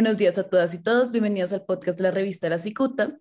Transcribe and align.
Buenos 0.00 0.16
días 0.16 0.38
a 0.38 0.48
todas 0.48 0.72
y 0.72 0.82
todos. 0.82 1.12
Bienvenidos 1.12 1.52
al 1.52 1.66
podcast 1.66 1.98
de 1.98 2.04
la 2.04 2.10
revista 2.10 2.48
La 2.48 2.58
Cicuta. 2.58 3.18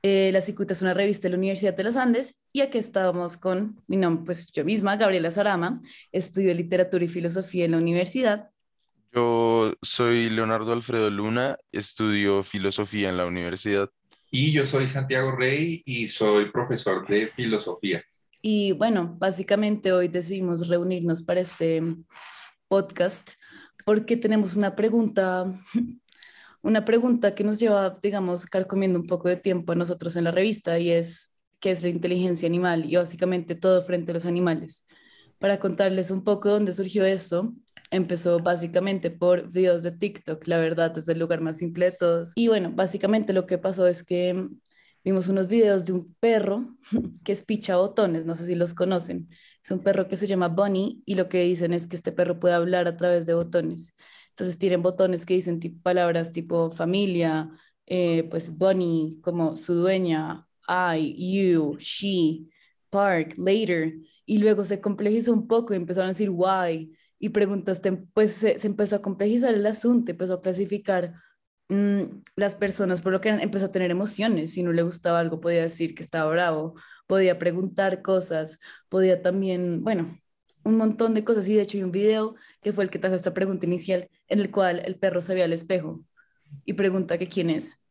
Eh, 0.00 0.30
la 0.32 0.40
Cicuta 0.40 0.74
es 0.74 0.80
una 0.80 0.94
revista 0.94 1.26
de 1.26 1.30
la 1.30 1.38
Universidad 1.38 1.74
de 1.74 1.82
los 1.82 1.96
Andes 1.96 2.40
y 2.52 2.60
aquí 2.60 2.78
estábamos 2.78 3.36
con 3.36 3.82
mi 3.88 3.96
nombre, 3.96 4.26
pues 4.26 4.52
yo 4.52 4.64
misma, 4.64 4.94
Gabriela 4.94 5.32
Sarama, 5.32 5.82
estudio 6.12 6.54
literatura 6.54 7.04
y 7.04 7.08
filosofía 7.08 7.64
en 7.64 7.72
la 7.72 7.78
universidad. 7.78 8.48
Yo 9.12 9.74
soy 9.82 10.30
Leonardo 10.30 10.72
Alfredo 10.72 11.10
Luna, 11.10 11.58
estudio 11.72 12.44
filosofía 12.44 13.08
en 13.08 13.16
la 13.16 13.26
universidad. 13.26 13.90
Y 14.30 14.52
yo 14.52 14.64
soy 14.64 14.86
Santiago 14.86 15.32
Rey 15.32 15.82
y 15.84 16.06
soy 16.06 16.52
profesor 16.52 17.04
de 17.08 17.26
filosofía. 17.26 18.04
Y 18.40 18.70
bueno, 18.70 19.16
básicamente 19.18 19.90
hoy 19.90 20.06
decidimos 20.06 20.68
reunirnos 20.68 21.24
para 21.24 21.40
este 21.40 21.82
podcast 22.68 23.32
porque 23.84 24.16
tenemos 24.16 24.54
una 24.54 24.76
pregunta 24.76 25.52
una 26.62 26.84
pregunta 26.84 27.34
que 27.34 27.44
nos 27.44 27.58
lleva, 27.58 27.98
digamos, 28.02 28.46
carcomiendo 28.46 28.98
un 28.98 29.06
poco 29.06 29.28
de 29.28 29.36
tiempo 29.36 29.72
a 29.72 29.74
nosotros 29.74 30.16
en 30.16 30.24
la 30.24 30.30
revista 30.30 30.78
y 30.78 30.90
es, 30.90 31.34
¿qué 31.58 31.70
es 31.70 31.82
la 31.82 31.88
inteligencia 31.88 32.46
animal? 32.46 32.84
Y 32.90 32.96
básicamente 32.96 33.54
todo 33.54 33.84
frente 33.84 34.12
a 34.12 34.14
los 34.14 34.26
animales. 34.26 34.86
Para 35.38 35.58
contarles 35.58 36.10
un 36.10 36.22
poco 36.22 36.50
dónde 36.50 36.72
surgió 36.72 37.04
esto, 37.04 37.54
empezó 37.90 38.38
básicamente 38.40 39.10
por 39.10 39.50
videos 39.50 39.82
de 39.82 39.92
TikTok, 39.92 40.46
la 40.46 40.58
verdad, 40.58 40.96
es 40.98 41.08
el 41.08 41.18
lugar 41.18 41.40
más 41.40 41.58
simple 41.58 41.86
de 41.86 41.92
todos. 41.92 42.32
Y 42.36 42.48
bueno, 42.48 42.72
básicamente 42.74 43.32
lo 43.32 43.46
que 43.46 43.58
pasó 43.58 43.86
es 43.86 44.04
que 44.04 44.48
vimos 45.04 45.28
unos 45.28 45.48
videos 45.48 45.86
de 45.86 45.92
un 45.94 46.14
perro 46.20 46.76
que 47.24 47.32
es 47.32 47.42
picha 47.42 47.76
botones, 47.76 48.26
no 48.26 48.36
sé 48.36 48.46
si 48.46 48.54
los 48.54 48.74
conocen. 48.74 49.28
Es 49.62 49.70
un 49.70 49.80
perro 49.80 50.08
que 50.08 50.16
se 50.16 50.26
llama 50.26 50.48
Bunny 50.48 51.02
y 51.04 51.14
lo 51.14 51.28
que 51.28 51.42
dicen 51.42 51.74
es 51.74 51.86
que 51.86 51.96
este 51.96 52.12
perro 52.12 52.38
puede 52.38 52.54
hablar 52.54 52.86
a 52.86 52.96
través 52.96 53.26
de 53.26 53.34
botones. 53.34 53.94
Entonces 54.30 54.58
tienen 54.58 54.82
botones 54.82 55.26
que 55.26 55.34
dicen 55.34 55.60
palabras 55.82 56.32
tipo 56.32 56.70
familia, 56.70 57.50
eh, 57.86 58.24
pues 58.30 58.56
Bunny 58.56 59.18
como 59.22 59.56
su 59.56 59.74
dueña, 59.74 60.46
I, 60.68 61.14
you, 61.18 61.76
she, 61.78 62.46
park, 62.90 63.34
later. 63.36 63.94
Y 64.26 64.38
luego 64.38 64.64
se 64.64 64.80
complejizó 64.80 65.32
un 65.32 65.48
poco 65.48 65.74
y 65.74 65.76
empezaron 65.76 66.06
a 66.06 66.12
decir 66.12 66.30
why. 66.30 66.96
Y 67.18 67.30
preguntaste, 67.30 67.92
pues 68.14 68.34
se, 68.34 68.64
empezó 68.66 68.96
a 68.96 69.02
complejizar 69.02 69.54
el 69.54 69.66
asunto, 69.66 70.12
empezó 70.12 70.34
a 70.34 70.42
clasificar 70.42 71.14
mm, 71.68 72.02
las 72.36 72.54
personas 72.54 73.00
por 73.00 73.12
lo 73.12 73.20
que 73.20 73.30
empezó 73.30 73.66
a 73.66 73.72
tener 73.72 73.90
emociones. 73.90 74.52
Si 74.52 74.62
no 74.62 74.72
le 74.72 74.82
gustaba 74.82 75.20
algo, 75.20 75.40
podía 75.40 75.62
decir 75.62 75.94
que 75.94 76.02
estaba 76.02 76.30
bravo, 76.30 76.74
podía 77.06 77.38
preguntar 77.38 78.02
cosas, 78.02 78.60
podía 78.88 79.22
también, 79.22 79.82
bueno, 79.84 80.16
un 80.64 80.76
montón 80.76 81.14
de 81.14 81.24
cosas 81.24 81.48
y 81.48 81.54
de 81.54 81.62
hecho 81.62 81.78
hay 81.78 81.84
un 81.84 81.92
video 81.92 82.34
que 82.60 82.72
fue 82.72 82.84
el 82.84 82.90
que 82.90 82.98
trajo 82.98 83.16
esta 83.16 83.34
pregunta 83.34 83.66
inicial 83.66 84.08
en 84.28 84.40
el 84.40 84.50
cual 84.50 84.82
el 84.84 84.96
perro 84.96 85.22
se 85.22 85.34
ve 85.34 85.42
al 85.42 85.52
espejo 85.52 86.04
y 86.64 86.74
pregunta 86.74 87.18
que 87.18 87.28
quién 87.28 87.50
es. 87.50 87.82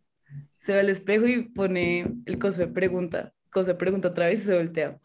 Se 0.59 0.73
ve 0.73 0.80
al 0.81 0.89
espejo 0.89 1.28
y 1.28 1.44
pone 1.44 2.06
el 2.26 2.39
coso 2.39 2.61
de 2.61 2.67
pregunta, 2.67 3.34
coso 3.52 3.67
de 3.67 3.76
pregunta 3.76 4.09
otra 4.09 4.28
vez 4.28 4.42
y 4.42 4.45
se 4.45 4.58
voltea. 4.58 5.00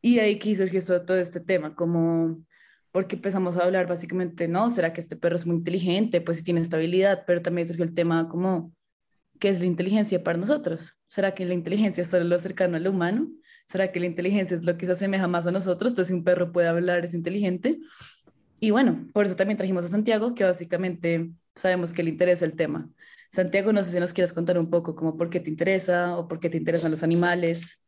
Y 0.00 0.18
ahí 0.18 0.38
que 0.38 0.54
surgió 0.54 0.82
todo 1.02 1.16
este 1.18 1.40
tema, 1.40 1.74
como 1.74 2.44
porque 2.90 3.16
empezamos 3.16 3.56
a 3.56 3.64
hablar 3.64 3.86
básicamente, 3.86 4.48
¿no? 4.48 4.68
¿Será 4.68 4.92
que 4.92 5.00
este 5.00 5.16
perro 5.16 5.36
es 5.36 5.46
muy 5.46 5.56
inteligente? 5.56 6.20
Pues 6.20 6.38
sí 6.38 6.44
tiene 6.44 6.60
estabilidad, 6.60 7.24
pero 7.26 7.40
también 7.40 7.66
surgió 7.66 7.84
el 7.84 7.94
tema 7.94 8.28
como, 8.28 8.74
¿qué 9.40 9.48
es 9.48 9.60
la 9.60 9.66
inteligencia 9.66 10.22
para 10.22 10.38
nosotros? 10.38 10.98
¿Será 11.08 11.34
que 11.34 11.46
la 11.46 11.54
inteligencia 11.54 12.02
es 12.02 12.10
solo 12.10 12.24
lo 12.24 12.38
cercano 12.38 12.76
al 12.76 12.86
humano? 12.86 13.30
¿Será 13.68 13.90
que 13.90 14.00
la 14.00 14.06
inteligencia 14.06 14.56
es 14.56 14.64
lo 14.64 14.76
que 14.76 14.86
se 14.86 14.92
asemeja 14.92 15.26
más 15.26 15.46
a 15.46 15.52
nosotros? 15.52 15.92
Entonces, 15.92 16.08
si 16.08 16.14
un 16.14 16.24
perro 16.24 16.52
puede 16.52 16.68
hablar, 16.68 17.04
es 17.04 17.14
inteligente. 17.14 17.78
Y 18.60 18.70
bueno, 18.70 19.08
por 19.12 19.26
eso 19.26 19.34
también 19.34 19.56
trajimos 19.56 19.84
a 19.84 19.88
Santiago, 19.88 20.34
que 20.34 20.44
básicamente 20.44 21.30
sabemos 21.54 21.92
que 21.92 22.02
le 22.02 22.10
interesa 22.10 22.44
el 22.44 22.54
tema. 22.54 22.88
Santiago, 23.32 23.72
no 23.72 23.82
sé 23.82 23.92
si 23.92 23.98
nos 23.98 24.12
quieres 24.12 24.32
contar 24.32 24.58
un 24.58 24.68
poco 24.68 24.94
como 24.94 25.16
por 25.16 25.30
qué 25.30 25.40
te 25.40 25.50
interesa 25.50 26.16
o 26.16 26.28
por 26.28 26.38
qué 26.38 26.50
te 26.50 26.58
interesan 26.58 26.90
los 26.90 27.02
animales. 27.02 27.86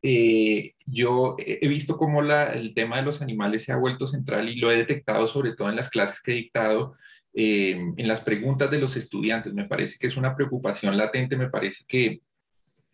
Eh, 0.00 0.74
yo 0.86 1.34
he 1.38 1.66
visto 1.66 1.96
cómo 1.96 2.22
la, 2.22 2.52
el 2.52 2.72
tema 2.72 2.98
de 2.98 3.02
los 3.02 3.20
animales 3.20 3.64
se 3.64 3.72
ha 3.72 3.76
vuelto 3.76 4.06
central 4.06 4.48
y 4.48 4.56
lo 4.56 4.70
he 4.70 4.76
detectado 4.76 5.26
sobre 5.26 5.56
todo 5.56 5.68
en 5.68 5.76
las 5.76 5.90
clases 5.90 6.20
que 6.22 6.30
he 6.30 6.36
dictado, 6.36 6.94
eh, 7.34 7.72
en 7.96 8.08
las 8.08 8.20
preguntas 8.20 8.70
de 8.70 8.78
los 8.78 8.96
estudiantes. 8.96 9.52
Me 9.52 9.66
parece 9.66 9.98
que 9.98 10.06
es 10.06 10.16
una 10.16 10.36
preocupación 10.36 10.96
latente, 10.96 11.36
me 11.36 11.50
parece 11.50 11.84
que 11.88 12.20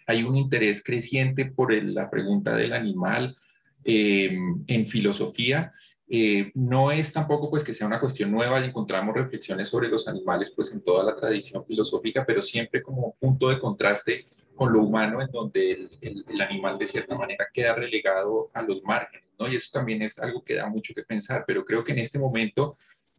hay 0.07 0.23
un 0.23 0.37
interés 0.37 0.83
creciente 0.83 1.47
por 1.47 1.73
la 1.73 2.11
pregunta 2.11 2.55
del 2.55 2.73
animal 2.73 3.37
eh, 3.85 4.39
en 4.67 4.87
filosofía. 4.87 5.73
Eh, 6.07 6.53
no 6.55 6.93
es 6.93 7.13
tampoco 7.13 7.51
pues 7.51 7.65
que 7.65 7.73
sea 7.73 7.87
una 7.87 8.01
cuestión 8.01 8.31
nueva 8.31 8.61
y 8.61 8.65
encontramos 8.65 9.17
reflexiones 9.17 9.69
sobre 9.69 9.89
los 9.89 10.07
animales 10.07 10.53
pues 10.55 10.71
en 10.73 10.83
toda 10.83 11.03
la 11.03 11.17
tradición 11.17 11.65
filosófica, 11.65 12.25
pero 12.27 12.43
siempre 12.43 12.83
como 12.83 13.15
punto 13.19 13.49
de 13.49 13.59
contraste 13.59 14.27
con 14.55 14.73
lo 14.73 14.83
humano 14.83 15.21
en 15.21 15.31
donde 15.31 15.89
el, 16.01 16.41
animal 16.41 16.79
de 16.79 16.87
cierta 16.87 17.17
manera 17.17 17.47
queda 17.53 17.75
relegado 17.75 18.51
a 18.53 18.63
los 18.63 18.83
márgenes, 18.85 19.29
¿no? 19.39 19.49
Y 19.49 19.57
eso 19.57 19.71
también 19.73 20.03
es 20.03 20.19
algo 20.19 20.45
que 20.45 20.55
da 20.55 20.69
mucho 20.69 20.95
que 20.95 21.03
pensar, 21.03 21.45
pero 21.47 21.65
creo 21.65 21.83
que 21.83 21.93
en 21.93 21.99
este 21.99 22.19
momento 22.19 22.75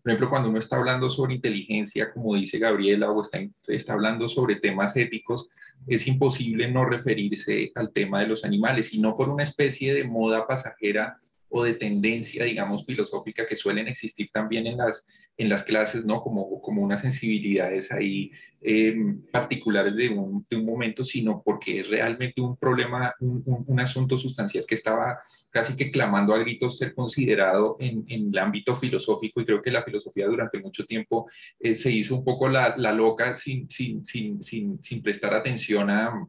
por 0.06 0.12
ejemplo, 0.12 0.30
cuando 0.30 0.50
uno 0.50 0.60
está 0.60 0.76
hablando 0.76 1.10
sobre 1.10 1.34
inteligencia, 1.34 2.14
como 2.14 2.36
dice 2.36 2.60
Gabriela, 2.60 3.10
o 3.10 3.24
está, 3.24 3.40
está 3.66 3.94
hablando 3.94 4.28
sobre 4.28 4.58
temas 4.58 4.96
éticos, 4.96 5.50
es 5.88 6.06
imposible 6.06 6.70
no 6.70 6.86
referirse 6.86 7.72
al 7.74 7.92
tema 7.92 8.20
de 8.20 8.28
los 8.28 8.46
animales 8.46 8.94
y 8.94 9.00
no 9.00 9.16
por 9.16 9.30
una 9.30 9.42
especie 9.42 9.96
de 9.96 10.04
moda 10.04 10.46
pasajera 10.46 11.18
o 11.50 11.64
de 11.64 11.74
tendencia, 11.74 12.44
digamos, 12.44 12.86
filosófica 12.86 13.48
que 13.48 13.56
suelen 13.56 13.88
existir 13.88 14.30
también 14.32 14.68
en 14.68 14.78
las, 14.78 15.08
en 15.38 15.50
las 15.50 15.64
clases, 15.64 16.06
¿no? 16.06 16.22
Como, 16.22 16.62
como 16.62 16.84
unas 16.84 17.02
sensibilidades 17.02 17.92
ahí 17.92 18.30
em, 18.62 19.24
particulares 19.32 19.96
de 19.96 20.10
un, 20.10 20.46
de 20.48 20.56
un, 20.56 20.66
momento, 20.68 21.04
sino 21.04 21.42
porque 21.44 21.80
es 21.80 21.90
realmente 21.90 22.42
un 22.42 22.58
problema, 22.58 23.16
un, 23.20 23.44
un 23.66 23.80
asunto 23.80 24.20
sustancial 24.20 24.66
que 24.68 24.76
estaba 24.76 25.18
casi 25.56 25.74
que 25.74 25.90
clamando 25.90 26.34
a 26.34 26.38
gritos 26.38 26.78
ser 26.78 26.94
considerado 26.94 27.78
en, 27.80 28.04
el 28.10 28.38
ámbito 28.38 28.76
filosófico 28.76 29.40
y 29.40 29.46
creo 29.46 29.62
que 29.62 29.72
la 29.72 29.84
filosofía 29.84 30.28
durante 30.28 30.60
mucho 30.60 30.86
tiempo 30.86 31.30
eh, 31.62 31.76
se 31.76 31.90
hizo 31.92 32.14
un 32.14 32.26
poco 32.26 32.50
la, 32.50 32.76
la 32.76 32.92
loca 32.92 33.36
sin, 33.36 33.70
sin, 33.70 34.04
sin, 34.06 34.44
sin, 34.44 35.02
prestar 35.02 35.34
atención 35.34 35.90
a, 35.90 36.28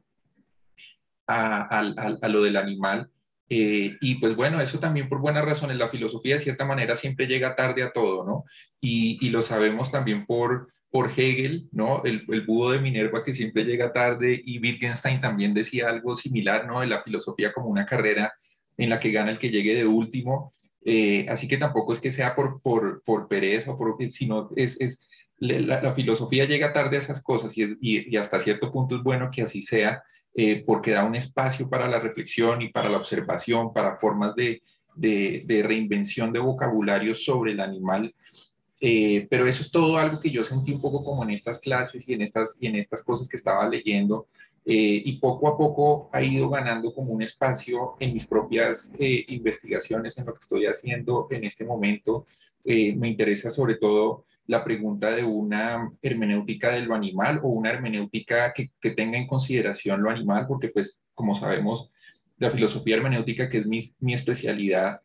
a, 1.26 1.78
a, 2.22 2.28
lo 2.28 2.41
del 2.41 2.56
animal. 2.56 3.10
Eh, 3.48 3.97
y 4.00 4.15
pues 4.20 4.36
bueno, 4.36 4.60
eso 4.60 4.78
también 4.78 5.09
por 5.09 5.19
buenas 5.19 5.44
razones, 5.44 5.76
la 5.76 5.88
filosofía 5.88 6.34
de 6.34 6.44
cierta 6.44 6.65
manera 6.65 6.94
siempre 6.94 7.26
llega 7.26 7.56
tarde 7.56 7.82
a 7.82 7.91
todo, 7.91 8.25
¿no? 8.25 8.44
Y, 8.81 9.19
y 9.20 9.31
lo 9.31 9.42
sabemos 9.42 9.91
también 9.91 10.25
por, 10.25 10.72
por 10.88 11.10
Hegel, 11.10 11.69
¿no? 11.72 12.04
El, 12.04 12.22
el, 12.28 12.42
búho 12.42 12.70
de 12.70 12.81
Minerva 12.81 13.25
que 13.25 13.34
siempre 13.34 13.65
llega 13.65 13.92
tarde 13.92 14.41
y 14.44 14.60
Wittgenstein 14.60 15.20
también 15.20 15.53
decía 15.53 15.88
algo 15.88 16.15
similar, 16.15 16.65
¿no? 16.69 16.81
De 16.81 16.86
la 16.86 17.03
filosofía 17.03 17.53
como 17.53 17.66
una 17.66 17.84
carrera 17.84 18.32
en 18.76 18.91
la 18.91 19.00
que 19.00 19.10
gana 19.10 19.31
el 19.31 19.38
que 19.38 19.50
llegue 19.50 19.75
de 19.75 19.87
último. 19.87 20.53
Eh, 20.84 21.26
así 21.28 21.48
que 21.48 21.56
tampoco 21.56 21.92
es 21.92 22.00
que 22.00 22.10
sea 22.10 22.34
por, 22.34 22.60
por, 22.62 23.03
por 23.04 23.26
pereza, 23.26 23.76
por, 23.76 23.97
sino 24.10 24.50
es, 24.54 24.81
es 24.81 25.00
la, 25.38 25.92
filosofía 25.94 26.44
llega 26.44 26.72
tarde 26.72 26.97
a 26.97 27.00
esas 27.00 27.22
cosas 27.22 27.56
y, 27.59 27.76
y, 27.81 28.16
hasta 28.16 28.41
cierto 28.41 28.72
punto 28.72 28.97
es 28.97 29.03
bueno 29.03 29.31
que 29.31 29.42
así 29.42 29.62
sea, 29.62 30.03
eh, 30.34 30.62
porque 30.65 30.92
da 30.92 31.04
un 31.04 31.15
espacio 31.15 31.69
para 31.69 31.88
la 31.88 31.98
reflexión 31.98 32.62
y 32.62 32.69
para 32.69 32.88
la 32.88 32.98
observación, 32.98 33.72
para 33.72 33.97
formas 33.97 34.34
de, 34.34 34.62
de, 34.94 35.42
de 35.44 35.62
reinvención 35.62 36.32
de 36.32 36.38
vocabulario 36.38 37.15
sobre 37.15 37.53
el 37.53 37.60
animal. 37.60 38.15
Eh, 38.81 39.26
pero 39.31 39.47
eso 39.47 39.62
es 39.62 39.70
todo 39.70 39.97
algo 39.97 40.20
que 40.20 40.31
yo 40.31 40.44
sentí 40.44 40.72
un 40.72 40.81
poco 40.81 41.03
como 41.03 41.22
en 41.24 41.30
estas 41.30 41.59
clases 41.59 42.06
y 42.09 42.12
en 42.12 42.22
estas, 42.22 42.59
y 42.60 42.66
en 42.66 42.77
estas 42.77 43.03
cosas 43.03 43.28
que 43.28 43.36
estaba 43.36 43.68
leyendo, 43.68 44.28
eh, 44.68 45.01
y 45.04 45.18
poco 45.18 45.47
a 45.47 45.57
poco 45.57 46.10
ha 46.13 46.21
ido 46.21 46.51
ganando 46.51 46.92
como 46.92 47.13
un 47.13 47.22
espacio 47.22 47.95
en 48.01 48.13
mis 48.13 48.27
propias 48.27 48.92
eh, 48.98 49.24
investigaciones, 49.28 50.18
en 50.18 50.27
lo 50.27 50.33
que 50.33 50.41
estoy 50.41 50.66
haciendo 50.66 51.28
en 51.30 51.45
este 51.45 51.65
momento. 51.65 52.27
Eh, 52.65 52.97
me 52.97 53.07
interesa 53.07 53.48
sobre 53.48 53.77
todo 53.77 54.24
la 54.48 54.65
pregunta 54.65 55.13
de 55.13 55.22
una 55.22 55.89
hermenéutica 56.03 56.72
de 56.72 56.80
lo 56.80 56.97
animal 56.97 57.39
o 57.45 57.48
una 57.48 57.71
hermenéutica 57.71 58.53
que, 58.53 58.72
tenga 58.91 59.16
en 59.16 59.28
consideración 59.28 60.03
lo 60.03 60.10
animal, 60.10 60.47
porque 60.48 60.71
pues 60.71 61.04
como 61.15 61.36
sabemos, 61.36 61.92
la 62.39 62.51
filosofía 62.51 62.97
hermenéutica, 62.97 63.48
que 63.48 63.59
es 63.59 63.66
mi, 63.66 63.78
mi 64.01 64.15
especialidad, 64.15 65.01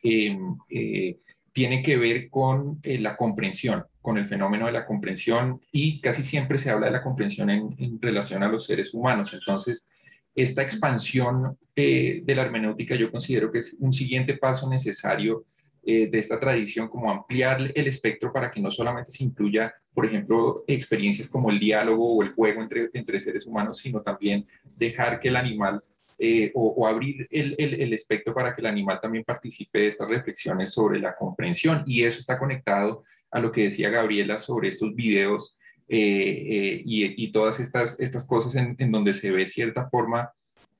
tiene 0.00 1.82
que 1.82 1.96
ver 1.98 2.30
con 2.30 2.80
la 2.82 3.16
comprensión 3.18 3.84
con 4.08 4.16
el 4.16 4.24
fenómeno 4.24 4.64
de 4.64 4.72
la 4.72 4.86
comprensión 4.86 5.60
y 5.70 6.00
casi 6.00 6.22
siempre 6.22 6.58
se 6.58 6.70
habla 6.70 6.86
de 6.86 6.92
la 6.92 7.02
comprensión 7.02 7.50
en, 7.50 8.00
relación 8.00 8.42
a 8.42 8.48
los 8.48 8.64
seres 8.64 8.94
humanos. 8.94 9.34
Entonces, 9.34 9.86
esta 10.34 10.62
expansión 10.62 11.58
eh, 11.76 12.22
de 12.24 12.34
la 12.34 12.40
hermenéutica 12.40 12.94
yo 12.94 13.10
considero 13.10 13.52
que 13.52 13.58
es 13.58 13.76
un 13.78 13.92
siguiente 13.92 14.38
paso 14.38 14.66
necesario 14.66 15.44
eh, 15.84 16.08
de 16.10 16.18
esta 16.18 16.40
tradición, 16.40 16.88
como 16.88 17.10
ampliar 17.10 17.70
el 17.74 17.86
espectro 17.86 18.32
para 18.32 18.50
que 18.50 18.62
no 18.62 18.70
solamente 18.70 19.10
se 19.10 19.24
incluya, 19.24 19.74
por 19.92 20.06
ejemplo, 20.06 20.64
experiencias 20.66 21.28
como 21.28 21.50
el 21.50 21.58
diálogo 21.58 22.16
o 22.16 22.22
el 22.22 22.30
juego 22.30 22.62
entre, 22.62 22.88
entre 22.94 23.20
seres 23.20 23.46
humanos, 23.46 23.76
sino 23.76 24.00
también 24.00 24.42
dejar 24.78 25.20
que 25.20 25.28
el 25.28 25.36
animal 25.36 25.82
eh, 26.18 26.50
o, 26.54 26.86
abrir 26.86 27.26
el, 27.30 27.54
el, 27.58 27.92
espectro 27.92 28.32
para 28.34 28.54
que 28.54 28.62
el 28.62 28.66
animal 28.68 28.98
también 29.00 29.22
participe 29.22 29.80
de 29.80 29.88
estas 29.88 30.08
reflexiones 30.08 30.72
sobre 30.72 30.98
la 30.98 31.14
comprensión. 31.14 31.84
Y 31.86 32.04
eso 32.04 32.18
está 32.18 32.38
conectado 32.38 33.04
a 33.30 33.40
lo 33.40 33.52
que 33.52 33.64
decía 33.64 33.90
Gabriela 33.90 34.38
sobre 34.38 34.68
estos 34.68 34.94
videos 34.94 35.56
y, 35.90 36.82
y, 36.84 37.32
todas 37.32 37.60
estas, 37.60 37.98
estas 37.98 38.26
cosas 38.26 38.54
en, 38.56 38.76
en 38.78 38.92
donde 38.92 39.14
se 39.14 39.30
ve 39.30 39.46
cierta 39.46 39.88
forma 39.88 40.30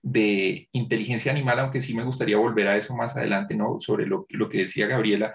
de 0.02 0.68
inteligencia 0.72 1.32
animal, 1.32 1.58
aunque 1.58 1.82
sí 1.82 1.94
me 1.94 2.04
gustaría 2.04 2.36
volver 2.36 2.68
a 2.68 2.76
eso 2.76 2.94
más 2.94 3.16
adelante, 3.16 3.54
¿no? 3.54 3.80
Sobre 3.80 4.06
lo, 4.06 4.26
lo 4.30 4.48
que 4.48 4.58
decía 4.58 4.86
Gabriela, 4.86 5.34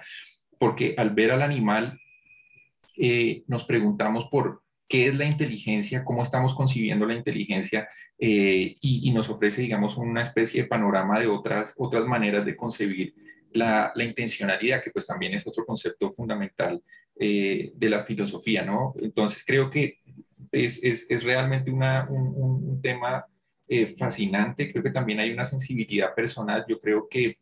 porque 0.57 0.95
al 0.97 1.11
ver 1.11 1.31
al 1.31 1.41
animal 1.41 1.99
eh, 2.97 3.43
nos 3.47 3.65
preguntamos 3.65 4.27
por 4.31 4.61
qué 4.87 5.07
es 5.07 5.15
la 5.15 5.25
inteligencia, 5.25 6.03
cómo 6.03 6.23
estamos 6.23 6.53
concibiendo 6.53 7.05
la 7.05 7.15
inteligencia 7.15 7.87
eh, 8.19 8.75
y, 8.79 9.11
nos 9.11 9.29
ofrece, 9.29 9.61
digamos, 9.61 9.97
una 9.97 10.21
especie 10.21 10.63
de 10.63 10.67
panorama 10.67 11.19
de 11.19 11.27
otras, 11.27 11.73
otras 11.77 12.05
maneras 12.05 12.45
de 12.45 12.55
concebir 12.55 13.15
la, 13.53 13.91
la 13.95 14.03
intencionalidad, 14.03 14.83
que 14.83 14.91
pues 14.91 15.07
también 15.07 15.33
es 15.33 15.47
otro 15.47 15.65
concepto 15.65 16.13
fundamental 16.13 16.81
eh, 17.15 17.71
de 17.75 17.89
la 17.89 18.03
filosofía, 18.03 18.63
¿no? 18.63 18.93
Entonces 19.01 19.43
creo 19.45 19.69
que 19.69 19.93
es, 20.51 20.83
es, 20.83 21.05
es 21.09 21.23
realmente 21.23 21.71
una, 21.71 22.07
un, 22.09 22.81
tema 22.81 23.25
fascinante, 23.97 24.71
creo 24.71 24.83
que 24.83 24.91
también 24.91 25.19
hay 25.19 25.31
una 25.31 25.45
sensibilidad 25.45 26.13
personal, 26.13 26.65
yo 26.67 26.79
creo 26.79 27.07
que 27.09 27.37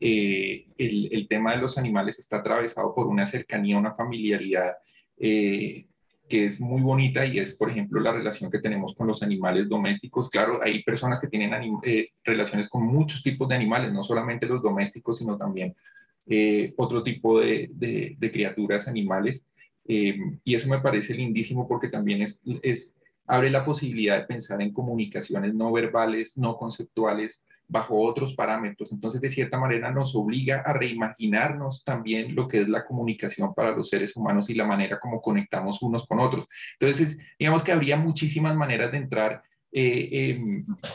el, 0.00 1.08
el, 1.12 1.28
tema 1.28 1.54
de 1.54 1.60
los 1.60 1.76
animales 1.76 2.18
está 2.18 2.38
atravesado 2.38 2.94
por 2.94 3.06
una 3.06 3.26
cercanía, 3.26 3.78
una 3.78 3.94
familiaridad 3.94 4.72
eh, 5.20 5.84
que 6.30 6.46
es 6.46 6.60
muy 6.60 6.80
bonita 6.80 7.26
y 7.26 7.40
es, 7.40 7.52
por 7.54 7.68
ejemplo, 7.70 8.00
la 8.00 8.12
relación 8.12 8.52
que 8.52 8.60
tenemos 8.60 8.94
con 8.94 9.08
los 9.08 9.20
animales 9.20 9.68
domésticos. 9.68 10.30
Claro, 10.30 10.60
hay 10.62 10.84
personas 10.84 11.18
que 11.18 11.26
tienen 11.26 11.52
eh, 11.82 12.10
relaciones 12.22 12.68
con 12.68 12.86
muchos 12.86 13.20
tipos 13.20 13.48
de 13.48 13.56
animales, 13.56 13.92
no 13.92 14.04
solamente 14.04 14.46
los 14.46 14.62
domésticos, 14.62 15.18
sino 15.18 15.36
también 15.36 15.74
eh, 16.32 16.72
otro 16.76 17.02
tipo 17.02 17.40
de, 17.40 18.16
criaturas 18.32 18.86
animales. 18.86 19.44
y 19.84 20.54
eso 20.54 20.68
me 20.68 20.78
parece 20.78 21.12
lindísimo 21.14 21.66
porque 21.66 21.88
también 21.88 22.22
es, 22.22 22.96
abre 23.26 23.50
la 23.50 23.64
posibilidad 23.64 24.16
de 24.16 24.26
pensar 24.26 24.62
en 24.62 24.72
comunicaciones 24.72 25.52
no 25.54 25.72
verbales, 25.72 26.38
no 26.38 26.56
conceptuales, 26.56 27.42
bajo 27.66 28.00
otros 28.00 28.34
parámetros. 28.34 28.92
Entonces, 28.92 29.20
de 29.20 29.28
cierta 29.28 29.58
manera, 29.58 29.90
nos 29.90 30.14
obliga 30.14 30.60
a 30.60 30.72
reimaginarnos 30.72 31.82
también 31.84 32.36
lo 32.36 32.46
que 32.46 32.60
es 32.60 32.68
la 32.68 32.84
comunicación 32.84 33.52
para 33.52 33.76
los 33.76 33.88
seres 33.88 34.16
humanos 34.16 34.50
y 34.50 34.54
la 34.54 34.66
manera 34.66 35.00
como 35.00 35.20
conectamos 35.20 35.82
unos 35.82 36.06
con 36.06 36.20
otros. 36.20 36.46
Entonces, 36.78 37.18
digamos 37.38 37.64
que 37.64 37.72
habría 37.72 37.96
muchísimas 37.96 38.54
maneras 38.54 38.92
de 38.92 38.98
entrar 38.98 39.42
eh, 39.72 40.38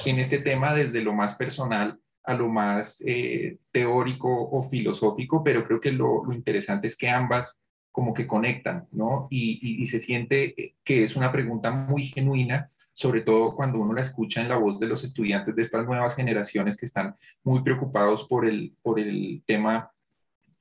en 0.06 0.20
este 0.20 0.38
tema 0.40 0.74
desde 0.74 1.02
lo 1.02 1.14
más 1.14 1.36
personal 1.36 2.00
a 2.26 2.34
lo 2.34 2.48
más 2.48 3.04
eh, 3.06 3.58
teórico 3.72 4.30
o 4.30 4.64
filosófico, 4.64 5.44
pero 5.44 5.66
creo 5.66 5.80
que 5.80 5.92
lo, 5.92 6.24
interesante 6.34 6.88
es 6.88 6.98
que 6.98 7.10
ambas 7.10 7.60
como 7.92 8.14
que 8.14 8.28
conectan, 8.28 8.88
¿no? 8.92 9.28
y 9.30 9.86
se 9.88 10.02
siente 10.02 10.76
que 10.84 11.04
es 11.04 11.16
una 11.16 11.32
pregunta 11.32 11.72
muy 11.72 12.04
genuina 12.04 12.68
sobre 12.96 13.22
todo 13.22 13.56
cuando 13.56 13.78
uno 13.78 13.94
la 13.94 14.02
escucha 14.02 14.42
en 14.42 14.50
la 14.50 14.58
voz 14.58 14.80
de 14.80 14.88
los 14.88 15.04
estudiantes 15.04 15.56
de 15.56 15.62
estas 15.62 15.86
nuevas 15.86 16.16
generaciones 16.16 16.78
que 16.78 16.86
están 16.86 17.14
muy 17.44 17.62
preocupados 17.62 18.24
por 18.24 18.48
el, 18.48 18.74
por 18.82 19.00
el 19.00 19.44
tema 19.46 19.92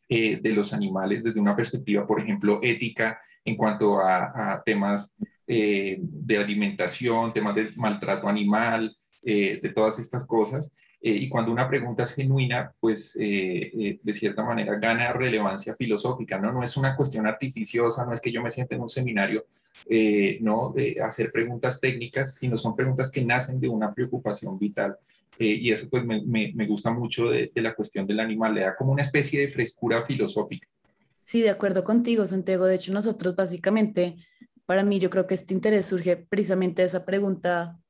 eh, 0.09 0.41
de 0.43 0.51
los 0.51 0.73
animales 0.73 1.23
desde 1.23 1.41
una 1.41 1.57
perspectiva, 1.57 2.07
por 2.07 2.21
ejemplo, 2.21 2.59
ética 2.63 3.21
en 3.45 3.57
cuanto 3.57 4.01
a, 4.01 4.63
temas 4.67 5.15
eh, 5.47 5.99
de 6.01 6.39
alimentación, 6.39 7.33
temas 7.33 7.55
de 7.55 7.69
maltrato 7.77 8.29
animal, 8.29 8.93
eh, 9.27 9.59
de 9.61 9.69
todas 9.71 9.99
estas 9.99 10.25
cosas. 10.27 10.73
Eh, 11.07 11.19
y 11.19 11.29
cuando 11.29 11.53
una 11.53 11.69
pregunta 11.69 12.05
es 12.05 12.15
genuina, 12.15 12.73
pues 12.81 13.15
eh, 13.17 13.71
eh, 13.79 14.01
de 14.03 14.15
cierta 14.15 14.43
manera 14.43 14.79
gana 14.79 15.13
relevancia 15.13 15.77
filosófica, 15.77 16.39
¿no? 16.39 16.51
No 16.51 16.63
es 16.63 16.79
una 16.79 16.97
cuestión 16.97 17.27
artificiosa, 17.27 18.07
no 18.07 18.15
es 18.15 18.23
que 18.23 18.33
yo 18.33 18.41
me 18.41 18.51
sienta 18.51 18.75
en 18.75 18.81
un 18.81 18.89
seminario, 18.89 19.45
¿no? 20.41 20.73
De 20.75 20.97
hacer 21.05 21.31
preguntas 21.31 21.79
técnicas, 21.79 22.37
sino 22.37 22.57
son 22.57 22.75
preguntas 22.75 23.11
que 23.11 23.23
nacen 23.23 23.61
de 23.61 23.69
una 23.69 23.93
preocupación 23.93 24.59
vital. 24.59 24.97
y 25.39 25.71
eso 25.71 25.91
pues 25.91 26.07
me, 26.07 26.23
me, 26.25 26.67
gusta 26.67 26.91
mucho 26.91 27.29
de, 27.29 27.51
de, 27.55 27.61
la 27.61 27.75
cuestión 27.75 28.07
del 28.07 28.21
animal, 28.21 28.55
le 28.55 28.63
da 28.63 28.75
como 28.75 28.91
una 28.91 29.03
especie 29.03 29.41
de 29.41 29.49
frescura 29.49 30.07
filosófica. 30.07 30.67
Sí, 31.21 31.43
de 31.43 31.51
acuerdo 31.51 31.85
contigo, 31.85 32.25
Santiago. 32.27 32.65
De 32.65 32.77
hecho, 32.77 32.95
nosotros 32.95 33.37
básicamente, 33.37 34.17
para 34.65 34.83
mí, 34.83 34.99
yo 34.99 35.11
creo 35.11 35.27
que 35.27 35.35
este 35.35 35.53
interés 35.53 35.85
surge 35.85 36.17
precisamente 36.17 36.81
de 36.81 36.87
esa 36.87 37.05
pregunta 37.05 37.84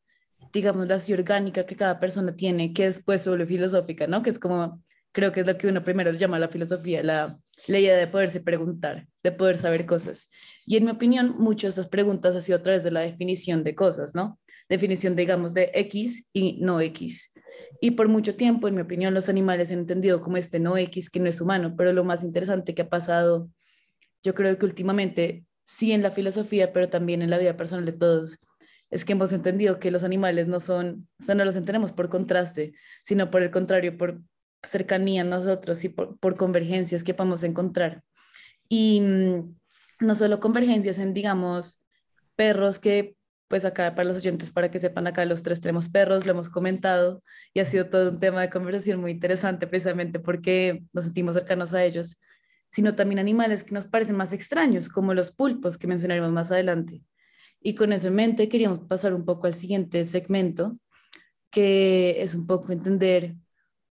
digamos, 0.55 0.87
la 0.87 0.95
así, 0.95 1.13
orgánica 1.13 1.67
que 1.67 1.77
cada 1.77 1.99
persona 1.99 2.37
tiene, 2.37 2.73
que 2.73 2.85
después 2.85 3.21
se 3.21 3.29
vuelve 3.29 3.45
filosófica, 3.45 4.07
¿no? 4.07 4.23
Que 4.23 4.31
es 4.31 4.39
como, 4.39 4.81
creo 5.11 5.33
que 5.33 5.41
es 5.41 5.49
lo 5.49 5.59
que 5.59 5.67
uno 5.67 5.83
primero 5.83 6.13
llama 6.13 6.39
la 6.39 6.49
filosofía, 6.49 7.03
la, 7.03 7.37
la 7.67 7.79
idea 7.79 7.97
de 7.97 8.07
poderse 8.07 8.41
preguntar, 8.41 9.09
de 9.25 9.33
poder 9.33 9.59
saber 9.59 9.85
cosas. 9.85 10.31
Y 10.65 10.77
en 10.77 10.85
mi 10.85 10.93
opinión, 10.93 11.35
muchas 11.39 11.75
de 11.75 11.81
esas 11.81 11.91
preguntas 11.91 12.37
han 12.37 12.43
sido 12.43 12.59
a 12.59 12.63
través 12.63 12.85
de 12.85 12.93
la 12.93 13.01
definición 13.01 13.65
de 13.65 13.75
cosas, 13.75 14.15
¿no? 14.15 14.39
Definición, 14.69 15.17
digamos, 15.17 15.55
de 15.55 15.73
X 15.75 16.29
y 16.33 16.61
no 16.63 16.81
X. 16.81 17.35
Y 17.81 17.91
por 17.91 18.09
mucho 18.09 18.37
tiempo, 18.37 18.69
en 18.69 18.77
mi 18.77 18.83
opinión, 18.83 19.13
los 19.13 19.29
animales 19.29 19.73
han 19.73 19.81
entendido 19.81 20.21
como 20.21 20.37
este 20.37 20.61
no 20.61 20.77
X, 20.77 21.11
que 21.11 21.19
no 21.19 21.29
es 21.29 21.41
humano, 21.41 21.75
pero 21.77 21.93
lo 21.93 22.05
más 22.05 22.23
interesante 22.23 22.75
que 22.75 22.83
ha 22.83 22.89
pasado, 22.89 23.51
yo 24.23 24.35
creo 24.35 24.57
que 24.57 24.67
últimamente, 24.67 25.45
sí 25.65 25.91
en 25.93 26.03
la 26.03 26.13
filosofía, 26.13 26.73
pero 26.73 26.89
también 26.89 27.23
en 27.23 27.31
la 27.31 27.39
vida 27.39 27.57
personal 27.57 27.85
de 27.85 27.93
todos, 27.93 28.39
es 28.95 29.05
que 29.05 29.13
hemos 29.13 29.33
entendido 29.33 29.81
que 29.81 29.91
los 29.91 30.05
animales 30.05 30.47
no 30.47 30.61
son, 30.61 31.09
no 31.27 31.45
los 31.45 31.57
entendemos 31.57 31.91
por 31.91 32.09
contraste, 32.09 32.75
sino 33.03 33.29
por 33.29 33.43
el 33.43 33.51
contrario, 33.51 33.99
por 33.99 34.23
cercanía 34.63 35.23
a 35.23 35.25
nosotros 35.25 35.83
y 35.83 35.89
por, 35.89 36.37
convergencias 36.37 37.03
que 37.03 37.13
podemos 37.13 37.43
encontrar. 37.43 38.05
Y 38.69 39.01
mm, 39.01 39.57
no 39.99 40.15
solo 40.15 40.39
convergencias 40.39 41.01
en, 41.01 41.13
digamos, 41.13 41.83
perros 42.37 42.79
que, 42.79 43.17
pues 43.49 43.65
acá 43.65 43.97
para 43.97 44.07
los 44.07 44.19
oyentes, 44.19 44.53
para 44.53 44.71
que 44.71 44.79
sepan, 44.79 45.09
acá 45.09 45.25
los 45.25 45.43
tres 45.43 45.61
tenemos 45.61 45.89
perros, 45.89 46.25
lo 46.25 46.31
hemos 46.31 46.49
comentado 46.49 47.21
y 47.53 47.59
ha 47.59 47.65
sido 47.65 47.87
todo 47.91 48.11
un 48.11 48.21
tema 48.21 48.43
de 48.43 48.51
conversación 48.51 49.01
muy 49.01 49.11
interesante 49.11 49.67
precisamente 49.67 50.21
porque 50.21 50.85
nos 50.93 51.07
sentimos 51.07 51.35
cercanos 51.35 51.75
a 51.75 51.83
ellos, 51.83 52.21
sino 52.69 52.95
también 52.95 53.19
animales 53.19 53.65
que 53.65 53.75
nos 53.75 53.87
parecen 53.87 54.15
más 54.15 54.33
extraños, 54.33 54.89
como 54.89 55.15
los 55.15 55.33
pulpos 55.33 55.79
que 55.79 55.89
mencionaremos 55.89 56.31
más 56.31 56.53
adelante. 56.53 57.03
Y 57.67 57.75
con 57.75 57.95
eso 57.95 58.09
en 58.09 58.15
mente 58.15 58.51
queríamos 58.51 58.81
pasar 58.81 59.15
un 59.15 59.25
poco 59.25 59.47
al 59.47 59.55
siguiente 59.55 60.05
segmento, 60.05 60.75
que 61.51 62.23
es 62.23 62.35
un 62.35 62.47
poco 62.47 62.73
entender 62.73 63.37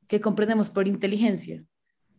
qué 0.08 0.22
comprendemos 0.22 0.70
por 0.70 0.88
inteligencia. 0.88 1.63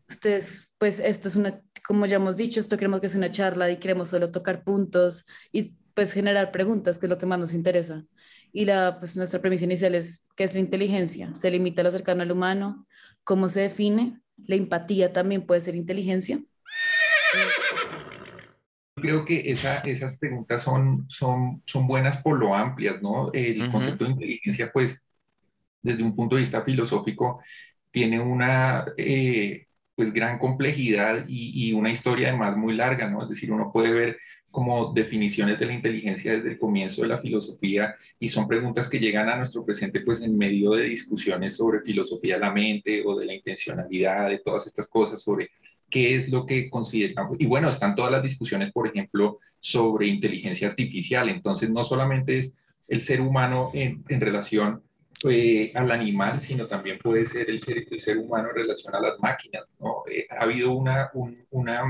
Ustedes, 0.08 0.68
pues 0.78 0.98
esto 0.98 1.28
es 1.28 1.36
una, 1.36 1.62
como 1.86 2.06
ya 2.06 2.16
hemos 2.16 2.36
dicho, 2.36 2.58
esto 2.58 2.76
queremos 2.76 3.00
que 3.00 3.08
sea 3.08 3.18
una 3.18 3.30
charla 3.30 3.70
y 3.70 3.78
queremos 3.78 4.08
solo 4.08 4.32
tocar 4.32 4.64
puntos 4.64 5.26
y 5.52 5.76
pues 5.94 6.12
generar 6.12 6.50
preguntas, 6.50 6.98
que 6.98 7.06
es 7.06 7.10
lo 7.10 7.18
que 7.18 7.26
más 7.26 7.38
nos 7.38 7.54
interesa. 7.54 8.04
Y 8.52 8.64
la, 8.64 8.98
pues 8.98 9.16
nuestra 9.16 9.40
premisa 9.40 9.64
inicial 9.64 9.94
es, 9.94 10.26
¿qué 10.34 10.42
es 10.42 10.54
la 10.54 10.60
inteligencia? 10.60 11.32
¿Se 11.36 11.52
limita 11.52 11.82
a 11.82 11.84
lo 11.84 11.92
cercano 11.92 12.22
al 12.22 12.32
humano? 12.32 12.88
¿Cómo 13.22 13.48
se 13.48 13.60
define? 13.60 14.20
¿La 14.44 14.56
empatía 14.56 15.12
también 15.12 15.46
puede 15.46 15.60
ser 15.60 15.76
inteligencia? 15.76 16.42
Creo 19.04 19.24
que 19.24 19.50
esas 19.50 20.16
preguntas 20.18 20.62
son, 20.62 21.04
son, 21.10 21.62
son 21.66 21.86
buenas 21.86 22.16
por 22.16 22.38
lo 22.38 22.54
amplias, 22.54 23.02
¿no? 23.02 23.30
El 23.34 23.70
concepto 23.70 24.04
de 24.04 24.12
inteligencia, 24.12 24.72
pues, 24.72 25.04
desde 25.82 26.02
un 26.02 26.16
punto 26.16 26.36
de 26.36 26.40
vista 26.40 26.62
filosófico, 26.62 27.42
tiene 27.90 28.18
una, 28.18 28.86
eh, 28.96 29.66
pues, 29.94 30.10
gran 30.10 30.38
complejidad 30.38 31.26
y, 31.28 31.68
y, 31.68 31.72
una 31.74 31.90
historia 31.90 32.28
además 32.28 32.56
muy 32.56 32.74
larga, 32.74 33.10
¿no? 33.10 33.22
Es 33.22 33.28
decir, 33.28 33.52
uno 33.52 33.70
puede 33.70 33.92
ver 33.92 34.18
como 34.50 34.94
definiciones 34.94 35.58
de 35.58 35.66
la 35.66 35.74
inteligencia 35.74 36.32
desde 36.32 36.52
el 36.52 36.58
comienzo 36.58 37.02
de 37.02 37.08
la 37.08 37.18
filosofía 37.18 37.96
y 38.18 38.28
son 38.28 38.48
preguntas 38.48 38.88
que 38.88 39.00
llegan 39.00 39.28
a 39.28 39.36
nuestro 39.36 39.66
presente 39.66 40.00
pues 40.00 40.22
en 40.22 40.38
medio 40.38 40.70
de 40.70 40.84
discusiones 40.84 41.56
sobre 41.56 41.82
filosofía 41.82 42.36
de 42.36 42.40
la 42.40 42.52
mente 42.52 43.02
o 43.04 43.18
de 43.18 43.26
la 43.26 43.34
intencionalidad, 43.34 44.28
de 44.30 44.38
todas 44.38 44.66
estas 44.66 44.86
cosas 44.86 45.20
sobre 45.20 45.50
qué 45.94 46.16
es 46.16 46.28
lo 46.28 46.44
que 46.44 46.68
consideramos. 46.68 47.36
Y 47.38 47.46
bueno, 47.46 47.68
están 47.68 47.94
todas 47.94 48.10
las 48.10 48.20
discusiones, 48.20 48.72
por 48.72 48.88
ejemplo, 48.88 49.38
sobre 49.60 50.08
inteligencia 50.08 50.66
artificial. 50.66 51.28
Entonces, 51.28 51.70
no 51.70 51.84
solamente 51.84 52.36
es 52.36 52.52
el 52.88 53.00
ser 53.00 53.20
humano 53.20 53.70
en, 53.72 54.02
relación 54.20 54.82
eh, 55.30 55.70
al 55.72 55.92
animal, 55.92 56.40
sino 56.40 56.66
también 56.66 56.98
puede 56.98 57.26
ser 57.26 57.48
el 57.48 57.60
ser, 57.60 57.86
el 57.88 58.00
ser 58.00 58.18
humano 58.18 58.48
en 58.48 58.56
relación 58.56 58.92
a 58.92 59.00
las 59.00 59.20
máquinas. 59.20 59.66
¿no? 59.78 60.02
Eh, 60.10 60.26
ha 60.30 60.42
habido 60.42 60.72
una, 60.72 61.10
un 61.14 61.46
una, 61.50 61.84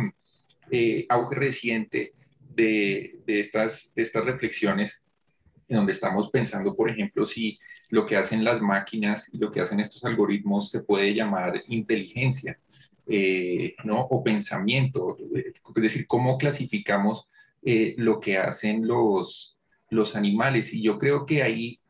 eh, 0.70 1.06
auge 1.08 1.34
reciente 1.36 2.12
de, 2.54 3.20
de, 3.26 3.40
estas, 3.40 3.90
de 3.94 4.02
estas 4.02 4.22
reflexiones 4.26 5.00
en 5.66 5.78
donde 5.78 5.92
estamos 5.92 6.28
pensando, 6.28 6.76
por 6.76 6.90
ejemplo, 6.90 7.24
si 7.24 7.58
lo 7.88 8.04
que 8.04 8.16
hacen 8.16 8.44
las 8.44 8.60
máquinas 8.60 9.30
y 9.32 9.38
lo 9.38 9.50
que 9.50 9.62
hacen 9.62 9.80
estos 9.80 10.04
algoritmos 10.04 10.70
se 10.70 10.82
puede 10.82 11.14
llamar 11.14 11.62
inteligencia. 11.68 12.58
Eh, 13.06 13.76
¿no? 13.84 14.00
o 14.00 14.24
pensamiento, 14.24 15.18
es 15.34 15.82
decir, 15.82 16.06
cómo 16.06 16.38
clasificamos 16.38 17.28
eh, 17.62 17.94
lo 17.98 18.18
que 18.18 18.38
hacen 18.38 18.86
los, 18.86 19.58
los 19.90 20.16
animales. 20.16 20.72
Y 20.72 20.82
yo 20.82 20.98
creo 20.98 21.26
que 21.26 21.42
ahí, 21.42 21.80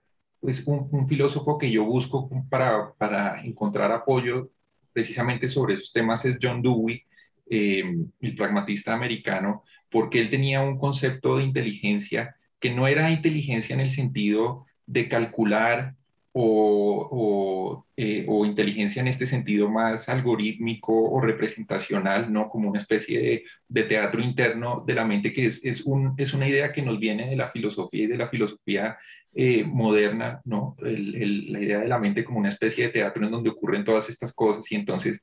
pues 0.41 0.67
un, 0.67 1.09
filósofo 1.09 1.57
que 1.57 1.71
yo 1.71 1.85
busco 1.85 2.29
para, 2.51 2.93
para, 2.95 3.41
encontrar 3.45 3.93
apoyo 3.93 4.51
precisamente 4.93 5.47
sobre 5.47 5.75
esos 5.75 5.93
temas 5.93 6.25
es 6.25 6.39
John 6.43 6.63
Dewey, 6.63 7.03
eh, 7.49 7.85
el 8.21 8.35
pragmatista 8.35 8.93
americano, 8.93 9.63
porque 9.89 10.19
él 10.19 10.31
tenía 10.31 10.63
un 10.63 10.79
concepto 10.79 11.37
de 11.37 11.45
inteligencia 11.45 12.37
que 12.59 12.71
no 12.71 12.89
era 12.89 13.13
inteligencia 13.13 13.75
en 13.75 13.81
el 13.81 13.91
sentido 13.91 14.67
de 14.87 15.09
calcular 15.09 15.95
o, 16.37 17.87
eh, 17.97 18.25
o, 18.29 18.45
inteligencia 18.45 19.01
en 19.01 19.07
este 19.07 19.25
sentido 19.25 19.71
más 19.71 20.09
algorítmico 20.09 20.93
o 20.93 21.21
representacional, 21.21 22.33
¿no? 22.33 22.49
Como 22.49 22.69
una 22.71 22.81
especie 22.81 23.45
de, 23.69 23.83
teatro 23.85 24.21
interno 24.21 24.83
de 24.85 24.95
la 24.95 25.05
mente, 25.05 25.33
que 25.33 25.47
es, 25.47 25.65
es, 25.65 25.83
un, 25.83 26.15
es, 26.17 26.35
una 26.35 26.49
idea 26.49 26.73
que 26.73 26.83
nos 26.83 26.99
viene 26.99 27.31
de 27.31 27.37
la 27.37 27.51
filosofía 27.51 28.03
y 28.05 28.07
de 28.09 28.17
la 28.17 28.27
filosofía 28.29 28.99
eh, 29.33 29.63
moderna, 29.65 30.41
¿no? 30.45 30.77
la 30.81 31.61
idea 31.61 31.81
de 31.81 31.89
la 31.89 31.99
mente 31.99 32.25
como 32.25 32.41
una 32.41 32.49
especie 32.49 32.87
de 32.87 32.93
teatro 32.93 33.25
en 33.25 33.31
donde 33.31 33.51
ocurren 33.51 33.85
todas 33.85 34.09
estas 34.09 34.33
cosas 34.33 34.71
y 34.73 34.75
entonces, 34.75 35.21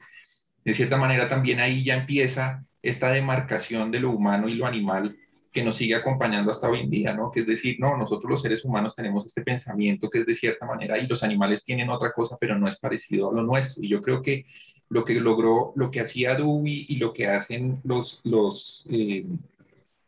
de 0.63 0.73
cierta 0.73 0.97
manera, 0.97 1.27
también 1.27 1.59
ahí 1.59 1.83
ya 1.83 1.95
empieza 1.95 2.63
esta 2.81 3.11
demarcación 3.11 3.91
de 3.91 3.99
lo 3.99 4.11
humano 4.11 4.47
y 4.47 4.55
lo 4.55 4.65
animal 4.65 5.17
que 5.51 5.63
nos 5.63 5.75
sigue 5.75 5.95
acompañando 5.95 6.49
hasta 6.49 6.69
hoy 6.69 6.79
en 6.79 6.89
día, 6.89 7.13
¿no? 7.13 7.29
Que 7.29 7.41
es 7.41 7.47
decir, 7.47 7.77
no, 7.79 7.97
nosotros 7.97 8.29
los 8.29 8.41
seres 8.41 8.63
humanos 8.63 8.95
tenemos 8.95 9.25
este 9.25 9.41
pensamiento 9.41 10.09
que 10.09 10.19
es 10.19 10.25
de 10.25 10.33
cierta 10.33 10.65
manera 10.65 10.97
y 10.97 11.07
los 11.07 11.23
animales 11.23 11.63
tienen 11.63 11.89
otra 11.89 12.13
cosa, 12.13 12.37
pero 12.39 12.57
no 12.57 12.67
es 12.67 12.77
parecido 12.77 13.29
a 13.29 13.33
lo 13.33 13.43
nuestro. 13.43 13.83
Y 13.83 13.89
yo 13.89 14.01
creo 14.01 14.21
que 14.21 14.45
lo 14.89 15.03
que 15.03 15.15
logró, 15.15 15.73
lo 15.75 15.91
que 15.91 15.99
hacía 15.99 16.35
Dewey 16.35 16.85
y 16.87 16.95
lo 16.97 17.11
que 17.11 17.27
hacen 17.27 17.81
los, 17.83 18.21
los, 18.23 18.85
eh, 18.89 19.25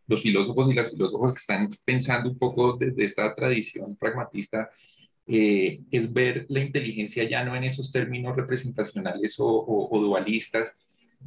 los 0.08 0.22
filósofos 0.22 0.72
y 0.72 0.76
las 0.76 0.92
filósofos 0.92 1.34
que 1.34 1.40
están 1.40 1.70
pensando 1.84 2.30
un 2.30 2.38
poco 2.38 2.78
desde 2.78 3.04
esta 3.04 3.36
tradición 3.36 3.98
pragmatista 3.98 4.70
eh, 5.28 5.82
es 5.92 6.12
ver 6.12 6.46
la 6.50 6.62
inteligencia 6.62 7.24
ya 7.28 7.44
no 7.44 7.56
en 7.56 7.66
esos 7.66 7.92
términos 7.92 8.36
representacionales 8.36 9.36
o 9.40 9.90
dualistas, 9.92 10.74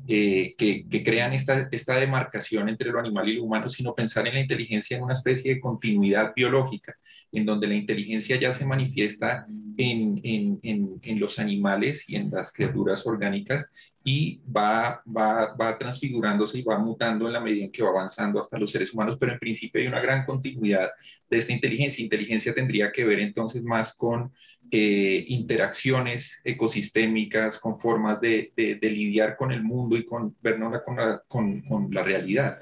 eh, 0.08 0.54
que, 0.56 1.02
crean 1.04 1.32
esta, 1.32 1.68
esta 1.70 1.96
demarcación 1.96 2.68
entre 2.68 2.90
lo 2.90 3.00
animal 3.00 3.28
y 3.28 3.36
lo 3.36 3.44
humano, 3.44 3.68
sino 3.68 3.94
pensar 3.94 4.26
en 4.26 4.34
la 4.34 4.40
inteligencia 4.40 4.96
en 4.96 5.02
una 5.02 5.12
especie 5.12 5.54
de 5.54 5.60
continuidad 5.60 6.32
biológica, 6.34 6.94
en 7.32 7.44
donde 7.44 7.66
la 7.66 7.74
inteligencia 7.74 8.36
ya 8.36 8.52
se 8.52 8.64
manifiesta 8.64 9.46
en, 9.76 10.20
en, 10.22 10.60
en, 10.62 11.00
en 11.02 11.20
los 11.20 11.38
animales 11.38 12.04
y 12.08 12.16
en 12.16 12.30
las 12.30 12.52
criaturas 12.52 13.06
orgánicas 13.06 13.66
y 14.08 14.40
va, 14.44 15.02
va, 15.04 15.56
va, 15.56 15.76
transfigurándose 15.76 16.58
y 16.58 16.62
va 16.62 16.78
mutando 16.78 17.26
en 17.26 17.32
la 17.32 17.40
medida 17.40 17.64
en 17.64 17.72
que 17.72 17.82
va 17.82 17.88
avanzando 17.88 18.38
hasta 18.38 18.56
los 18.56 18.70
seres 18.70 18.94
humanos, 18.94 19.16
pero 19.18 19.32
en 19.32 19.40
principio 19.40 19.80
hay 19.80 19.88
una 19.88 20.00
gran 20.00 20.24
continuidad 20.24 20.90
de 21.28 21.38
esta 21.38 21.52
inteligencia. 21.52 22.04
Inteligencia 22.04 22.54
tendría 22.54 22.92
que 22.92 23.04
ver 23.04 23.18
entonces 23.18 23.64
más 23.64 23.96
con 23.96 24.32
eh, 24.70 25.24
interacciones 25.28 26.40
ecosistémicas, 26.44 27.58
con 27.58 27.78
formas 27.78 28.20
de, 28.20 28.52
lidiar 28.56 29.36
con 29.36 29.52
el 29.52 29.62
mundo 29.62 29.96
y 29.96 30.04
con 30.04 30.36
vernos 30.40 30.82
con 31.28 31.88
la 31.90 32.02
realidad. 32.02 32.58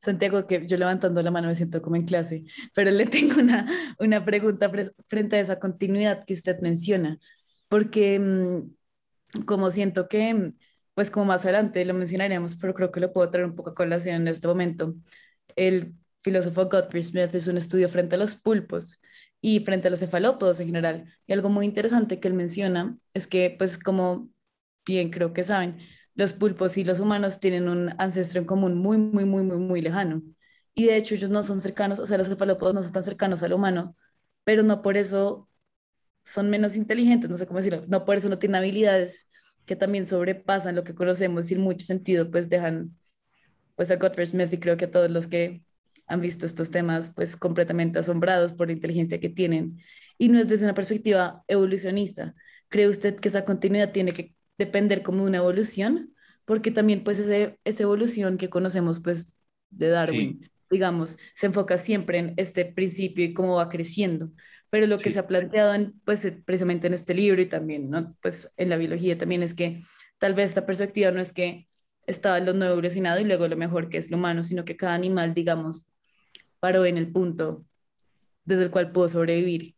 Santiago, 0.00 0.46
que 0.46 0.66
yo 0.66 0.76
levantando 0.76 1.22
la 1.22 1.30
mano 1.30 1.48
me 1.48 1.54
siento 1.54 1.82
como 1.82 1.96
en 1.96 2.04
clase, 2.04 2.44
pero 2.74 2.90
le 2.90 3.06
tengo 3.06 3.40
una, 3.40 3.66
una 3.98 4.24
pregunta 4.24 4.70
frente 5.06 5.36
a 5.36 5.40
esa 5.40 5.58
continuidad 5.58 6.24
que 6.24 6.34
usted 6.34 6.58
menciona, 6.60 7.18
porque 7.68 8.18
mm, 8.18 9.44
como 9.44 9.70
siento 9.70 10.08
que, 10.08 10.52
pues 10.94 11.10
como 11.10 11.26
más 11.26 11.44
adelante 11.44 11.84
lo 11.84 11.94
mencionaremos, 11.94 12.56
pero 12.56 12.74
creo 12.74 12.90
que 12.90 13.00
lo 13.00 13.12
puedo 13.12 13.30
traer 13.30 13.46
un 13.46 13.54
poco 13.54 13.70
a 13.70 13.74
colación 13.74 14.16
en 14.16 14.28
este 14.28 14.48
momento. 14.48 14.94
El 15.56 15.94
filósofo 16.22 16.68
Godfrey 16.68 17.02
Smith 17.02 17.34
hizo 17.34 17.50
un 17.50 17.58
estudio 17.58 17.88
frente 17.88 18.16
a 18.16 18.18
los 18.18 18.34
pulpos 18.34 19.00
y 19.40 19.60
frente 19.60 19.88
a 19.88 19.90
los 19.90 20.00
cefalópodos 20.00 20.60
en 20.60 20.66
general. 20.66 21.04
Y 21.26 21.32
algo 21.32 21.48
muy 21.48 21.64
interesante 21.66 22.20
que 22.20 22.28
él 22.28 22.34
menciona 22.34 22.98
es 23.14 23.26
que, 23.26 23.54
pues 23.58 23.78
como 23.78 24.28
bien 24.86 25.10
creo 25.10 25.32
que 25.32 25.42
saben, 25.44 25.78
los 26.14 26.32
pulpos 26.32 26.76
y 26.78 26.84
los 26.84 27.00
humanos 27.00 27.40
tienen 27.40 27.68
un 27.68 27.90
ancestro 27.98 28.40
en 28.40 28.46
común 28.46 28.76
muy, 28.78 28.98
muy, 28.98 29.24
muy, 29.24 29.42
muy, 29.42 29.58
muy 29.58 29.80
lejano. 29.80 30.22
Y 30.74 30.86
de 30.86 30.96
hecho 30.96 31.14
ellos 31.14 31.30
no 31.30 31.42
son 31.42 31.60
cercanos, 31.60 31.98
o 31.98 32.06
sea, 32.06 32.18
los 32.18 32.28
cefalópodos 32.28 32.74
no 32.74 32.82
son 32.82 32.92
tan 32.92 33.02
cercanos 33.02 33.42
al 33.42 33.52
humano, 33.52 33.96
pero 34.44 34.62
no 34.62 34.82
por 34.82 34.96
eso 34.96 35.48
son 36.24 36.50
menos 36.50 36.76
inteligentes, 36.76 37.30
no 37.30 37.36
sé 37.36 37.46
cómo 37.46 37.58
decirlo, 37.58 37.84
no 37.88 38.04
por 38.04 38.16
eso 38.16 38.28
no 38.28 38.38
tienen 38.38 38.56
habilidades 38.56 39.30
que 39.66 39.76
también 39.76 40.06
sobrepasan 40.06 40.74
lo 40.76 40.84
que 40.84 40.94
conocemos 40.94 41.50
y 41.50 41.54
en 41.54 41.60
mucho 41.62 41.84
sentido 41.86 42.30
pues 42.30 42.48
dejan 42.48 42.96
pues 43.76 43.90
a 43.90 43.96
Godfrey 43.96 44.26
Smith 44.26 44.52
y 44.52 44.58
creo 44.58 44.76
que 44.76 44.86
a 44.86 44.90
todos 44.90 45.10
los 45.10 45.28
que 45.28 45.62
han 46.08 46.20
visto 46.20 46.46
estos 46.46 46.70
temas 46.70 47.10
pues 47.14 47.36
completamente 47.36 47.98
asombrados 47.98 48.52
por 48.52 48.68
la 48.68 48.72
inteligencia 48.72 49.20
que 49.20 49.28
tienen 49.28 49.82
y 50.18 50.28
no 50.28 50.38
es 50.38 50.48
desde 50.48 50.64
una 50.64 50.74
perspectiva 50.74 51.44
evolucionista. 51.46 52.34
¿Cree 52.68 52.88
usted 52.88 53.16
que 53.16 53.28
esa 53.28 53.44
continuidad 53.44 53.92
tiene 53.92 54.12
que 54.12 54.34
depender 54.58 55.02
como 55.02 55.22
de 55.22 55.28
una 55.28 55.38
evolución? 55.38 56.14
Porque 56.44 56.70
también 56.70 57.04
pues 57.04 57.18
ese, 57.18 57.58
esa 57.64 57.82
evolución 57.84 58.38
que 58.38 58.50
conocemos 58.50 59.00
pues 59.00 59.32
de 59.70 59.88
Darwin, 59.88 60.50
digamos, 60.70 61.18
se 61.34 61.46
enfoca 61.46 61.78
siempre 61.78 62.18
en 62.18 62.34
este 62.36 62.64
principio 62.64 63.24
y 63.24 63.34
cómo 63.34 63.56
va 63.56 63.68
creciendo 63.68 64.30
pero 64.70 64.86
lo 64.86 64.98
que 64.98 65.10
se 65.10 65.18
ha 65.18 65.26
planteado 65.26 65.74
en, 65.74 65.98
pues, 66.04 66.24
eh, 66.24 66.32
precisamente 66.32 66.86
en 66.86 66.94
este 66.94 67.14
libro 67.14 67.40
y 67.40 67.46
también 67.46 67.90
¿no? 67.90 68.14
pues, 68.20 68.52
en 68.56 68.68
la 68.68 68.76
biología 68.76 69.16
también 69.16 69.42
es 69.42 69.54
que 69.54 69.82
tal 70.18 70.34
vez 70.34 70.50
esta 70.50 70.66
perspectiva 70.66 71.10
no 71.10 71.20
es 71.20 71.32
que 71.32 71.68
estaba 72.06 72.40
lo 72.40 72.54
no 72.54 72.66
evolucionado 72.66 73.20
y 73.20 73.24
luego 73.24 73.48
lo 73.48 73.56
mejor 73.56 73.88
que 73.88 73.98
es 73.98 74.10
lo 74.10 74.16
humano, 74.16 74.44
sino 74.44 74.64
que 74.64 74.76
cada 74.76 74.94
animal, 74.94 75.34
digamos, 75.34 75.88
paró 76.60 76.84
en 76.84 76.96
el 76.96 77.10
punto 77.12 77.64
desde 78.44 78.64
el 78.64 78.70
cual 78.70 78.92
pudo 78.92 79.08
sobrevivir. 79.08 79.74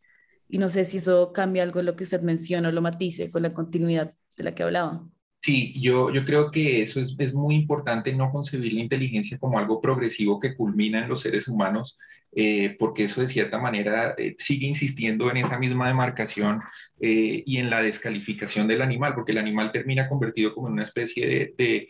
Y 0.48 0.58
no 0.58 0.68
sé 0.68 0.84
si 0.84 0.98
eso 0.98 1.32
cambia 1.32 1.62
algo 1.62 1.82
lo 1.82 1.96
que 1.96 2.04
usted 2.04 2.22
menciona 2.22 2.68
o 2.68 2.72
lo 2.72 2.82
matice 2.82 3.30
con 3.30 3.42
la 3.42 3.52
continuidad 3.52 4.14
de 4.36 4.44
la 4.44 4.54
que 4.54 4.62
hablaba. 4.62 5.06
Sí, 5.42 5.72
yo, 5.80 6.12
yo 6.12 6.24
creo 6.24 6.50
que 6.50 6.82
eso 6.82 7.00
es, 7.00 7.14
es, 7.18 7.32
muy 7.32 7.54
importante, 7.54 8.12
no 8.12 8.28
concebir 8.28 8.74
la 8.74 8.80
inteligencia 8.80 9.38
como 9.38 9.58
algo 9.58 9.80
progresivo 9.80 10.38
que 10.38 10.54
culmina 10.54 11.02
en 11.02 11.08
los 11.08 11.20
seres 11.20 11.48
humanos, 11.48 11.96
eh, 12.32 12.76
porque 12.78 13.04
eso 13.04 13.22
de 13.22 13.26
cierta 13.26 13.58
manera 13.58 14.14
eh, 14.16 14.36
sigue 14.38 14.66
insistiendo 14.66 15.30
en 15.30 15.38
esa 15.38 15.58
misma 15.58 15.88
demarcación 15.88 16.60
eh, 17.00 17.42
y 17.44 17.56
en 17.56 17.70
la 17.70 17.82
descalificación 17.82 18.68
del 18.68 18.82
animal, 18.82 19.14
porque 19.14 19.32
el 19.32 19.38
animal 19.38 19.72
termina 19.72 20.08
convertido 20.08 20.54
como 20.54 20.68
en 20.68 20.74
una 20.74 20.84
especie 20.84 21.54
de, 21.56 21.88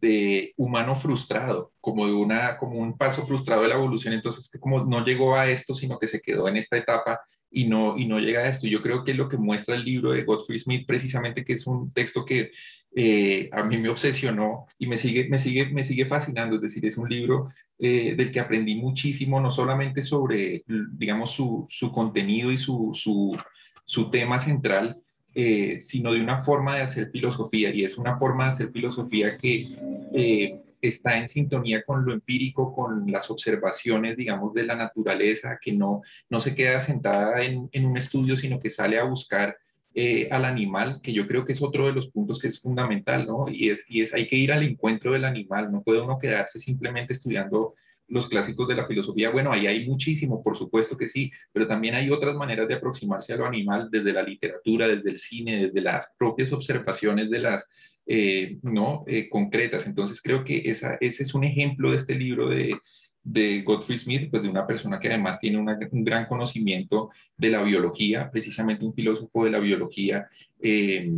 de 0.00 0.52
humano 0.56 0.94
frustrado, 0.94 1.72
como, 1.80 2.06
de 2.06 2.12
una, 2.12 2.58
como 2.58 2.78
un 2.78 2.96
paso 2.96 3.26
frustrado 3.26 3.62
de 3.62 3.68
la 3.68 3.74
evolución, 3.74 4.14
entonces 4.14 4.50
como 4.60 4.84
no 4.84 5.04
llegó 5.04 5.36
a 5.36 5.48
esto, 5.50 5.74
sino 5.74 5.98
que 5.98 6.06
se 6.06 6.20
quedó 6.20 6.48
en 6.48 6.56
esta 6.56 6.76
etapa 6.76 7.20
y 7.50 7.66
no, 7.66 7.98
y 7.98 8.06
no 8.06 8.18
llega 8.18 8.40
a 8.40 8.48
esto. 8.48 8.66
Yo 8.66 8.82
creo 8.82 9.04
que 9.04 9.14
lo 9.14 9.28
que 9.28 9.36
muestra 9.36 9.74
el 9.74 9.84
libro 9.84 10.12
de 10.12 10.24
Godfrey 10.24 10.58
Smith, 10.58 10.86
precisamente 10.86 11.44
que 11.44 11.52
es 11.52 11.66
un 11.66 11.92
texto 11.92 12.24
que 12.24 12.50
eh, 12.94 13.48
a 13.52 13.62
mí 13.62 13.76
me 13.76 13.88
obsesionó 13.88 14.66
y 14.78 14.86
me 14.86 14.96
sigue, 14.96 15.28
me, 15.28 15.38
sigue, 15.38 15.66
me 15.66 15.84
sigue 15.84 16.06
fascinando. 16.06 16.56
Es 16.56 16.62
decir, 16.62 16.84
es 16.86 16.96
un 16.96 17.08
libro 17.08 17.50
eh, 17.78 18.14
del 18.16 18.32
que 18.32 18.40
aprendí 18.40 18.74
muchísimo, 18.74 19.40
no 19.40 19.50
solamente 19.50 20.02
sobre, 20.02 20.64
digamos, 20.66 21.30
su, 21.30 21.66
su 21.68 21.92
contenido 21.92 22.50
y 22.50 22.58
su, 22.58 22.92
su, 22.94 23.36
su 23.84 24.10
tema 24.10 24.38
central, 24.38 25.02
eh, 25.34 25.78
sino 25.80 26.12
de 26.12 26.20
una 26.20 26.42
forma 26.42 26.76
de 26.76 26.82
hacer 26.82 27.10
filosofía. 27.10 27.74
Y 27.74 27.84
es 27.84 27.98
una 27.98 28.16
forma 28.16 28.44
de 28.44 28.50
hacer 28.50 28.70
filosofía 28.70 29.36
que 29.36 30.60
está 30.80 31.16
en 31.16 31.28
sintonía 31.28 31.82
con 31.84 32.04
lo 32.04 32.12
empírico, 32.12 32.74
con 32.74 33.10
las 33.10 33.30
observaciones, 33.30 34.16
digamos, 34.16 34.52
de 34.52 34.64
la 34.64 34.74
naturaleza, 34.74 35.58
que 35.60 35.72
no, 35.72 36.02
no 36.28 36.40
se 36.40 36.54
queda 36.54 36.80
sentada 36.80 37.42
en, 37.42 37.68
en 37.72 37.86
un 37.86 37.96
estudio, 37.96 38.36
sino 38.36 38.58
que 38.58 38.68
sale 38.68 38.98
a 38.98 39.04
buscar 39.04 39.56
eh, 39.94 40.26
al 40.30 40.46
animal, 40.46 41.00
que 41.02 41.12
yo 41.12 41.26
creo 41.26 41.44
que 41.44 41.52
es 41.52 41.60
otro 41.60 41.84
de 41.84 41.92
los 41.92 42.06
puntos 42.06 42.38
que 42.38 42.48
es 42.48 42.58
fundamental, 42.58 43.26
¿no? 43.26 43.44
Y 43.46 43.68
es, 43.68 43.84
y 43.90 44.00
es, 44.00 44.14
hay 44.14 44.26
que 44.26 44.36
ir 44.36 44.50
al 44.50 44.62
encuentro 44.62 45.12
del 45.12 45.26
animal, 45.26 45.70
no 45.70 45.82
puede 45.82 46.00
uno 46.00 46.18
quedarse 46.18 46.58
simplemente 46.58 47.12
estudiando 47.12 47.74
los 48.08 48.28
clásicos 48.28 48.68
de 48.68 48.74
la 48.74 48.86
filosofía. 48.86 49.30
Bueno, 49.30 49.52
ahí 49.52 49.66
hay 49.66 49.86
muchísimo, 49.86 50.42
por 50.42 50.56
supuesto 50.56 50.96
que 50.96 51.08
sí, 51.08 51.30
pero 51.52 51.66
también 51.66 51.94
hay 51.94 52.10
otras 52.10 52.34
maneras 52.36 52.68
de 52.68 52.74
aproximarse 52.74 53.32
a 53.32 53.36
lo 53.36 53.46
animal 53.46 53.88
desde 53.90 54.12
la 54.12 54.22
literatura, 54.22 54.88
desde 54.88 55.10
el 55.10 55.18
cine, 55.18 55.66
desde 55.66 55.80
las 55.80 56.12
propias 56.18 56.52
observaciones 56.52 57.30
de 57.30 57.38
las 57.38 57.66
eh, 58.06 58.58
¿no? 58.62 59.04
Eh, 59.06 59.28
concretas. 59.28 59.86
Entonces 59.86 60.20
creo 60.20 60.44
que 60.44 60.62
esa, 60.64 60.96
ese 61.00 61.22
es 61.22 61.34
un 61.34 61.44
ejemplo 61.44 61.90
de 61.90 61.96
este 61.98 62.14
libro 62.16 62.48
de, 62.48 62.76
de 63.22 63.62
Godfrey 63.62 63.96
Smith, 63.96 64.28
pues 64.30 64.42
de 64.42 64.48
una 64.48 64.66
persona 64.66 64.98
que 64.98 65.08
además 65.08 65.38
tiene 65.38 65.58
un 65.58 66.04
gran 66.04 66.26
conocimiento 66.26 67.10
de 67.36 67.50
la 67.50 67.62
biología, 67.62 68.30
precisamente 68.30 68.84
un 68.84 68.94
filósofo 68.94 69.44
de 69.44 69.50
la 69.50 69.60
biología, 69.60 70.26
eh, 70.60 71.12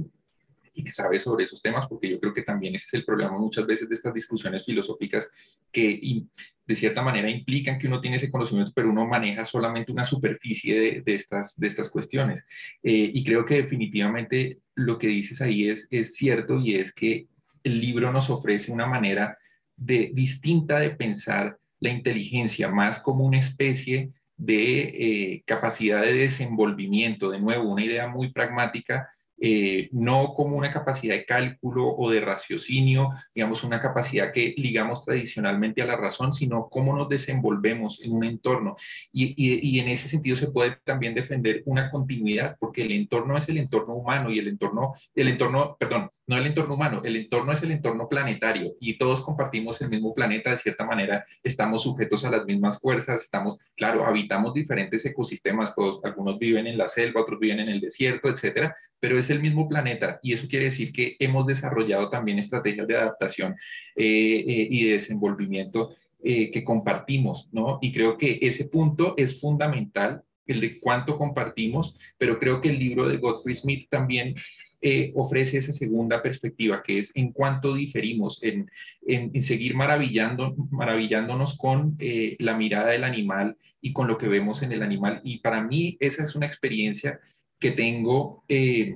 y 0.75 0.85
que 0.85 0.91
sabe 0.91 1.19
sobre 1.19 1.45
esos 1.45 1.63
temas, 1.63 1.87
porque 1.89 2.11
yo 2.11 2.21
creo 2.21 2.35
que 2.35 2.43
también 2.43 2.75
ese 2.75 2.87
es 2.87 2.95
el 2.95 3.05
problema 3.05 3.39
muchas 3.39 3.67
veces 3.67 3.89
de 3.89 3.95
estas 3.95 4.13
discusiones 4.13 4.67
filosóficas 4.67 5.31
que 5.71 6.01
de 6.67 6.75
cierta 6.75 7.03
manera 7.03 7.31
implican 7.31 7.79
que 7.79 7.87
uno 7.87 8.01
tiene 8.01 8.17
ese 8.17 8.31
conocimiento, 8.31 8.73
pero 8.75 8.91
uno 8.91 9.07
maneja 9.07 9.45
solamente 9.45 9.93
una 9.93 10.05
superficie 10.05 11.03
de, 11.03 11.15
estas, 11.15 11.59
de 11.59 11.69
estas 11.69 11.91
cuestiones. 11.91 12.45
y 12.83 13.25
creo 13.25 13.45
que 13.45 13.63
definitivamente 13.63 14.59
lo 14.75 14.99
que 14.99 15.09
dices 15.09 15.41
ahí 15.41 15.69
es, 15.69 15.87
es 15.91 16.15
cierto 16.15 16.59
y 16.59 16.75
es 16.75 16.93
que 16.93 17.29
el 17.63 17.81
libro 17.81 18.13
nos 18.13 18.31
ofrece 18.31 18.73
una 18.73 18.87
manera 18.87 19.37
de, 19.77 20.11
distinta 20.13 20.79
de 20.79 20.91
pensar 20.91 21.59
la 21.81 21.91
inteligencia, 21.91 22.69
más 22.69 22.99
como 23.01 23.25
una 23.25 23.39
especie 23.39 24.11
de 24.37 24.81
eh, 24.83 25.43
capacidad 25.47 26.03
de 26.03 26.15
desenvolvimiento, 26.15 27.31
de 27.31 27.41
nuevo, 27.41 27.71
una 27.71 27.85
idea 27.85 28.09
muy 28.09 28.33
pragmática 28.33 29.09
eh, 29.41 29.89
no 29.93 30.35
como 30.35 30.57
una 30.57 30.71
capacidad 30.71 31.15
de 31.15 31.25
cálculo 31.25 31.89
o 31.89 32.11
de 32.11 32.21
raciocinio, 32.21 33.09
digamos, 33.35 33.65
una 33.65 33.81
capacidad 33.81 34.33
que 34.33 34.55
ligamos 34.57 35.05
tradicionalmente 35.05 35.83
a 35.83 35.87
la 35.87 35.97
razón, 35.97 36.33
sino 36.33 36.69
cómo 36.71 36.97
nos 36.97 37.09
desenvolvemos 37.09 38.01
en 38.03 38.13
un 38.13 38.25
entorno. 38.25 38.77
Y, 39.13 39.35
y, 39.37 39.81
en 39.81 39.89
ese 39.89 40.09
sentido 40.09 40.37
se 40.37 40.51
puede 40.51 40.79
también 40.85 41.15
defender 41.15 41.63
una 41.67 41.91
continuidad, 41.91 42.57
porque 42.59 42.83
el 42.83 42.93
entorno 42.93 43.37
es 43.37 43.49
el 43.49 43.59
entorno 43.59 43.95
humano 43.95 44.31
y 44.31 44.39
el 44.39 44.49
entorno, 44.49 44.95
el 45.15 45.29
entorno, 45.29 45.77
perdón, 45.79 46.09
no 46.27 46.37
el 46.37 46.47
entorno 46.47 46.75
humano, 46.75 47.03
el 47.05 47.17
entorno 47.17 47.53
es 47.53 47.63
el 47.63 47.73
entorno 47.73 48.09
planetario 48.09 48.75
y 48.81 48.97
todos 48.97 49.21
compartimos 49.21 49.81
el 49.81 49.91
mismo 49.91 50.15
planeta, 50.15 50.51
de 50.51 50.59
cierta 50.59 50.85
manera 50.85 51.25
estamos 51.43 51.83
sujetos 51.83 52.25
a 52.25 52.31
las 52.31 52.45
mismas 52.47 52.81
fuerzas, 52.81 53.23
estamos, 53.23 53.59
claro, 53.77 54.07
habitamos 54.07 54.55
diferentes 54.55 55.05
ecosistemas, 55.05 55.75
todos, 55.75 56.05
algunos 56.05 56.39
viven 56.39 56.67
en 56.67 56.79
la 56.79 56.89
selva, 56.89 57.23
otros 57.23 57.41
viven 57.41 57.61
en 57.61 57.69
el 57.69 57.81
desierto, 57.81 58.29
etcétera, 58.29 58.75
pero 59.01 59.19
es 59.19 59.31
el 59.35 59.43
mismo 59.43 59.69
planeta 59.69 60.19
y 60.23 60.33
eso 60.33 60.49
quiere 60.49 60.67
decir 60.67 60.93
que 60.93 61.17
hemos 61.19 61.47
desarrollado 61.47 62.09
también 62.09 62.39
estrategias 62.39 62.87
de 62.87 62.97
adaptación 62.97 63.53
eh, 63.97 64.45
eh, 64.47 64.69
y 64.71 64.85
de 64.85 64.93
desenvolvimiento 64.93 65.95
eh, 66.23 66.51
que 66.51 66.65
compartimos, 66.65 67.49
¿no? 67.53 67.79
Y 67.83 67.93
creo 67.93 68.17
que 68.17 68.39
ese 68.41 68.65
punto 68.67 69.15
es 69.17 69.41
fundamental, 69.41 70.23
el 70.47 70.61
de 70.61 70.81
cuánto 70.81 71.19
compartimos, 71.19 71.97
pero 72.19 72.39
creo 72.39 72.61
que 72.61 72.71
el 72.71 72.79
libro 72.79 73.09
de 73.09 73.19
Godfrey 73.19 73.55
Smith 73.55 73.89
también 73.89 74.35
ofrece 75.15 75.57
esa 75.57 75.73
segunda 75.73 76.21
perspectiva, 76.21 76.83
que 76.83 76.99
es 76.99 77.11
en 77.17 77.33
cuánto 77.33 77.73
diferimos, 77.73 78.43
en, 78.43 78.71
en, 79.07 79.41
seguir 79.41 79.75
maravillando, 79.75 80.55
maravillándonos 80.71 81.57
con 81.57 81.97
la 82.39 82.55
mirada 82.55 82.91
del 82.91 83.05
animal 83.05 83.57
y 83.81 83.95
con 83.95 84.09
lo 84.09 84.19
que 84.19 84.29
vemos 84.29 84.63
en 84.63 84.73
el 84.73 84.83
animal. 84.83 85.23
Y 85.25 85.39
para 85.39 85.63
mí 85.63 85.97
esa 86.01 86.23
es 86.23 86.35
una 86.35 86.45
experiencia 86.45 87.19
que 87.65 87.71
tengo 87.71 88.45
eh, 88.49 88.95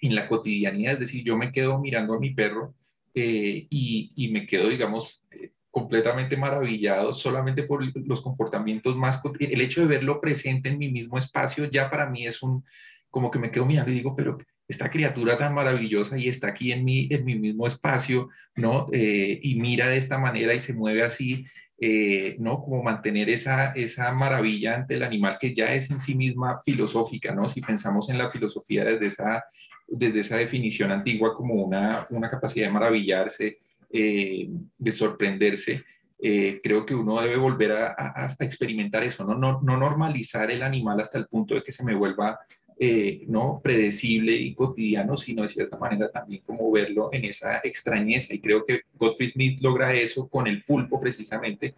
en 0.00 0.14
la 0.14 0.28
cotidianidad, 0.28 0.94
es 0.94 1.00
decir, 1.00 1.24
yo 1.24 1.36
me 1.36 1.52
quedo 1.52 1.78
mirando 1.78 2.14
a 2.14 2.20
mi 2.20 2.30
perro 2.30 2.74
eh, 3.14 3.66
y, 3.70 4.12
y, 4.14 4.28
me 4.28 4.46
quedo, 4.46 4.68
digamos, 4.68 5.24
eh, 5.30 5.50
completamente 5.70 6.36
maravillado 6.36 7.12
solamente 7.12 7.62
por 7.62 7.82
los 8.06 8.20
comportamientos 8.20 8.96
más, 8.96 9.20
el 9.38 9.60
hecho 9.60 9.82
de 9.82 9.86
verlo 9.86 10.20
presente 10.20 10.68
en 10.68 10.78
mi 10.78 10.90
mismo 10.90 11.18
espacio 11.18 11.70
ya 11.70 11.90
para 11.90 12.08
mí 12.08 12.26
es 12.26 12.42
un, 12.42 12.64
como 13.10 13.30
que 13.30 13.38
me 13.38 13.50
quedo 13.50 13.66
mirando 13.66 13.90
y 13.90 13.94
digo, 13.94 14.16
pero 14.16 14.38
esta 14.66 14.90
criatura 14.90 15.38
tan 15.38 15.54
maravillosa 15.54 16.18
y 16.18 16.28
está 16.28 16.48
aquí 16.48 16.72
en 16.72 16.84
mi, 16.84 17.08
en 17.10 17.24
mi 17.24 17.36
mismo 17.36 17.66
espacio, 17.66 18.28
¿no? 18.56 18.88
y 18.92 19.54
mira 19.54 19.88
de 19.88 19.96
esta 19.96 20.18
manera 20.18 20.52
y 20.52 20.60
se 20.60 20.74
mueve 20.74 21.02
así, 21.02 21.46
eh, 21.80 22.34
¿no? 22.40 22.60
Como 22.60 22.82
mantener 22.82 23.30
esa, 23.30 23.70
esa 23.70 24.10
maravilla 24.10 24.74
ante 24.74 24.94
el 24.94 25.04
animal 25.04 25.38
que 25.40 25.54
ya 25.54 25.74
es 25.74 25.88
en 25.92 26.00
sí 26.00 26.16
misma 26.16 26.60
filosófica, 26.64 27.32
¿no? 27.32 27.48
Si 27.48 27.60
pensamos 27.60 28.08
en 28.08 28.18
la 28.18 28.32
filosofía 28.32 28.84
desde 28.84 29.06
esa, 29.06 29.44
desde 29.88 30.20
esa 30.20 30.36
definición 30.36 30.92
antigua 30.92 31.34
como 31.34 31.54
una, 31.54 32.06
una 32.10 32.30
capacidad 32.30 32.66
de 32.66 32.72
maravillarse, 32.72 33.58
eh, 33.90 34.48
de 34.78 34.92
sorprenderse, 34.92 35.84
eh, 36.20 36.60
creo 36.62 36.84
que 36.84 36.94
uno 36.94 37.20
debe 37.20 37.36
volver 37.36 37.72
a, 37.72 37.94
a, 37.96 38.36
experimentar 38.40 39.04
eso, 39.04 39.24
¿no? 39.24 39.34
¿no? 39.34 39.60
No 39.62 39.76
normalizar 39.76 40.50
el 40.50 40.62
animal 40.62 41.00
hasta 41.00 41.18
el 41.18 41.26
punto 41.26 41.54
de 41.54 41.62
que 41.62 41.72
se 41.72 41.84
me 41.84 41.94
vuelva 41.94 42.38
eh, 42.80 43.24
no 43.26 43.60
predecible 43.60 44.32
y 44.32 44.54
cotidiano, 44.54 45.16
sino 45.16 45.42
de 45.42 45.48
cierta 45.48 45.76
manera 45.76 46.12
también 46.12 46.42
como 46.46 46.70
verlo 46.70 47.10
en 47.12 47.24
esa 47.24 47.58
extrañeza. 47.64 48.34
Y 48.34 48.40
creo 48.40 48.64
que 48.64 48.82
Godfrey 48.94 49.30
Smith 49.30 49.60
logra 49.60 49.92
eso 49.94 50.28
con 50.28 50.46
el 50.46 50.62
pulpo 50.62 51.00
precisamente, 51.00 51.74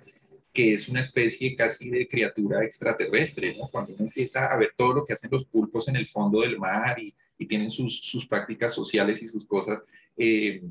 que 0.52 0.74
es 0.74 0.88
una 0.88 1.00
especie 1.00 1.54
casi 1.54 1.90
de 1.90 2.08
criatura 2.08 2.64
extraterrestre, 2.64 3.56
¿no? 3.56 3.68
Cuando 3.68 3.94
uno 3.94 4.04
empieza 4.04 4.46
a 4.46 4.56
ver 4.56 4.74
todo 4.76 4.94
lo 4.94 5.04
que 5.04 5.12
hacen 5.12 5.30
los 5.30 5.44
pulpos 5.44 5.86
en 5.88 5.96
el 5.96 6.06
fondo 6.06 6.40
del 6.40 6.58
mar 6.58 6.98
y, 6.98 7.14
tienen 7.46 7.70
sus, 7.70 8.02
sus, 8.02 8.26
prácticas 8.26 8.74
sociales 8.74 9.22
y 9.22 9.26
sus 9.26 9.46
cosas, 9.46 9.80
eh, 10.14 10.62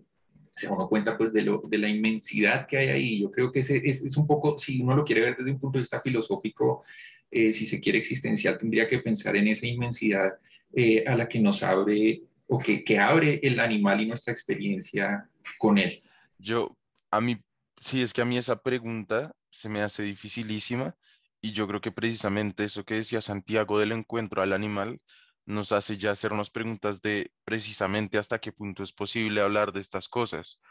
se 0.54 0.68
uno 0.68 0.88
cuenta 0.88 1.18
pues 1.18 1.34
de, 1.34 1.42
lo, 1.42 1.64
de, 1.68 1.78
la 1.80 1.90
inmensidad 1.90 2.68
que 2.68 2.78
hay 2.78 2.88
ahí. 2.90 3.22
Yo 3.22 3.32
creo 3.32 3.52
que 3.52 3.62
es, 3.62 3.72
es, 3.72 4.18
un 4.18 4.28
poco, 4.28 4.60
si 4.60 4.80
uno 4.80 4.96
lo 4.96 5.04
quiere 5.04 5.22
ver 5.22 5.36
desde 5.36 5.52
un 5.52 5.60
punto 5.60 5.80
de 5.80 5.82
vista 5.82 6.00
filosófico, 6.00 6.84
eh, 7.32 7.54
si 7.54 7.66
se 7.66 7.80
quiere 7.80 7.98
existencial, 7.98 8.58
tendría 8.58 8.88
que 8.88 9.00
pensar 9.00 9.36
en 9.36 9.48
esa 9.48 9.66
inmensidad 9.66 10.34
eh, 10.74 11.04
a 11.08 11.16
la 11.16 11.28
que 11.28 11.40
nos 11.40 11.64
abre 11.64 12.22
o 12.46 12.60
que, 12.60 12.84
que, 12.84 13.00
abre 13.00 13.40
el 13.42 13.60
animal 13.60 14.02
y 14.02 14.06
nuestra 14.06 14.32
experiencia 14.32 15.28
con 15.58 15.80
él. 15.80 16.04
Yo, 16.38 16.76
a 17.10 17.20
mí, 17.20 17.38
sí, 17.80 18.04
es 18.04 18.14
que 18.14 18.22
a 18.22 18.26
mí 18.26 18.38
esa 18.38 18.62
pregunta 18.62 19.36
se 19.52 19.70
me 19.70 19.82
hace 19.82 20.04
dificilísima 20.04 20.96
y 21.42 21.54
yo 21.54 21.68
creo 21.68 21.82
que 21.82 21.92
precisamente 21.92 22.66
eso 22.66 22.84
que 22.86 22.96
decía 22.96 23.22
Santiago 23.22 23.80
del 23.80 23.92
encuentro 23.92 24.42
al 24.42 24.54
animal 24.54 25.02
nos 25.46 25.72
hace 25.72 25.98
ya 25.98 26.12
hacernos 26.12 26.52
preguntas 26.52 27.02
de 27.02 27.32
precisamente 27.44 28.18
hasta 28.18 28.40
qué 28.40 28.52
punto 28.52 28.84
es 28.84 28.94
posible 28.94 29.42
hablar 29.42 29.72
de 29.72 29.80
estas 29.80 30.08
cosas. 30.08 30.62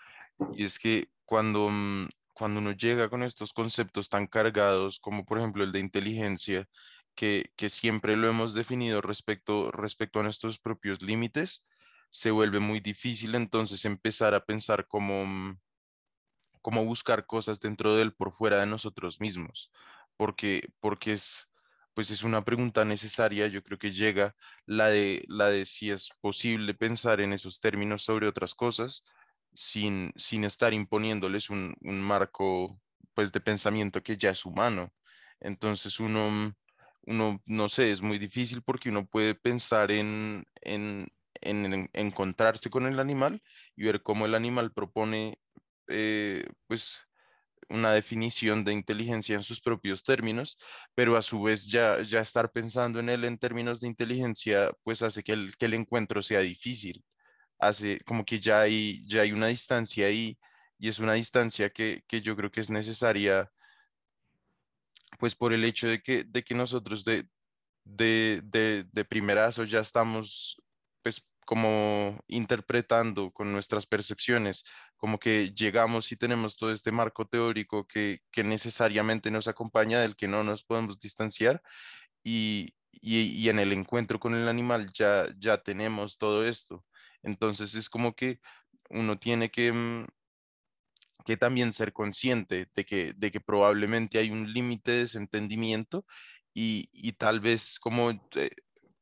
Y 0.55 0.65
es 0.65 0.79
que 0.79 1.09
cuando 1.25 1.69
mm, 1.71 2.09
cuando 2.39 2.61
uno 2.61 2.73
llega 2.73 3.11
con 3.11 3.25
estos 3.25 3.53
conceptos 3.53 4.09
tan 4.09 4.29
cargados 4.29 5.01
como 5.01 5.25
por 5.25 5.39
ejemplo 5.39 5.65
el 5.65 5.73
de 5.73 5.81
inteligencia, 5.81 6.69
que, 7.17 7.51
que 7.57 7.69
siempre 7.69 8.17
lo 8.17 8.29
hemos 8.29 8.55
definido 8.55 9.01
respecto, 9.01 9.73
respecto 9.73 10.21
a 10.21 10.23
nuestros 10.23 10.61
propios 10.61 11.03
límites, 11.03 11.65
se 12.11 12.31
vuelve 12.31 12.61
muy 12.61 12.79
difícil 12.79 13.35
entonces 13.35 13.85
empezar 13.85 14.35
a 14.35 14.45
pensar 14.45 14.87
cómo, 14.87 15.57
cómo 16.69 16.85
buscar 16.85 17.25
cosas 17.25 17.61
dentro 17.61 17.97
de 17.97 18.03
él 18.03 18.13
por 18.13 18.31
fuera 18.31 18.61
de 18.61 18.67
nosotros 18.67 19.23
mismos, 19.23 19.73
porque, 20.19 20.69
porque 20.81 21.13
es, 21.13 21.49
pues 21.95 22.11
es 22.11 22.23
una 22.23 22.45
pregunta 22.45 22.85
necesaria, 22.85 23.47
yo 23.47 23.63
creo 23.63 23.79
que 23.79 23.91
llega 23.91 24.37
la 24.67 24.89
de, 24.89 25.25
la 25.29 25.49
de 25.49 25.65
si 25.65 25.91
es 25.91 26.11
posible 26.21 26.75
pensar 26.75 27.23
en 27.23 27.33
esos 27.33 27.59
términos 27.59 28.03
sobre 28.03 28.29
otras 28.29 28.55
cosas, 28.55 29.03
sin, 29.55 30.13
sin 30.15 30.45
estar 30.45 30.75
imponiéndoles 30.75 31.49
un, 31.49 31.75
un, 31.81 32.03
marco 32.03 32.79
pues 33.15 33.33
de 33.33 33.41
pensamiento 33.41 34.03
que 34.03 34.19
ya 34.19 34.29
es 34.29 34.45
humano. 34.45 34.93
Entonces 35.41 35.99
uno, 35.99 36.55
uno, 37.07 37.43
no 37.47 37.69
sé, 37.71 37.93
es 37.93 38.03
muy 38.03 38.19
difícil 38.19 38.61
porque 38.61 38.91
uno 38.91 39.07
puede 39.07 39.35
pensar 39.35 39.91
en, 39.91 40.45
en, 40.61 41.09
en, 41.41 41.89
encontrarse 41.95 42.69
con 42.69 42.85
el 42.85 43.01
animal 43.01 43.43
y 43.75 43.85
ver 43.85 44.03
cómo 44.03 44.27
el 44.27 44.35
animal 44.35 44.71
propone 44.75 45.39
eh, 45.89 46.45
pues 46.67 47.01
una 47.69 47.93
definición 47.93 48.65
de 48.65 48.73
inteligencia 48.73 49.37
en 49.37 49.43
sus 49.43 49.61
propios 49.61 50.03
términos, 50.03 50.59
pero 50.95 51.17
a 51.17 51.23
su 51.23 51.43
vez 51.43 51.67
ya, 51.67 52.03
ya 52.03 52.21
estar 52.21 52.51
pensando 52.51 53.01
en 53.01 53.09
él 53.11 53.25
en 53.25 53.39
términos 53.39 53.81
de 53.81 53.89
inteligencia, 53.89 54.73
pues 54.85 55.03
hace 55.03 55.23
que 55.23 55.33
el, 55.33 55.57
que 55.57 55.67
el 55.67 55.75
encuentro 55.75 56.23
sea 56.23 56.41
difícil. 56.41 57.05
Hace 57.59 58.01
como 58.07 58.25
que 58.25 58.41
ya 58.41 58.63
hay, 58.63 59.05
ya 59.07 59.23
hay 59.23 59.33
una 59.33 59.49
distancia 59.49 60.07
ahí 60.07 60.39
y 60.79 60.89
es 60.89 60.99
una 60.99 61.15
distancia 61.15 61.71
que, 61.71 62.03
que 62.07 62.21
yo 62.21 62.37
creo 62.37 62.51
que 62.51 62.61
es 62.61 62.71
necesaria 62.71 63.51
pues 65.19 65.35
por 65.35 65.53
el 65.53 65.65
hecho 65.65 65.89
de 65.89 66.01
que, 66.01 66.25
de 66.25 66.45
que 66.45 66.55
nosotros 66.55 67.05
de, 67.05 67.29
de, 67.85 68.41
de, 68.45 68.87
de 68.93 69.05
primerazo 69.05 69.65
ya 69.65 69.81
estamos 69.81 70.63
pues 71.03 71.27
como 71.49 72.23
interpretando 72.27 73.31
con 73.31 73.51
nuestras 73.51 73.87
percepciones, 73.87 74.65
como 74.99 75.19
que 75.19 75.49
llegamos 75.55 76.13
y 76.13 76.17
tenemos 76.19 76.59
todo 76.59 76.73
este 76.73 76.93
marco 76.93 77.27
teórico 77.27 77.87
que, 77.87 78.21
que 78.31 78.45
necesariamente 78.45 79.31
nos 79.31 79.49
acompaña, 79.49 79.99
del 80.03 80.15
que 80.15 80.29
no 80.29 80.45
nos 80.45 80.63
podemos 80.63 80.99
distanciar 81.01 81.63
y, 82.23 82.75
y, 82.93 83.21
y, 83.21 83.49
en 83.49 83.61
el 83.61 83.73
encuentro 83.73 84.21
con 84.21 84.35
el 84.35 84.47
animal 84.47 84.91
ya, 84.93 85.27
ya 85.39 85.57
tenemos 85.57 86.19
todo 86.19 86.47
esto. 86.47 86.85
Entonces 87.23 87.75
es 87.75 87.89
como 87.89 88.15
que 88.15 88.41
uno 88.91 89.19
tiene 89.19 89.51
que, 89.51 89.73
mm, 89.73 90.07
que 91.25 91.39
también 91.39 91.73
ser 91.73 91.95
consciente 91.95 92.69
de 92.75 92.85
que, 92.85 93.15
de 93.17 93.33
que 93.33 93.41
probablemente 93.41 94.19
hay 94.19 94.31
un 94.31 94.53
límite 94.53 94.91
de 94.91 94.99
desentendimiento 94.99 96.05
y, 96.53 96.91
y 96.93 97.13
tal 97.13 97.41
vez 97.41 97.79
como 97.81 98.11
eh, 98.37 98.51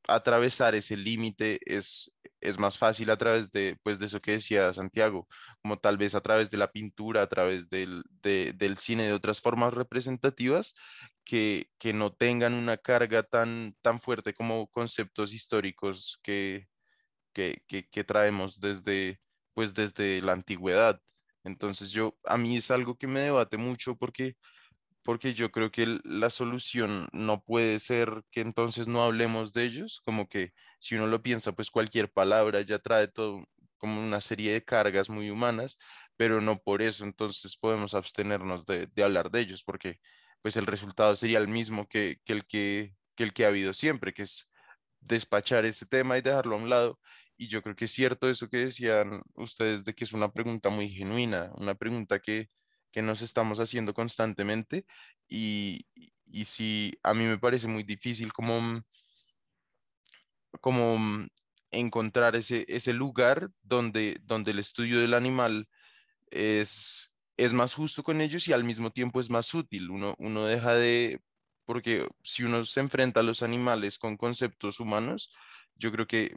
atravesar 0.08 0.76
ese 0.76 0.96
límite 0.96 1.58
es, 1.66 2.12
es 2.46 2.58
más 2.58 2.78
fácil 2.78 3.10
a 3.10 3.16
través 3.16 3.50
de, 3.50 3.76
pues, 3.82 3.98
de 3.98 4.06
eso 4.06 4.20
que 4.20 4.32
decía 4.32 4.72
Santiago, 4.72 5.26
como 5.60 5.78
tal 5.78 5.98
vez 5.98 6.14
a 6.14 6.20
través 6.20 6.50
de 6.50 6.58
la 6.58 6.70
pintura, 6.70 7.22
a 7.22 7.26
través 7.28 7.68
del, 7.68 8.04
del 8.22 8.78
cine, 8.78 9.06
de 9.06 9.12
otras 9.12 9.40
formas 9.40 9.74
representativas 9.74 10.74
que, 11.24 11.70
que 11.78 11.92
no 11.92 12.12
tengan 12.14 12.54
una 12.54 12.76
carga 12.76 13.24
tan, 13.24 13.76
tan 13.82 14.00
fuerte 14.00 14.32
como 14.32 14.68
conceptos 14.68 15.34
históricos 15.34 16.20
que, 16.22 16.68
que, 17.32 18.04
traemos 18.06 18.60
desde, 18.60 19.20
pues 19.54 19.74
desde 19.74 20.22
la 20.22 20.32
antigüedad. 20.32 21.00
Entonces 21.44 21.90
yo, 21.90 22.16
a 22.24 22.36
mí 22.36 22.56
es 22.56 22.70
algo 22.70 22.96
que 22.96 23.08
me 23.08 23.20
debate 23.20 23.56
mucho 23.56 23.96
porque, 23.96 24.36
porque 25.06 25.34
yo 25.34 25.52
creo 25.52 25.70
que 25.70 26.00
la 26.04 26.30
solución 26.30 27.08
no 27.12 27.42
puede 27.42 27.78
ser 27.78 28.24
que 28.32 28.40
entonces 28.40 28.88
no 28.88 29.02
hablemos 29.04 29.52
de 29.52 29.64
ellos, 29.64 30.00
como 30.04 30.28
que 30.28 30.52
si 30.80 30.96
uno 30.96 31.06
lo 31.06 31.22
piensa, 31.22 31.52
pues 31.52 31.70
cualquier 31.70 32.10
palabra 32.12 32.60
ya 32.62 32.80
trae 32.80 33.08
todo 33.08 33.44
como 33.78 34.02
una 34.04 34.20
serie 34.20 34.52
de 34.52 34.64
cargas 34.64 35.08
muy 35.08 35.30
humanas, 35.30 35.78
pero 36.16 36.40
no 36.40 36.56
por 36.56 36.82
eso 36.82 37.04
entonces 37.04 37.56
podemos 37.56 37.94
abstenernos 37.94 38.66
de, 38.66 38.90
hablar 39.02 39.30
de 39.30 39.40
ellos, 39.40 39.62
porque 39.62 40.00
pues 40.42 40.56
el 40.56 40.66
resultado 40.66 41.14
sería 41.14 41.38
el 41.38 41.48
mismo 41.48 41.88
que, 41.88 42.18
el 42.26 42.44
que, 42.44 42.94
que 43.14 43.24
el 43.24 43.32
que 43.32 43.44
ha 43.44 43.48
habido 43.48 43.72
siempre, 43.74 44.12
que 44.12 44.22
es 44.22 44.50
despachar 45.00 45.64
ese 45.66 45.86
tema 45.86 46.18
y 46.18 46.22
dejarlo 46.22 46.56
a 46.56 46.58
un 46.58 46.68
lado. 46.68 46.98
Y 47.36 47.48
yo 47.48 47.62
creo 47.62 47.76
que 47.76 47.84
es 47.86 47.92
cierto 47.92 48.28
eso 48.28 48.48
que 48.48 48.58
decían 48.58 49.22
ustedes 49.34 49.84
de 49.84 49.94
que 49.94 50.04
es 50.04 50.12
una 50.12 50.32
pregunta 50.32 50.68
muy 50.68 50.88
genuina, 50.90 51.52
una 51.56 51.74
pregunta 51.76 52.18
que, 52.18 52.48
que 52.96 53.02
nos 53.02 53.20
estamos 53.20 53.60
haciendo 53.60 53.92
constantemente 53.92 54.86
y, 55.28 55.84
y 56.24 56.46
sí, 56.46 56.98
a 57.02 57.12
mí 57.12 57.24
me 57.24 57.36
parece 57.36 57.68
muy 57.68 57.82
difícil 57.82 58.32
como, 58.32 58.82
como 60.62 61.28
encontrar 61.70 62.36
ese, 62.36 62.64
ese 62.68 62.94
lugar 62.94 63.50
donde, 63.62 64.18
donde 64.22 64.52
el 64.52 64.60
estudio 64.60 64.98
del 64.98 65.12
animal 65.12 65.68
es, 66.30 67.12
es 67.36 67.52
más 67.52 67.74
justo 67.74 68.02
con 68.02 68.22
ellos 68.22 68.48
y 68.48 68.54
al 68.54 68.64
mismo 68.64 68.90
tiempo 68.90 69.20
es 69.20 69.28
más 69.28 69.52
útil. 69.52 69.90
Uno, 69.90 70.14
uno 70.16 70.46
deja 70.46 70.72
de, 70.72 71.20
porque 71.66 72.08
si 72.22 72.44
uno 72.44 72.64
se 72.64 72.80
enfrenta 72.80 73.20
a 73.20 73.24
los 73.24 73.42
animales 73.42 73.98
con 73.98 74.16
conceptos 74.16 74.80
humanos, 74.80 75.34
yo 75.74 75.92
creo 75.92 76.06
que 76.06 76.34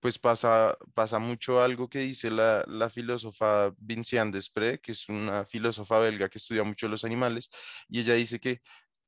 pues 0.00 0.18
pasa, 0.18 0.76
pasa 0.94 1.18
mucho 1.18 1.60
algo 1.60 1.88
que 1.88 2.00
dice 2.00 2.30
la, 2.30 2.64
la 2.66 2.90
filósofa 2.90 3.72
Vinciane 3.78 4.32
Desprez, 4.32 4.80
que 4.80 4.92
es 4.92 5.08
una 5.08 5.44
filósofa 5.44 5.98
belga 5.98 6.28
que 6.28 6.38
estudia 6.38 6.64
mucho 6.64 6.88
los 6.88 7.04
animales, 7.04 7.50
y 7.88 8.00
ella 8.00 8.14
dice 8.14 8.40
que, 8.40 8.60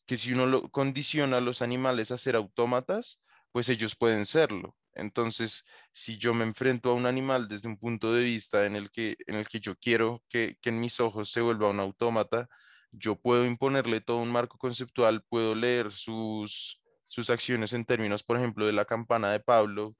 que 0.07 0.16
si 0.16 0.33
uno 0.33 0.46
lo 0.46 0.68
condiciona 0.70 1.38
a 1.38 1.40
los 1.40 1.62
animales 1.62 2.11
a 2.11 2.18
ser 2.18 2.37
autómatas, 2.37 3.22
pues 3.53 3.68
ellos 3.68 3.96
pueden 3.96 4.26
serlo. 4.26 4.76
Entonces, 4.94 5.64
si 5.92 6.18
yo 6.18 6.35
me 6.35 6.44
enfrento 6.44 6.90
a 6.90 6.94
un 6.94 7.07
animal 7.07 7.48
desde 7.48 7.68
un 7.68 7.79
punto 7.79 8.12
de 8.12 8.24
vista 8.24 8.66
en 8.66 8.76
el 8.76 8.90
que, 8.90 9.16
en 9.26 9.37
el 9.37 9.48
que 9.48 9.61
yo 9.61 9.76
quiero 9.76 10.22
que, 10.29 10.57
que 10.61 10.70
en 10.70 10.81
mis 10.81 11.00
ojos 11.00 11.31
se 11.31 11.40
vuelva 11.40 11.70
un 11.70 11.81
autómata, 11.81 12.48
yo 12.92 13.16
puedo 13.16 13.46
imponerle 13.46 14.00
todo 14.00 14.18
un 14.18 14.33
marco 14.33 14.59
conceptual, 14.59 15.22
puedo 15.29 15.55
leer 15.55 15.92
sus, 15.92 16.83
sus 17.07 17.31
acciones 17.31 17.72
en 17.72 17.85
términos, 17.85 18.24
por 18.24 18.37
ejemplo, 18.37 18.66
de 18.66 18.72
la 18.72 18.85
campana 18.85 19.31
de 19.33 19.40
Pablo 19.40 19.96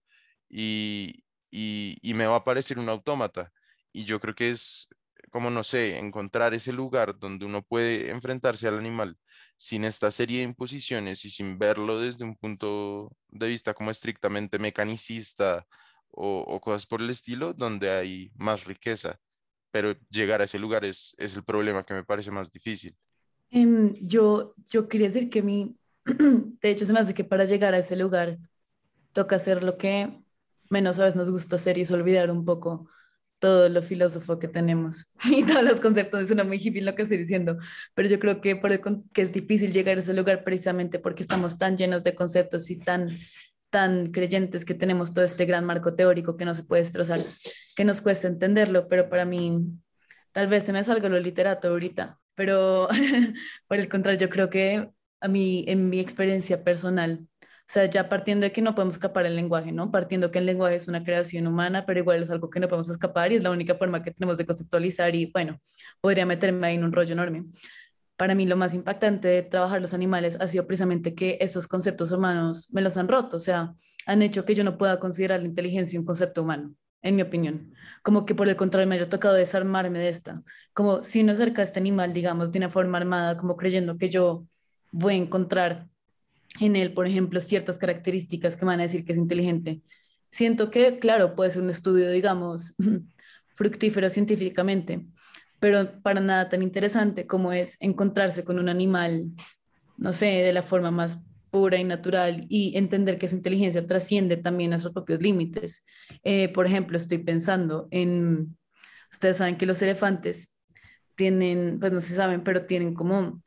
y, 0.51 1.25
y, 1.51 1.99
y 2.03 2.15
me 2.15 2.27
va 2.27 2.37
a 2.37 2.45
parecer 2.45 2.79
un 2.79 2.89
autómata. 2.89 3.53
Y 3.93 4.05
yo 4.05 4.21
creo 4.21 4.35
que 4.35 4.51
es, 4.51 4.89
como 5.31 5.51
no 5.51 5.65
sé, 5.65 5.99
encontrar 5.99 6.55
ese 6.55 6.73
lugar 6.73 7.19
donde 7.19 7.47
uno 7.47 7.63
puede 7.63 8.11
enfrentarse 8.11 8.69
al 8.69 8.79
animal 8.79 9.17
sin 9.57 9.85
esta 9.85 10.11
serie 10.11 10.39
de 10.39 10.45
imposiciones 10.45 11.25
y 11.25 11.31
sin 11.31 11.59
verlo 11.59 12.01
desde 12.01 12.25
un 12.25 12.37
punto 12.37 13.17
de 13.29 13.49
vista 13.49 13.75
como 13.75 13.91
estrictamente 13.91 14.59
mecanicista 14.59 15.67
o, 16.11 16.41
o 16.41 16.61
cosas 16.61 16.87
por 16.87 17.01
el 17.01 17.11
estilo, 17.11 17.53
donde 17.55 17.91
hay 17.91 18.33
más 18.37 18.65
riqueza. 18.65 19.19
Pero 19.71 19.95
llegar 20.11 20.41
a 20.41 20.45
ese 20.45 20.59
lugar 20.59 20.85
es, 20.85 21.15
es 21.19 21.37
el 21.37 21.45
problema 21.45 21.85
que 21.85 21.95
me 21.95 22.05
parece 22.05 22.31
más 22.31 22.51
difícil. 22.51 22.97
Em, 23.51 23.95
yo, 24.01 24.55
yo 24.67 24.89
quería 24.89 25.09
decir 25.09 25.31
que 25.31 25.43
mi, 25.43 25.77
de 26.05 26.71
hecho 26.71 26.87
se 26.87 26.93
me 26.93 27.01
hace 27.01 27.15
que 27.15 27.25
para 27.25 27.45
llegar 27.45 27.75
a 27.75 27.79
ese 27.79 27.97
lugar 27.97 28.39
toca 29.13 29.37
hacer 29.37 29.63
lo 29.63 29.77
que 29.77 30.23
menos 30.71 30.99
a 30.99 31.05
veces 31.05 31.17
nos 31.17 31.31
gusta 31.31 31.57
hacer 31.57 31.79
y 31.79 31.83
es 31.83 31.91
olvidar 31.91 32.31
un 32.31 32.45
poco 32.45 32.89
todo 33.41 33.69
lo 33.69 33.83
filósofo 33.83 34.39
que 34.39 34.49
tenemos 34.49 35.13
y 35.25 35.43
todos 35.45 35.65
los 35.65 35.81
conceptos. 35.81 36.23
Es 36.23 36.31
una 36.31 36.45
muy 36.45 36.59
hippie 36.59 36.83
lo 36.83 36.95
que 36.95 37.03
estoy 37.03 37.19
diciendo, 37.19 37.57
pero 37.95 38.09
yo 38.09 38.21
creo 38.21 38.41
que, 38.41 38.57
por 38.57 38.73
el, 38.73 38.81
que 39.13 39.23
es 39.23 39.33
difícil 39.33 39.73
llegar 39.73 39.99
a 39.99 40.01
ese 40.01 40.15
lugar 40.15 40.45
precisamente 40.45 40.99
porque 40.99 41.23
estamos 41.23 41.59
tan 41.59 41.77
llenos 41.77 42.05
de 42.05 42.15
conceptos 42.15 42.71
y 42.71 42.79
tan, 42.79 43.11
tan 43.71 44.13
creyentes 44.13 44.65
que 44.65 44.75
tenemos 44.75 45.13
todo 45.13 45.25
este 45.25 45.47
gran 45.47 45.65
marco 45.65 45.95
teórico 45.95 46.37
que 46.37 46.45
no 46.45 46.55
se 46.55 46.65
puede 46.65 46.83
destrozar, 46.83 47.21
que 47.75 47.85
nos 47.85 48.01
cuesta 48.01 48.29
entenderlo, 48.29 48.89
pero 48.89 49.09
para 49.09 49.25
mí 49.25 49.67
tal 50.33 50.49
vez 50.49 50.65
se 50.65 50.73
me 50.73 50.85
salga 50.85 51.09
lo 51.09 51.19
literato 51.19 51.69
ahorita, 51.69 52.21
pero 52.35 52.89
por 53.69 53.79
el 53.79 53.89
contrario, 53.89 54.21
yo 54.21 54.29
creo 54.29 54.51
que 54.51 54.91
a 55.21 55.29
mí, 55.29 55.65
en 55.69 55.91
mi 55.91 56.01
experiencia 56.01 56.65
personal, 56.65 57.27
o 57.71 57.73
sea, 57.73 57.85
ya 57.87 58.09
partiendo 58.09 58.47
de 58.47 58.51
que 58.51 58.63
no 58.63 58.75
podemos 58.75 58.95
escapar 58.97 59.27
el 59.27 59.37
lenguaje, 59.37 59.71
¿no? 59.71 59.93
Partiendo 59.93 60.33
que 60.33 60.41
el 60.41 60.47
lenguaje 60.47 60.75
es 60.75 60.89
una 60.89 61.05
creación 61.05 61.47
humana, 61.47 61.87
pero 61.87 62.01
igual 62.01 62.21
es 62.21 62.29
algo 62.29 62.51
que 62.51 62.59
no 62.59 62.67
podemos 62.67 62.89
escapar 62.89 63.31
y 63.31 63.37
es 63.37 63.45
la 63.45 63.53
única 63.53 63.77
forma 63.77 64.03
que 64.03 64.11
tenemos 64.11 64.39
de 64.39 64.45
conceptualizar 64.45 65.15
y 65.15 65.27
bueno, 65.27 65.61
podría 66.01 66.27
meterme 66.27 66.67
ahí 66.67 66.75
en 66.75 66.83
un 66.83 66.91
rollo 66.91 67.13
enorme. 67.13 67.45
Para 68.17 68.35
mí 68.35 68.45
lo 68.45 68.57
más 68.57 68.75
impactante 68.75 69.29
de 69.29 69.43
trabajar 69.43 69.81
los 69.81 69.95
animales 69.95 70.37
ha 70.41 70.49
sido 70.49 70.67
precisamente 70.67 71.15
que 71.15 71.39
esos 71.41 71.69
conceptos 71.69 72.11
humanos 72.11 72.73
me 72.73 72.81
los 72.81 72.97
han 72.97 73.07
roto, 73.07 73.37
o 73.37 73.41
sea, 73.41 73.73
han 74.05 74.23
hecho 74.23 74.45
que 74.45 74.57
yo 74.57 74.65
no 74.65 74.77
pueda 74.77 74.99
considerar 74.99 75.39
la 75.39 75.47
inteligencia 75.47 76.01
un 76.01 76.07
concepto 76.07 76.43
humano, 76.43 76.75
en 77.03 77.15
mi 77.15 77.23
opinión. 77.23 77.73
Como 78.03 78.27
que 78.27 78.35
por 78.35 78.49
el 78.49 78.57
contrario 78.57 78.89
me 78.89 78.99
ha 78.99 79.09
tocado 79.09 79.35
desarmarme 79.35 80.01
de 80.01 80.09
esta. 80.09 80.43
Como 80.73 81.05
si 81.05 81.21
uno 81.21 81.35
acerca 81.35 81.63
a 81.63 81.65
este 81.67 81.79
animal, 81.79 82.13
digamos, 82.13 82.51
de 82.51 82.59
una 82.59 82.69
forma 82.69 82.99
armada, 82.99 83.37
como 83.37 83.57
creyendo 83.57 83.97
que 83.97 84.09
yo 84.09 84.45
voy 84.91 85.15
a 85.15 85.19
encontrar 85.19 85.87
en 86.59 86.77
él, 86.77 86.93
por 86.93 87.07
ejemplo, 87.07 87.41
ciertas 87.41 87.79
características 87.79 88.57
que 88.57 88.65
van 88.65 88.81
a 88.81 88.85
decir 88.85 89.05
que 89.05 89.13
es 89.13 89.19
inteligente. 89.19 89.83
Siento 90.31 90.71
que, 90.71 90.99
claro, 90.99 91.35
puede 91.37 91.51
ser 91.51 91.63
un 91.63 91.71
estudio, 91.71 92.11
digamos, 92.11 92.75
fructífero 93.55 94.09
científicamente, 94.11 95.07
pero 95.61 96.01
para 96.03 96.21
nada 96.21 96.49
tan 96.49 96.63
interesante 96.63 97.27
como 97.27 97.53
es 97.53 97.77
encontrarse 97.81 98.45
con 98.45 98.59
un 98.59 98.69
animal, 98.69 99.31
no 99.97 100.13
sé, 100.13 100.27
de 100.27 100.53
la 100.53 100.63
forma 100.63 100.91
más 100.91 101.19
pura 101.51 101.79
y 101.79 101.85
natural 101.85 102.47
y 102.49 102.77
entender 102.77 103.19
que 103.19 103.29
su 103.29 103.37
inteligencia 103.37 103.87
trasciende 103.87 104.37
también 104.37 104.73
a 104.73 104.79
sus 104.79 104.93
propios 104.93 105.21
límites. 105.21 105.85
Eh, 106.23 106.49
por 106.49 106.67
ejemplo, 106.67 106.97
estoy 106.97 107.19
pensando 107.19 107.89
en, 107.91 108.57
ustedes 109.11 109.39
saben 109.39 109.59
que 109.59 109.67
los 109.67 109.83
elefantes 109.83 110.57
tienen, 111.17 111.79
pues 111.81 111.93
no 111.93 112.01
se 112.01 112.15
saben, 112.15 112.43
pero 112.43 112.67
tienen 112.67 112.95
como 112.95 113.43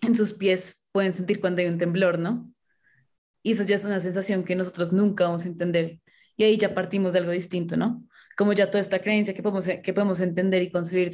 en 0.00 0.14
sus 0.14 0.32
pies 0.32 0.81
pueden 0.92 1.12
sentir 1.12 1.40
cuando 1.40 1.62
hay 1.62 1.68
un 1.68 1.78
temblor, 1.78 2.18
¿no? 2.18 2.52
Y 3.42 3.52
eso 3.52 3.64
ya 3.64 3.76
es 3.76 3.84
una 3.84 4.00
sensación 4.00 4.44
que 4.44 4.54
nosotros 4.54 4.92
nunca 4.92 5.24
vamos 5.24 5.44
a 5.44 5.48
entender. 5.48 6.00
Y 6.36 6.44
ahí 6.44 6.56
ya 6.56 6.74
partimos 6.74 7.12
de 7.12 7.20
algo 7.20 7.32
distinto, 7.32 7.76
¿no? 7.76 8.06
Como 8.36 8.52
ya 8.52 8.70
toda 8.70 8.80
esta 8.80 9.00
creencia 9.00 9.34
que 9.34 9.42
podemos, 9.42 9.64
que 9.82 9.92
podemos 9.92 10.20
entender 10.20 10.62
y 10.62 10.70
concebir 10.70 11.10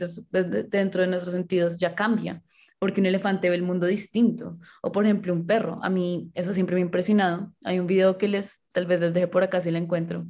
dentro 0.69 1.03
de 1.03 1.09
nuestros 1.09 1.35
sentidos 1.35 1.79
ya 1.79 1.95
cambia, 1.95 2.43
porque 2.79 3.01
un 3.01 3.07
elefante 3.07 3.49
ve 3.51 3.57
el 3.57 3.63
mundo 3.63 3.87
distinto. 3.87 4.59
O 4.83 4.93
por 4.93 5.05
ejemplo, 5.05 5.33
un 5.33 5.47
perro. 5.47 5.79
A 5.83 5.91
mí 5.91 6.31
eso 6.35 6.55
siempre 6.55 6.77
me 6.77 6.83
ha 6.83 6.85
impresionado. 6.85 7.53
Hay 7.65 7.81
un 7.81 7.87
video 7.87 8.19
que 8.19 8.29
les, 8.29 8.69
tal 8.73 8.87
vez 8.87 9.01
les 9.01 9.15
deje 9.15 9.29
por 9.29 9.43
acá 9.43 9.61
si 9.61 9.71
lo 9.71 9.79
encuentro, 9.79 10.27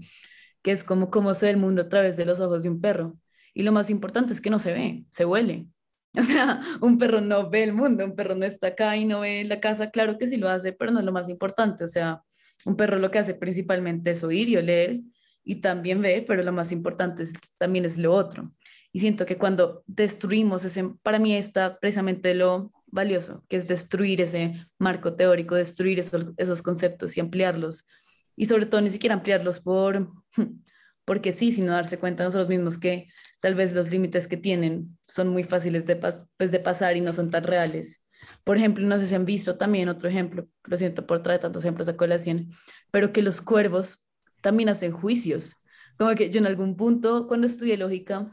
que 0.62 0.72
es 0.72 0.84
como 0.84 1.10
cómo 1.10 1.34
se 1.34 1.46
ve 1.46 1.52
el 1.52 1.58
mundo 1.58 1.82
a 1.82 1.88
través 1.88 2.16
de 2.16 2.24
los 2.24 2.40
ojos 2.40 2.62
de 2.62 2.70
un 2.70 2.80
perro. 2.80 3.18
Y 3.54 3.62
lo 3.62 3.72
más 3.72 3.90
importante 3.90 4.32
es 4.32 4.40
que 4.40 4.50
no 4.50 4.58
se 4.60 4.72
ve, 4.72 5.04
se 5.10 5.24
huele. 5.24 5.68
O 6.18 6.22
sea, 6.22 6.60
un 6.80 6.98
perro 6.98 7.20
no 7.20 7.50
ve 7.50 7.64
el 7.64 7.72
mundo, 7.72 8.04
un 8.04 8.16
perro 8.16 8.34
no 8.34 8.44
está 8.44 8.68
acá 8.68 8.96
y 8.96 9.04
no 9.04 9.20
ve 9.20 9.44
la 9.44 9.60
casa, 9.60 9.90
claro 9.90 10.18
que 10.18 10.26
sí 10.26 10.36
lo 10.36 10.48
hace, 10.48 10.72
pero 10.72 10.90
no 10.90 11.00
es 11.00 11.04
lo 11.04 11.12
más 11.12 11.28
importante. 11.28 11.84
O 11.84 11.86
sea, 11.86 12.22
un 12.64 12.76
perro 12.76 12.98
lo 12.98 13.10
que 13.10 13.18
hace 13.18 13.34
principalmente 13.34 14.10
es 14.10 14.24
oír 14.24 14.48
y 14.48 14.56
oler 14.56 15.00
y 15.44 15.56
también 15.56 16.02
ve, 16.02 16.24
pero 16.26 16.42
lo 16.42 16.52
más 16.52 16.72
importante 16.72 17.24
también 17.58 17.84
es 17.84 17.98
lo 17.98 18.14
otro. 18.14 18.52
Y 18.92 19.00
siento 19.00 19.26
que 19.26 19.36
cuando 19.36 19.82
destruimos 19.86 20.64
ese, 20.64 20.90
para 21.02 21.18
mí 21.18 21.36
está 21.36 21.78
precisamente 21.78 22.34
lo 22.34 22.72
valioso, 22.86 23.44
que 23.48 23.56
es 23.56 23.68
destruir 23.68 24.20
ese 24.20 24.64
marco 24.78 25.14
teórico, 25.14 25.54
destruir 25.54 25.98
esos, 25.98 26.32
esos 26.36 26.62
conceptos 26.62 27.16
y 27.16 27.20
ampliarlos. 27.20 27.86
Y 28.34 28.46
sobre 28.46 28.66
todo 28.66 28.80
ni 28.80 28.90
siquiera 28.90 29.14
ampliarlos 29.14 29.60
por, 29.60 30.10
porque 31.04 31.32
sí, 31.32 31.52
sino 31.52 31.72
darse 31.72 31.98
cuenta 31.98 32.24
nosotros 32.24 32.48
mismos 32.48 32.78
que 32.78 33.08
tal 33.40 33.54
vez 33.54 33.74
los 33.74 33.90
límites 33.90 34.28
que 34.28 34.36
tienen 34.36 34.98
son 35.06 35.28
muy 35.28 35.44
fáciles 35.44 35.86
de, 35.86 35.96
pues, 35.96 36.50
de 36.50 36.60
pasar 36.60 36.96
y 36.96 37.00
no 37.00 37.12
son 37.12 37.30
tan 37.30 37.44
reales. 37.44 38.04
Por 38.44 38.56
ejemplo, 38.56 38.86
no 38.86 38.98
sé 38.98 39.06
si 39.06 39.14
han 39.14 39.24
visto 39.24 39.56
también 39.56 39.88
otro 39.88 40.08
ejemplo, 40.08 40.48
lo 40.64 40.76
siento 40.76 41.06
por 41.06 41.22
traer 41.22 41.40
tantos 41.40 41.64
ejemplos 41.64 41.88
a 41.88 41.96
colación, 41.96 42.50
pero 42.90 43.12
que 43.12 43.22
los 43.22 43.40
cuervos 43.40 44.06
también 44.40 44.68
hacen 44.68 44.92
juicios. 44.92 45.56
Como 45.98 46.14
que 46.14 46.30
yo 46.30 46.40
en 46.40 46.46
algún 46.46 46.76
punto, 46.76 47.26
cuando 47.26 47.46
estudié 47.46 47.76
lógica 47.76 48.32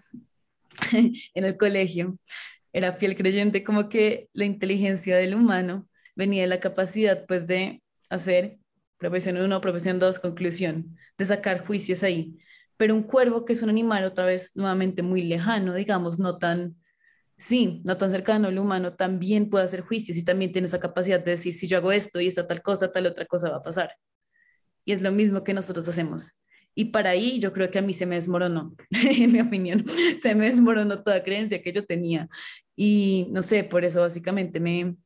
en 0.91 1.45
el 1.45 1.57
colegio, 1.57 2.17
era 2.73 2.93
fiel 2.93 3.15
creyente 3.15 3.63
como 3.63 3.89
que 3.89 4.29
la 4.33 4.45
inteligencia 4.45 5.15
del 5.15 5.35
humano 5.35 5.87
venía 6.15 6.41
de 6.41 6.47
la 6.47 6.59
capacidad 6.59 7.25
pues 7.25 7.47
de 7.47 7.81
hacer 8.09 8.59
profesión 8.97 9.37
1, 9.37 9.61
profesión 9.61 9.99
2, 9.99 10.19
conclusión, 10.19 10.97
de 11.17 11.25
sacar 11.25 11.65
juicios 11.65 12.03
ahí 12.03 12.37
pero 12.77 12.95
un 12.95 13.03
cuervo 13.03 13.45
que 13.45 13.53
es 13.53 13.61
un 13.61 13.69
animal 13.69 14.03
otra 14.03 14.25
vez 14.25 14.55
nuevamente 14.55 15.01
muy 15.01 15.23
lejano, 15.23 15.73
digamos, 15.73 16.19
no 16.19 16.37
tan, 16.37 16.75
sí, 17.37 17.81
no 17.85 17.97
tan 17.97 18.11
cercano 18.11 18.47
al 18.47 18.57
humano, 18.57 18.93
también 18.93 19.49
puede 19.49 19.65
hacer 19.65 19.81
juicios 19.81 20.17
y 20.17 20.25
también 20.25 20.51
tiene 20.51 20.67
esa 20.67 20.79
capacidad 20.79 21.23
de 21.23 21.31
decir, 21.31 21.53
si 21.53 21.67
yo 21.67 21.77
hago 21.77 21.91
esto 21.91 22.19
y 22.19 22.27
esta 22.27 22.47
tal 22.47 22.61
cosa, 22.61 22.91
tal 22.91 23.05
otra 23.07 23.25
cosa 23.25 23.49
va 23.49 23.57
a 23.57 23.63
pasar. 23.63 23.91
Y 24.83 24.93
es 24.93 25.01
lo 25.01 25.11
mismo 25.11 25.43
que 25.43 25.53
nosotros 25.53 25.87
hacemos. 25.87 26.33
Y 26.75 26.85
para 26.85 27.11
ahí 27.11 27.39
yo 27.39 27.53
creo 27.53 27.71
que 27.71 27.79
a 27.79 27.81
mí 27.81 27.93
se 27.93 28.05
me 28.05 28.15
desmoronó, 28.15 28.75
en 28.91 29.31
mi 29.31 29.39
opinión, 29.39 29.85
se 30.21 30.35
me 30.35 30.49
desmoronó 30.49 31.03
toda 31.03 31.23
creencia 31.23 31.61
que 31.61 31.71
yo 31.71 31.85
tenía. 31.85 32.27
Y 32.75 33.27
no 33.31 33.41
sé, 33.41 33.63
por 33.63 33.85
eso 33.85 34.01
básicamente 34.01 34.59
me, 34.59 34.97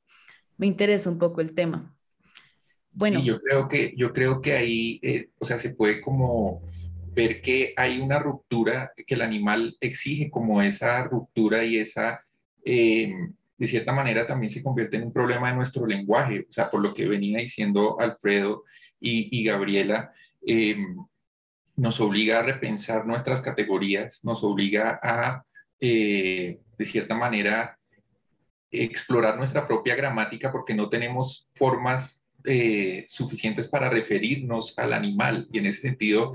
me 0.57 0.67
interesa 0.67 1.09
un 1.09 1.19
poco 1.19 1.41
el 1.41 1.53
tema. 1.53 1.95
Bueno. 2.91 3.23
yo 3.23 3.39
creo 3.39 3.67
que, 3.67 3.93
yo 3.95 4.11
creo 4.11 4.41
que 4.41 4.53
ahí, 4.53 4.99
eh, 5.03 5.29
o 5.37 5.45
sea, 5.45 5.57
se 5.57 5.69
puede 5.69 6.01
como 6.01 6.63
ver 7.19 7.41
que 7.41 7.73
hay 7.75 7.99
una 7.99 8.17
ruptura 8.17 8.93
que 9.05 9.15
el 9.15 9.21
animal 9.21 9.75
exige 9.81 10.31
como 10.31 10.61
esa 10.61 11.03
ruptura 11.03 11.65
y 11.65 11.77
esa, 11.77 12.23
eh, 12.63 13.13
de 13.57 13.67
cierta 13.67 13.91
manera, 13.91 14.25
también 14.25 14.49
se 14.49 14.63
convierte 14.63 14.95
en 14.95 15.03
un 15.03 15.11
problema 15.11 15.49
de 15.49 15.57
nuestro 15.57 15.85
lenguaje. 15.85 16.45
O 16.47 16.51
sea, 16.51 16.69
por 16.69 16.81
lo 16.81 16.93
que 16.93 17.09
venía 17.09 17.39
diciendo 17.39 17.99
Alfredo 17.99 18.63
y, 19.01 19.43
Gabriela, 19.43 20.13
eh, 20.47 20.77
nos 21.75 21.99
obliga 21.99 22.39
a 22.39 22.43
repensar 22.43 23.05
nuestras 23.05 23.41
categorías, 23.41 24.23
nos 24.23 24.41
obliga 24.43 24.97
a, 25.03 25.43
eh, 25.81 26.59
de 26.77 26.85
cierta 26.85 27.15
manera, 27.15 27.77
explorar 28.71 29.35
nuestra 29.35 29.67
propia 29.67 29.95
gramática 29.95 30.51
porque 30.53 30.73
no 30.73 30.87
tenemos 30.89 31.49
formas 31.55 32.23
eh, 32.45 33.03
suficientes 33.09 33.67
para 33.67 33.89
referirnos 33.89 34.77
al 34.77 34.93
animal 34.93 35.47
y 35.51 35.57
en 35.57 35.65
ese 35.65 35.81
sentido 35.81 36.33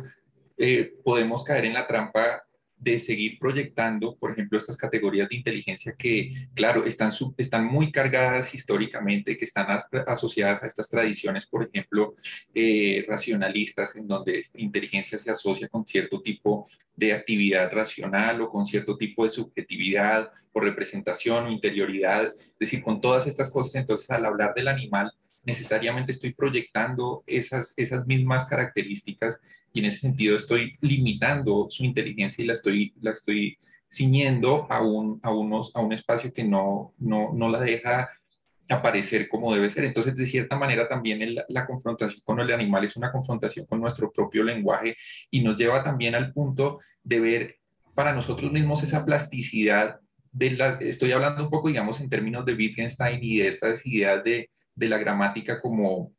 eh, 0.56 0.94
podemos 1.02 1.42
caer 1.44 1.64
en 1.64 1.74
la 1.74 1.86
trampa 1.86 2.44
de 2.84 2.98
seguir 2.98 3.38
proyectando, 3.38 4.16
por 4.16 4.32
ejemplo, 4.32 4.58
estas 4.58 4.76
categorías 4.76 5.28
de 5.30 5.36
inteligencia 5.36 5.94
que, 5.96 6.30
claro, 6.54 6.84
están, 6.84 7.10
están 7.38 7.64
muy 7.64 7.90
cargadas 7.90 8.54
históricamente, 8.54 9.38
que 9.38 9.46
están 9.46 9.66
asociadas 10.06 10.62
a 10.62 10.66
estas 10.66 10.90
tradiciones, 10.90 11.46
por 11.46 11.64
ejemplo, 11.64 12.14
eh, 12.54 13.04
racionalistas, 13.08 13.96
en 13.96 14.06
donde 14.06 14.42
inteligencia 14.56 15.16
se 15.16 15.30
asocia 15.30 15.68
con 15.68 15.86
cierto 15.86 16.20
tipo 16.20 16.68
de 16.94 17.14
actividad 17.14 17.72
racional 17.72 18.42
o 18.42 18.50
con 18.50 18.66
cierto 18.66 18.98
tipo 18.98 19.24
de 19.24 19.30
subjetividad 19.30 20.30
o 20.52 20.60
representación 20.60 21.46
o 21.46 21.50
interioridad, 21.50 22.26
es 22.26 22.58
decir, 22.58 22.82
con 22.82 23.00
todas 23.00 23.26
estas 23.26 23.50
cosas, 23.50 23.76
entonces 23.76 24.10
al 24.10 24.26
hablar 24.26 24.52
del 24.54 24.68
animal, 24.68 25.10
necesariamente 25.44 26.12
estoy 26.12 26.32
proyectando 26.34 27.22
esas, 27.26 27.74
esas 27.76 28.06
mismas 28.06 28.46
características 28.46 29.40
y 29.72 29.80
en 29.80 29.86
ese 29.86 29.98
sentido 29.98 30.36
estoy 30.36 30.76
limitando 30.80 31.66
su 31.68 31.84
inteligencia 31.84 32.42
y 32.42 32.46
la 32.46 32.52
estoy, 32.52 32.94
la 33.00 33.10
estoy 33.10 33.58
ciñendo 33.90 34.66
a 34.70 34.82
un, 34.82 35.20
a 35.22 35.32
unos, 35.32 35.70
a 35.74 35.80
un 35.80 35.92
espacio 35.92 36.32
que 36.32 36.44
no, 36.44 36.94
no, 36.98 37.32
no 37.34 37.48
la 37.48 37.60
deja 37.60 38.08
aparecer 38.68 39.28
como 39.28 39.54
debe 39.54 39.70
ser. 39.70 39.84
Entonces, 39.84 40.16
de 40.16 40.26
cierta 40.26 40.56
manera, 40.56 40.88
también 40.88 41.36
la 41.48 41.66
confrontación 41.66 42.22
con 42.24 42.40
el 42.40 42.52
animal 42.52 42.84
es 42.84 42.96
una 42.96 43.12
confrontación 43.12 43.66
con 43.66 43.80
nuestro 43.80 44.10
propio 44.10 44.42
lenguaje 44.42 44.96
y 45.30 45.42
nos 45.42 45.56
lleva 45.56 45.82
también 45.82 46.14
al 46.14 46.32
punto 46.32 46.80
de 47.02 47.20
ver 47.20 47.56
para 47.94 48.12
nosotros 48.12 48.50
mismos 48.50 48.82
esa 48.82 49.04
plasticidad 49.04 50.00
de 50.32 50.50
la, 50.52 50.78
estoy 50.80 51.12
hablando 51.12 51.44
un 51.44 51.50
poco, 51.50 51.68
digamos, 51.68 52.00
en 52.00 52.08
términos 52.08 52.44
de 52.44 52.54
Wittgenstein 52.54 53.22
y 53.22 53.38
de 53.38 53.48
estas 53.48 53.86
ideas 53.86 54.24
de, 54.24 54.50
de 54.74 54.88
la 54.88 54.98
gramática 54.98 55.60
como 55.60 56.12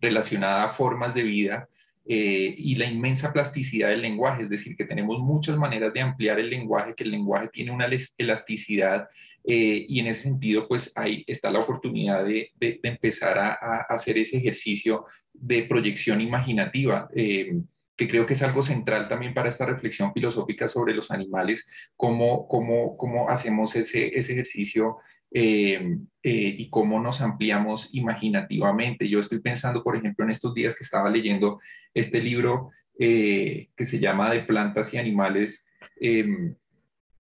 relacionada 0.00 0.64
a 0.64 0.70
formas 0.70 1.14
de 1.14 1.22
vida 1.22 1.68
eh, 2.06 2.54
y 2.58 2.76
la 2.76 2.84
inmensa 2.84 3.32
plasticidad 3.32 3.88
del 3.88 4.02
lenguaje, 4.02 4.42
es 4.42 4.50
decir, 4.50 4.76
que 4.76 4.84
tenemos 4.84 5.20
muchas 5.20 5.56
maneras 5.56 5.94
de 5.94 6.02
ampliar 6.02 6.38
el 6.38 6.50
lenguaje, 6.50 6.94
que 6.94 7.04
el 7.04 7.10
lenguaje 7.10 7.48
tiene 7.48 7.70
una 7.70 7.88
elasticidad 8.18 9.08
eh, 9.42 9.86
y 9.88 10.00
en 10.00 10.08
ese 10.08 10.22
sentido, 10.22 10.68
pues 10.68 10.92
ahí 10.96 11.24
está 11.26 11.50
la 11.50 11.60
oportunidad 11.60 12.26
de, 12.26 12.52
empezar 12.82 13.38
a, 13.38 13.86
hacer 13.88 14.18
ese 14.18 14.36
ejercicio 14.36 15.06
de 15.32 15.62
proyección 15.62 16.20
imaginativa. 16.20 17.08
Eh, 17.16 17.62
que 17.96 18.08
creo 18.08 18.26
que 18.26 18.34
es 18.34 18.42
algo 18.42 18.62
central 18.62 19.08
también 19.08 19.34
para 19.34 19.48
esta 19.48 19.66
reflexión 19.66 20.12
filosófica 20.12 20.66
sobre 20.68 20.94
los 20.94 21.10
animales, 21.10 21.66
cómo, 21.96 22.48
cómo, 22.48 22.96
cómo 22.96 23.30
hacemos 23.30 23.76
ese, 23.76 24.18
ese 24.18 24.32
ejercicio 24.32 24.96
eh, 25.32 25.98
eh, 26.22 26.54
y 26.58 26.70
cómo 26.70 27.00
nos 27.00 27.20
ampliamos 27.20 27.88
imaginativamente. 27.92 29.08
Yo 29.08 29.20
estoy 29.20 29.40
pensando, 29.40 29.82
por 29.82 29.96
ejemplo, 29.96 30.24
en 30.24 30.30
estos 30.30 30.54
días 30.54 30.74
que 30.74 30.84
estaba 30.84 31.08
leyendo 31.08 31.60
este 31.92 32.20
libro 32.20 32.70
eh, 32.98 33.68
que 33.76 33.86
se 33.86 33.98
llama 33.98 34.30
De 34.30 34.40
plantas 34.40 34.92
y 34.92 34.98
animales 34.98 35.64
em, 36.00 36.54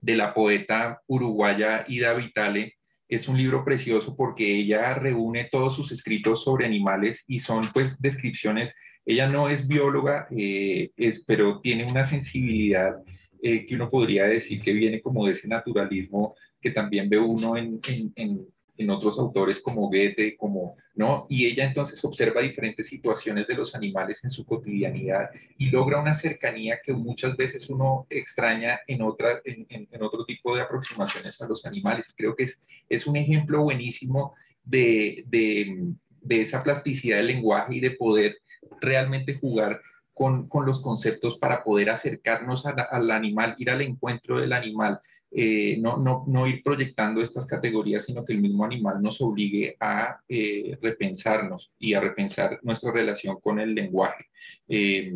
de 0.01 0.16
la 0.16 0.35
poeta 0.35 1.03
uruguaya 1.07 1.85
Ida 1.88 2.14
Vitale. 2.14 2.75
Es 3.09 3.27
un 3.27 3.38
libro 3.38 3.64
precioso 3.64 4.14
porque 4.16 4.57
ella 4.57 4.94
reúne 4.94 5.49
todos 5.51 5.75
sus 5.75 5.92
escritos 5.92 6.44
sobre 6.44 6.66
animales 6.66 7.25
y 7.27 7.40
son 7.40 7.62
pues 7.73 8.01
descripciones 8.03 8.75
ella 9.09 9.27
no 9.27 9.49
es 9.49 9.66
bióloga, 9.66 10.29
eh, 10.31 10.90
es, 10.94 11.25
pero 11.25 11.61
tiene 11.62 11.87
una 11.87 12.05
sensibilidad 12.05 13.03
eh, 13.42 13.64
que 13.64 13.75
uno 13.75 13.88
podría 13.88 14.25
decir 14.25 14.61
que 14.61 14.75
viene 14.75 15.01
como 15.01 15.27
de 15.27 15.33
ese 15.33 15.49
naturalismo 15.49 16.35
que 16.61 16.73
también 16.73 17.09
ve 17.09 17.18
uno 17.18 17.57
en, 17.57 17.81
en, 18.16 18.90
otros 18.90 19.18
autores 19.18 19.61
como 19.61 19.88
Goethe, 19.88 20.37
como, 20.37 20.77
¿no? 20.94 21.27
Y 21.29 21.47
ella 21.47 21.64
entonces 21.64 22.05
observa 22.05 22.42
diferentes 22.42 22.87
situaciones 22.87 23.47
de 23.47 23.55
los 23.55 23.75
animales 23.75 24.23
en 24.25 24.31
su 24.31 24.44
cotidianidad 24.44 25.31
y 25.57 25.71
logra 25.71 26.01
una 26.01 26.14
cercanía 26.14 26.79
que 26.85 26.92
muchas 26.92 27.37
veces 27.37 27.68
uno 27.71 28.07
extraña 28.09 28.79
en, 28.87 29.03
otra, 29.03 29.40
en 29.44 30.03
otro 30.03 30.25
tipo 30.25 30.55
de 30.55 30.62
aproximaciones 30.62 31.40
a 31.40 31.49
los 31.49 31.66
animales. 31.66 32.14
Creo 32.16 32.37
que 32.37 32.44
es, 32.44 32.62
es 32.88 33.07
un 33.07 33.16
ejemplo 33.16 33.62
buenísimo 33.62 34.35
de, 34.62 35.25
de, 35.27 35.92
de 36.21 36.40
esa 36.40 36.62
plasticidad 36.62 37.16
del 37.16 37.29
lenguaje 37.29 37.77
y 37.77 37.81
de 37.81 37.92
poder 37.92 38.38
realmente 38.81 39.35
jugar 39.35 39.81
con, 40.18 40.49
los 40.66 40.81
conceptos 40.81 41.38
para 41.38 41.62
poder 41.62 41.90
acercarnos 41.90 42.66
al 42.66 43.11
animal, 43.12 43.55
ir 43.57 43.71
al 43.71 43.83
encuentro 43.83 44.40
del 44.40 44.53
animal, 44.53 44.99
eh, 45.31 45.77
no, 45.79 46.25
no, 46.27 46.47
ir 46.49 46.62
proyectando 46.64 47.23
estas 47.23 47.47
categorías, 47.47 48.05
sino 48.05 48.25
que 48.25 48.33
el 48.33 48.40
mismo 48.40 48.64
animal 48.64 49.01
nos 49.01 49.21
obligue 49.21 49.77
a 49.79 50.18
eh, 50.29 50.77
repensarnos 50.83 51.71
y 51.79 51.94
a 51.94 52.01
repensar 52.01 52.59
nuestra 52.62 52.90
relación 52.90 53.38
con 53.40 53.61
el 53.61 53.75
lenguaje. 53.75 54.27
Eh, 54.66 55.12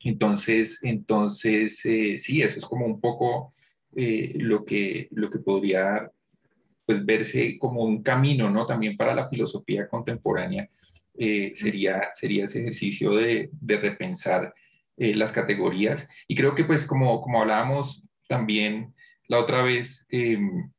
entonces, 0.00 0.78
entonces 0.82 1.80
sí, 1.80 2.42
eso 2.42 2.58
es 2.58 2.66
como 2.66 2.86
un 2.86 3.00
poco 3.00 3.52
lo, 3.96 4.64
que, 4.64 5.08
lo 5.12 5.28
que 5.30 5.38
podría 5.38 6.08
pues, 6.86 7.04
verse 7.04 7.58
como 7.58 7.82
un 7.82 8.02
camino, 8.02 8.48
¿no? 8.48 8.66
También 8.66 8.96
para 8.96 9.14
la 9.14 9.28
filosofía 9.28 9.88
contemporánea 9.88 10.68
eh, 11.16 11.52
sería, 11.54 12.10
sería 12.12 12.46
ese 12.46 12.60
ejercicio 12.60 13.12
de, 13.12 13.48
de 13.52 13.76
repensar 13.76 14.52
eh, 14.96 15.14
las 15.14 15.30
categorías. 15.30 16.08
Y 16.26 16.34
creo 16.34 16.54
que 16.54 16.64
pues 16.64 16.84
como, 16.84 17.20
como 17.20 17.40
hablábamos 17.40 18.02
también 18.28 18.94
la 19.28 19.38
otra 19.38 19.62
vez, 19.62 20.04
em, 20.10 20.70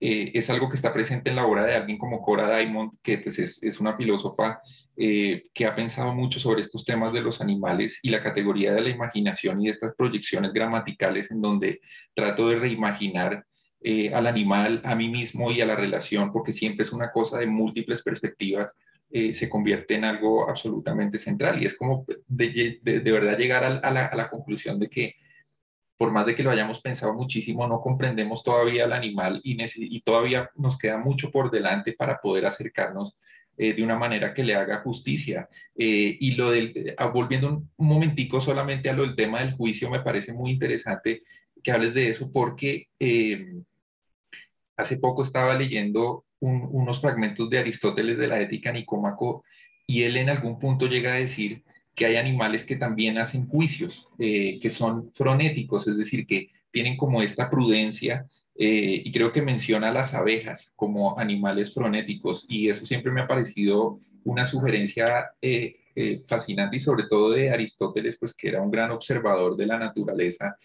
eh, 0.00 0.30
es 0.34 0.48
algo 0.50 0.68
que 0.68 0.76
está 0.76 0.92
presente 0.92 1.30
en 1.30 1.36
la 1.36 1.46
obra 1.46 1.66
de 1.66 1.74
alguien 1.74 1.98
como 1.98 2.22
Cora 2.22 2.56
Diamond, 2.56 2.92
que 3.02 3.18
pues 3.18 3.38
es, 3.38 3.62
es 3.62 3.80
una 3.80 3.96
filósofa 3.96 4.60
que 4.96 5.66
ha 5.66 5.74
pensado 5.74 6.12
mucho 6.12 6.38
sobre 6.38 6.60
estos 6.60 6.84
temas 6.84 7.14
de 7.14 7.22
los 7.22 7.40
animales 7.40 7.98
y 8.02 8.10
la 8.10 8.22
categoría 8.22 8.74
de 8.74 8.82
la 8.82 8.90
imaginación 8.90 9.62
y 9.62 9.64
de 9.64 9.70
estas 9.70 9.94
proyecciones 9.94 10.52
gramaticales 10.52 11.30
en 11.30 11.40
donde 11.40 11.80
trato 12.12 12.50
de 12.50 12.56
reimaginar 12.56 13.46
al 14.12 14.26
animal, 14.26 14.82
a 14.84 14.94
mí 14.94 15.08
mismo 15.08 15.50
y 15.52 15.62
a 15.62 15.64
la 15.64 15.74
relación, 15.74 16.30
porque 16.30 16.52
siempre 16.52 16.82
es 16.82 16.92
una 16.92 17.10
cosa 17.12 17.38
de 17.38 17.46
múltiples 17.46 18.02
perspectivas, 18.02 18.76
eh, 19.12 19.34
se 19.34 19.48
convierte 19.48 19.94
en 19.94 20.04
algo 20.04 20.48
absolutamente 20.48 21.18
central 21.18 21.60
y 21.60 21.66
es 21.66 21.76
como 21.76 22.04
de, 22.28 22.78
de, 22.80 23.10
verdad 23.10 23.36
llegar 23.36 23.64
a, 23.64 23.90
la, 23.90 24.30
conclusión 24.30 24.78
de 24.78 24.88
que 24.88 25.16
por 25.96 26.12
más 26.12 26.26
de 26.26 26.36
que 26.36 26.44
lo 26.44 26.50
hayamos 26.50 26.80
pensado 26.80 27.12
muchísimo, 27.12 27.66
no 27.66 27.80
comprendemos 27.80 28.44
todavía 28.44 28.84
al 28.84 28.92
animal 28.92 29.40
y, 29.42 29.56
y 29.76 30.00
todavía 30.02 30.48
nos 30.54 30.78
queda 30.78 30.96
mucho 30.96 31.30
por 31.30 31.50
delante 31.50 31.92
para 31.92 32.20
poder 32.20 32.46
acercarnos 32.46 33.18
eh, 33.58 33.74
de 33.74 33.82
una 33.82 33.98
manera 33.98 34.32
que 34.32 34.44
le 34.44 34.54
haga 34.54 34.80
justicia. 34.80 35.48
Eh, 35.74 36.16
y 36.18 36.30
lo 36.36 36.52
del, 36.52 36.94
ah, 36.96 37.08
volviendo 37.08 37.48
un, 37.48 37.70
momentico 37.76 38.40
solamente 38.40 38.88
a 38.88 38.92
lo 38.94 39.02
del 39.02 39.16
tema 39.16 39.40
del 39.40 39.52
juicio, 39.52 39.90
me 39.90 40.00
parece 40.00 40.32
muy 40.32 40.52
interesante 40.52 41.22
que 41.62 41.72
hables 41.72 41.92
de 41.92 42.08
eso 42.08 42.30
porque 42.32 42.88
hace 44.76 44.96
poco 44.98 45.22
estaba 45.24 45.54
leyendo 45.54 46.24
unos 46.40 47.00
fragmentos 47.00 47.48
de 47.50 47.58
Aristóteles 47.58 48.18
de 48.18 48.26
la 48.26 48.40
Ética 48.40 48.72
Nicómaco 48.72 49.44
y 49.86 50.02
él 50.02 50.16
en 50.16 50.30
algún 50.30 50.58
punto 50.58 50.86
llega 50.86 51.12
a 51.12 51.16
decir 51.16 51.62
que 51.94 52.06
hay 52.06 52.16
animales 52.16 52.64
que 52.64 52.76
también 52.76 53.18
hacen 53.18 53.46
juicios, 53.46 54.08
eh, 54.18 54.58
que 54.60 54.70
son 54.70 55.10
fronéticos, 55.12 55.88
es 55.88 55.98
decir, 55.98 56.26
que 56.26 56.48
tienen 56.70 56.96
como 56.96 57.22
esta 57.22 57.50
prudencia 57.50 58.26
eh, 58.56 59.02
y 59.04 59.12
creo 59.12 59.32
que 59.32 59.42
menciona 59.42 59.90
las 59.90 60.14
abejas 60.14 60.72
como 60.76 61.18
animales 61.18 61.74
fronéticos 61.74 62.46
y 62.48 62.68
eso 62.68 62.86
siempre 62.86 63.10
me 63.10 63.20
ha 63.20 63.26
parecido 63.26 63.98
una 64.24 64.44
sugerencia 64.44 65.30
eh, 65.42 65.76
fascinante 66.26 66.76
y 66.76 66.80
sobre 66.80 67.04
todo 67.04 67.32
de 67.32 67.50
Aristóteles, 67.50 68.16
pues 68.16 68.32
que 68.32 68.48
era 68.48 68.62
un 68.62 68.70
gran 68.70 68.90
observador 68.92 69.56
de 69.56 69.66
la 69.66 69.78
naturaleza 69.78 70.56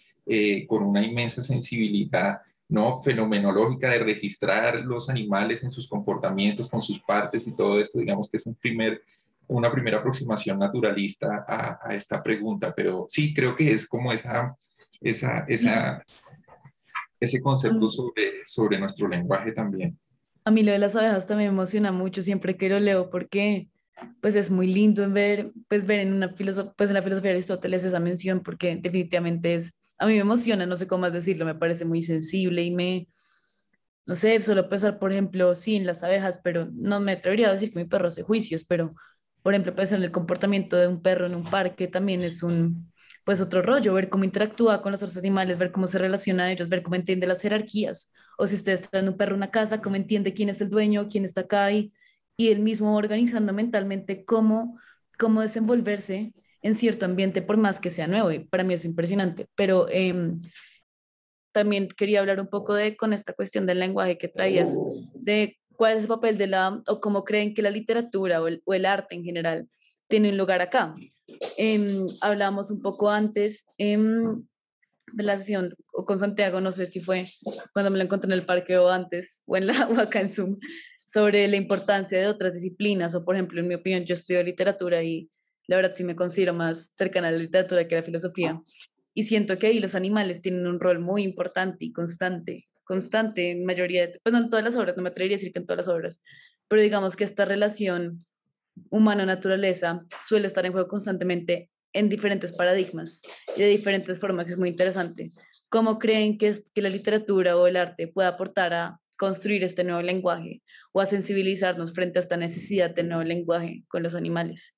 con 0.68 0.84
una 0.84 1.04
inmensa 1.04 1.44
sensibilidad 1.44 2.38
¿no? 2.67 3.01
fenomenológica 3.01 3.89
de 3.89 3.99
registrar 3.99 4.82
los 4.82 5.10
animales 5.10 5.63
en 5.63 5.69
sus 5.69 5.88
comportamientos, 5.88 6.69
con 6.69 6.82
sus 6.82 6.99
partes 7.01 7.45
y 7.47 7.56
todo 7.56 7.80
esto, 7.80 7.99
digamos 7.99 8.30
que 8.30 8.38
es 8.38 8.45
un 8.45 8.56
primer, 8.56 9.01
una 9.47 9.71
primera 9.71 9.99
aproximación 9.99 10.60
naturalista 10.60 11.45
a, 11.47 11.93
esta 11.93 12.21
pregunta, 12.23 12.73
pero 12.75 13.06
sí, 13.08 13.34
creo 13.34 13.56
que 13.56 13.71
es 13.71 13.88
como 13.88 14.12
esa, 14.12 14.56
esa, 15.01 15.45
esa 15.47 16.04
ese 17.19 17.41
concepto 17.41 17.88
sobre, 17.89 18.45
sobre 18.45 18.80
nuestro 18.80 19.08
lenguaje 19.08 19.51
también. 19.51 19.97
A 20.43 20.51
mí 20.51 20.63
lo 20.63 20.71
de 20.71 20.80
las 20.80 20.95
abejas 20.95 21.28
también 21.28 21.49
me 21.49 21.56
emociona 21.56 21.91
mucho 21.91 22.21
siempre 22.21 22.56
que 22.56 22.69
lo 22.69 22.80
leo 22.80 23.10
porque 23.10 23.67
pues 24.21 24.36
es 24.36 24.51
muy 24.51 24.67
lindo 24.67 25.10
ver, 25.10 25.51
pues 25.67 25.88
ver 25.88 26.01
en 26.01 26.13
una 26.13 26.30
filosofía, 26.30 26.73
pues 26.78 26.89
en 26.89 26.95
la 26.95 27.01
filosofía 27.01 27.32
de 27.32 27.38
Aristóteles 27.38 27.84
esa 27.84 27.99
mención 27.99 28.41
porque 28.41 28.75
definitivamente 28.75 29.56
es 29.56 29.73
a 29.99 30.05
mí 30.08 30.13
me 30.13 30.19
emociona, 30.21 30.65
no 30.65 30.77
sé 30.77 30.88
cómo 30.88 31.01
más 31.01 31.13
decirlo, 31.13 31.45
me 31.45 31.55
parece 31.55 31.86
muy 31.86 32.03
sensible 32.03 32.63
y 32.63 32.71
me, 32.71 33.08
no 34.08 34.15
sé, 34.15 34.41
solo 34.41 34.69
pensar, 34.69 34.99
por 34.99 35.12
ejemplo, 35.12 35.55
sí, 35.55 35.75
en 35.75 35.86
las 35.88 36.03
abejas, 36.03 36.39
pero 36.43 36.67
no 36.73 36.99
me 36.99 37.13
atrevería 37.13 37.49
a 37.49 37.51
decir 37.53 37.71
que 37.73 37.79
mi 37.79 37.86
perro 37.86 38.08
hace 38.10 38.23
juicios, 38.23 38.63
pero 38.65 38.91
Por 39.43 39.53
ejemplo, 39.55 39.75
pues 39.75 39.93
en 39.93 40.03
el 40.03 40.12
comportamiento 40.12 40.77
de 40.77 40.89
un 40.89 41.01
perro 41.03 41.27
en 41.27 41.36
un 41.36 41.49
parque 41.49 41.88
también 41.88 42.23
es 42.23 42.43
un, 42.43 42.91
pues 43.25 43.41
otro 43.41 43.63
rollo, 43.63 43.93
ver 43.95 44.10
cómo 44.10 44.25
interactúa 44.25 44.84
con 44.84 44.91
los 44.93 45.03
otros 45.03 45.17
animales, 45.17 45.58
ver 45.60 45.71
cómo 45.71 45.88
se 45.88 45.99
relaciona 45.99 46.45
a 46.45 46.51
ellos, 46.53 46.69
ver 46.69 46.84
cómo 46.84 46.97
entiende 46.97 47.27
las 47.27 47.41
jerarquías. 47.43 48.13
O 48.39 48.47
si 48.47 48.55
ustedes 48.58 48.81
traen 48.91 49.08
un 49.10 49.17
perro 49.17 49.34
a 49.36 49.38
una 49.38 49.51
casa, 49.51 49.81
cómo 49.81 49.95
entiende 49.97 50.34
quién 50.36 50.49
es 50.49 50.62
el 50.62 50.69
dueño, 50.71 51.08
quién 51.10 51.25
está 51.25 51.43
acá 51.43 51.71
y, 51.71 51.93
y 52.38 52.49
él 52.49 52.60
mismo 52.62 52.95
organizando 52.97 53.53
mentalmente 53.53 54.25
cómo, 54.25 54.79
cómo 55.19 55.41
desenvolverse 55.41 56.34
en 56.65 56.73
cierto 56.73 57.06
ambiente, 57.06 57.43
por 57.43 57.58
más 57.58 57.80
que 57.80 57.91
sea 57.91 58.08
nuevo. 58.08 58.32
Y 58.32 58.39
para 58.39 58.63
mí 58.63 58.73
es 58.73 58.86
impresionante. 58.86 59.47
Pero 59.54 59.88
em, 59.88 60.41
también 61.54 61.88
quería 61.88 62.21
hablar 62.21 62.39
un 62.39 62.47
poco 62.47 62.73
de 62.73 62.97
con 62.97 63.13
esta 63.13 63.34
cuestión 63.34 63.67
del 63.67 63.80
lenguaje 63.80 64.17
que 64.17 64.30
traías, 64.30 64.75
de 65.13 65.60
cuál 65.75 65.95
es 65.95 66.01
el 66.01 66.08
papel 66.08 66.39
de 66.39 66.47
la, 66.47 66.82
o 66.88 66.99
cómo 66.99 67.23
creen 67.23 67.54
que 67.54 67.62
la 67.62 67.69
literatura 67.69 68.41
o 68.41 68.47
el, 68.47 68.86
arte 68.86 69.13
en 69.13 69.23
general 69.23 69.67
tiene 70.08 70.30
un 70.30 70.38
lugar 70.38 70.60
acá. 70.60 70.95
Eh, 71.60 71.88
hablamos 72.21 72.71
un 72.71 72.82
poco 72.82 73.12
antes 73.12 73.67
em, 73.78 74.43
de 75.13 75.23
la 75.23 75.38
sesión 75.38 75.75
o 75.93 76.04
con 76.04 76.17
Santiago, 76.17 76.62
no 76.62 76.71
sé 76.71 76.88
si 76.88 76.99
fue 76.99 77.25
cuando 77.73 77.91
me 77.91 77.99
lo 77.99 78.06
encontré 78.06 78.28
en 78.28 78.39
el 78.39 78.45
parque 78.47 78.75
o 78.80 78.89
antes, 78.89 79.43
o, 79.45 79.56
en 79.56 79.67
la, 79.67 79.88
o 79.95 79.99
acá 79.99 80.19
en 80.19 80.30
Zoom, 80.30 80.58
sobre 81.06 81.47
la 81.47 81.58
importancia 81.58 82.19
de 82.19 82.25
otras 82.25 82.56
disciplinas, 82.56 83.13
o 83.13 83.23
por 83.23 83.36
ejemplo, 83.36 83.62
en 83.62 83.67
mi 83.67 83.75
opinión, 83.75 84.04
yo 84.04 84.15
estudio 84.15 84.41
literatura 84.41 85.04
y 85.04 85.30
la 85.67 85.78
verdad 85.78 85.93
sí 85.95 86.04
me 86.04 86.15
considero 86.15 86.54
más 86.54 86.91
cercana 86.93 87.30
a 87.30 87.32
la 87.32 87.38
literatura 87.38 87.88
que 87.88 87.95
a 87.95 87.99
la 87.99 88.06
filosofía. 88.06 88.62
Y 89.13 89.23
siento 89.23 89.58
que 89.58 89.67
ahí 89.67 89.80
los 89.80 89.95
animales 89.95 90.41
tienen 90.41 90.67
un 90.67 90.80
rol 90.80 90.99
muy 90.99 91.23
importante 91.23 91.86
y 91.86 91.93
constante 91.93 92.67
constante 92.86 93.51
en 93.51 93.65
mayoría, 93.65 94.08
de, 94.08 94.19
pues 94.23 94.34
en 94.34 94.49
todas 94.49 94.63
las 94.63 94.75
obras, 94.78 94.95
no 94.95 95.04
me 95.04 95.10
atrevería 95.10 95.36
a 95.36 95.39
decir 95.39 95.51
que 95.51 95.60
en 95.60 95.65
todas 95.65 95.86
las 95.86 95.93
obras, 95.93 96.23
pero 96.69 96.82
digamos 96.82 97.15
que 97.15 97.25
esta 97.25 97.43
relación 97.43 98.25
humano-naturaleza 98.89 100.06
suele 100.25 100.47
estar 100.47 100.65
en 100.65 100.71
juego 100.71 100.88
constantemente 100.88 101.69
en 101.93 102.10
diferentes 102.10 102.54
paradigmas 102.54 103.21
y 103.56 103.62
de 103.62 103.67
diferentes 103.67 104.19
formas. 104.19 104.49
Es 104.49 104.58
muy 104.58 104.69
interesante. 104.69 105.30
¿Cómo 105.69 105.97
creen 105.97 106.38
que, 106.38 106.49
es, 106.49 106.69
que 106.71 106.82
la 106.82 106.89
literatura 106.89 107.58
o 107.58 107.67
el 107.67 107.78
arte 107.78 108.08
puede 108.08 108.28
aportar 108.28 108.73
a 108.73 108.99
construir 109.15 109.63
este 109.63 109.86
nuevo 109.86 110.01
lenguaje 110.01 110.62
o 110.91 110.99
a 110.99 111.06
sensibilizarnos 111.06 111.93
frente 111.93 112.19
a 112.19 112.21
esta 112.21 112.36
necesidad 112.36 112.93
de 112.93 113.04
nuevo 113.04 113.23
lenguaje 113.23 113.86
con 113.88 114.04
los 114.04 114.13
animales? 114.13 114.78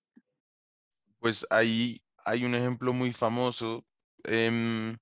Pues 1.20 1.46
ahí 1.50 2.02
hay 2.26 2.46
un 2.46 2.56
ejemplo 2.56 2.94
muy 2.94 3.14
famoso 3.14 3.86
em, 4.24 4.98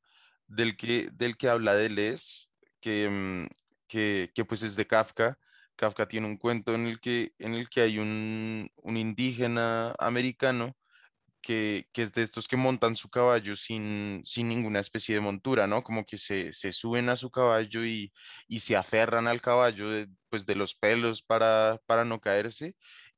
del, 0.48 0.78
que, 0.78 1.10
del 1.14 1.38
que 1.38 1.50
habla 1.50 1.76
Deleuze, 1.76 2.48
Mm, 2.86 3.48
que, 3.88 4.32
que, 4.34 4.46
pues 4.46 4.62
es 4.64 4.76
de 4.76 4.88
Kafka. 4.88 5.38
Kafka 5.76 6.08
tiene 6.08 6.28
un 6.28 6.38
cuento 6.38 6.74
en 6.76 6.88
el 6.88 7.00
que, 7.00 7.34
en 7.40 7.56
el 7.56 7.70
que 7.70 7.82
hay 7.82 8.00
un, 8.00 8.70
un 8.84 8.98
indígena 8.98 9.94
americano 10.00 10.76
que, 11.42 11.88
que, 11.94 12.04
es 12.04 12.14
de 12.14 12.24
estos 12.24 12.48
que 12.48 12.58
montan 12.58 12.96
su 12.96 13.10
caballo 13.10 13.56
sin, 13.56 14.22
sin 14.26 14.50
ninguna 14.50 14.80
especie 14.82 15.16
de 15.16 15.22
montura, 15.22 15.68
¿no? 15.68 15.84
Como 15.84 16.06
que 16.06 16.18
se, 16.18 16.54
se 16.54 16.72
suben 16.74 17.10
a 17.10 17.18
su 17.18 17.32
caballo 17.32 17.86
y, 17.86 18.14
y, 18.48 18.60
se 18.62 18.76
aferran 18.78 19.28
al 19.28 19.42
caballo 19.42 19.90
de, 19.90 20.10
pues 20.30 20.46
de 20.46 20.56
los 20.56 20.76
pelos 20.76 21.24
para, 21.24 21.80
para 21.88 22.06
no 22.06 22.22
caerse. 22.22 22.76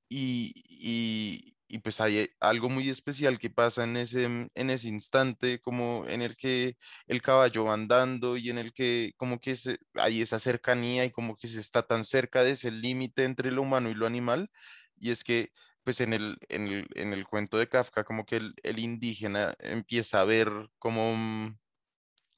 Y, 0.09 0.53
y, 0.69 1.56
y 1.67 1.79
pues 1.79 1.99
hay 2.01 2.29
algo 2.39 2.69
muy 2.69 2.89
especial 2.89 3.39
que 3.39 3.49
pasa 3.49 3.83
en 3.83 3.97
ese, 3.97 4.27
mm, 4.29 4.49
en 4.55 4.69
ese 4.69 4.87
instante, 4.89 5.59
como 5.59 6.05
en 6.07 6.21
el 6.21 6.37
que 6.37 6.77
el 7.07 7.21
caballo 7.21 7.65
va 7.65 7.73
andando 7.73 8.37
y 8.37 8.49
en 8.49 8.57
el 8.57 8.73
que 8.73 9.13
como 9.17 9.39
que 9.39 9.55
hay 9.95 10.21
esa 10.21 10.39
cercanía 10.39 11.05
y 11.05 11.11
como 11.11 11.35
que 11.37 11.47
se 11.47 11.59
está 11.59 11.83
tan 11.85 12.03
cerca 12.03 12.43
de 12.43 12.51
ese 12.51 12.71
límite 12.71 13.23
entre 13.25 13.51
lo 13.51 13.63
humano 13.63 13.89
y 13.89 13.95
lo 13.95 14.05
animal. 14.07 14.49
Y 14.97 15.11
es 15.11 15.23
que 15.23 15.51
pues 15.83 16.01
en 16.01 16.13
el, 16.13 16.37
en 16.49 16.67
el, 16.67 16.87
en 16.95 17.13
el 17.13 17.25
cuento 17.27 17.57
de 17.57 17.69
Kafka 17.69 18.03
como 18.03 18.25
que 18.25 18.37
el, 18.37 18.55
el 18.63 18.79
indígena 18.79 19.55
empieza 19.59 20.21
a 20.21 20.25
ver 20.25 20.49
como, 20.79 21.15
mm, 21.15 21.57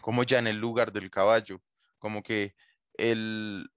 como 0.01 0.23
ya 0.23 0.39
en 0.39 0.47
el 0.47 0.57
lugar 0.57 0.91
del 0.93 1.11
caballo, 1.11 1.61
como 1.99 2.23
que 2.23 2.55
el, 2.93 3.69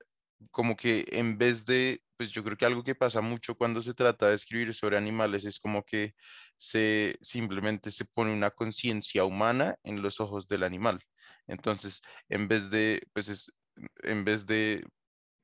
como 0.50 0.76
que 0.76 1.06
en 1.12 1.38
vez 1.38 1.66
de 1.66 2.02
pues 2.22 2.30
yo 2.30 2.44
creo 2.44 2.56
que 2.56 2.66
algo 2.66 2.85
que 2.85 2.94
pasa 2.94 3.20
mucho 3.20 3.56
cuando 3.56 3.82
se 3.82 3.94
trata 3.94 4.28
de 4.28 4.37
escribir 4.37 4.72
sobre 4.74 4.96
animales 4.96 5.44
es 5.44 5.58
como 5.58 5.82
que 5.82 6.14
se 6.56 7.18
simplemente 7.20 7.90
se 7.90 8.04
pone 8.04 8.32
una 8.32 8.52
conciencia 8.52 9.24
humana 9.24 9.76
en 9.82 10.02
los 10.02 10.20
ojos 10.20 10.46
del 10.46 10.62
animal. 10.62 11.00
Entonces, 11.48 12.00
en 12.28 12.46
vez 12.46 12.70
de, 12.70 13.02
pues 13.12 13.52
en 14.04 14.24
vez 14.24 14.46
de 14.46 14.85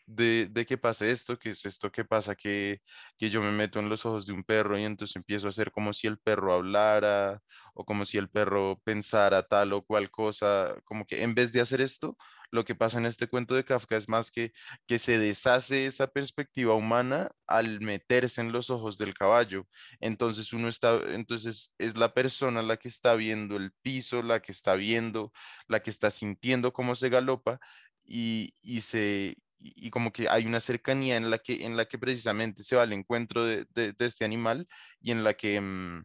de, 0.06 0.48
de 0.50 0.66
que 0.66 0.78
pase 0.78 1.10
esto, 1.10 1.38
que 1.38 1.50
es 1.50 1.66
esto 1.66 1.90
que 1.92 2.04
pasa, 2.04 2.36
que, 2.36 2.80
que 3.18 3.30
yo 3.30 3.42
me 3.42 3.50
meto 3.52 3.80
en 3.80 3.88
los 3.88 4.06
ojos 4.06 4.26
de 4.26 4.32
un 4.32 4.44
perro 4.44 4.78
y 4.78 4.84
entonces 4.84 5.16
empiezo 5.16 5.48
a 5.48 5.50
hacer 5.50 5.72
como 5.72 5.92
si 5.92 6.06
el 6.06 6.18
perro 6.18 6.54
hablara 6.54 7.40
o 7.74 7.84
como 7.84 8.04
si 8.04 8.18
el 8.18 8.30
perro 8.30 8.80
pensara 8.84 9.42
tal 9.46 9.72
o 9.74 9.82
cual 9.84 10.10
cosa, 10.10 10.76
como 10.84 11.06
que 11.06 11.22
en 11.24 11.34
vez 11.34 11.52
de 11.52 11.60
hacer 11.60 11.80
esto, 11.80 12.16
lo 12.50 12.64
que 12.64 12.74
pasa 12.74 12.98
en 12.98 13.06
este 13.06 13.28
cuento 13.28 13.54
de 13.54 13.64
Kafka 13.64 13.96
es 13.96 14.08
más 14.08 14.30
que, 14.30 14.52
que 14.86 14.98
se 14.98 15.18
deshace 15.18 15.86
esa 15.86 16.06
perspectiva 16.08 16.74
humana 16.74 17.30
al 17.46 17.80
meterse 17.80 18.40
en 18.40 18.52
los 18.52 18.70
ojos 18.70 18.98
del 18.98 19.14
caballo. 19.14 19.66
Entonces 20.00 20.52
uno 20.52 20.68
está, 20.68 21.00
entonces 21.08 21.74
es 21.78 21.96
la 21.96 22.14
persona 22.14 22.62
la 22.62 22.76
que 22.76 22.88
está 22.88 23.14
viendo 23.14 23.56
el 23.56 23.72
piso, 23.82 24.22
la 24.22 24.40
que 24.40 24.52
está 24.52 24.74
viendo, 24.74 25.32
la 25.66 25.80
que 25.80 25.90
está 25.90 26.10
sintiendo 26.10 26.72
cómo 26.72 26.94
se 26.94 27.08
galopa 27.08 27.60
y, 28.04 28.54
y 28.62 28.80
se, 28.82 29.36
y, 29.60 29.90
como 29.90 30.12
que 30.12 30.28
hay 30.28 30.46
una 30.46 30.60
cercanía 30.60 31.16
en 31.16 31.30
la 31.30 31.38
que, 31.38 31.64
en 31.64 31.76
la 31.76 31.86
que 31.86 31.98
precisamente 31.98 32.62
se 32.64 32.76
va 32.76 32.82
al 32.82 32.92
encuentro 32.92 33.44
de, 33.44 33.66
de, 33.74 33.94
este 34.00 34.24
animal 34.24 34.66
y 35.00 35.12
en 35.12 35.24
la 35.24 35.34
que, 35.34 35.60
mm, 35.60 36.04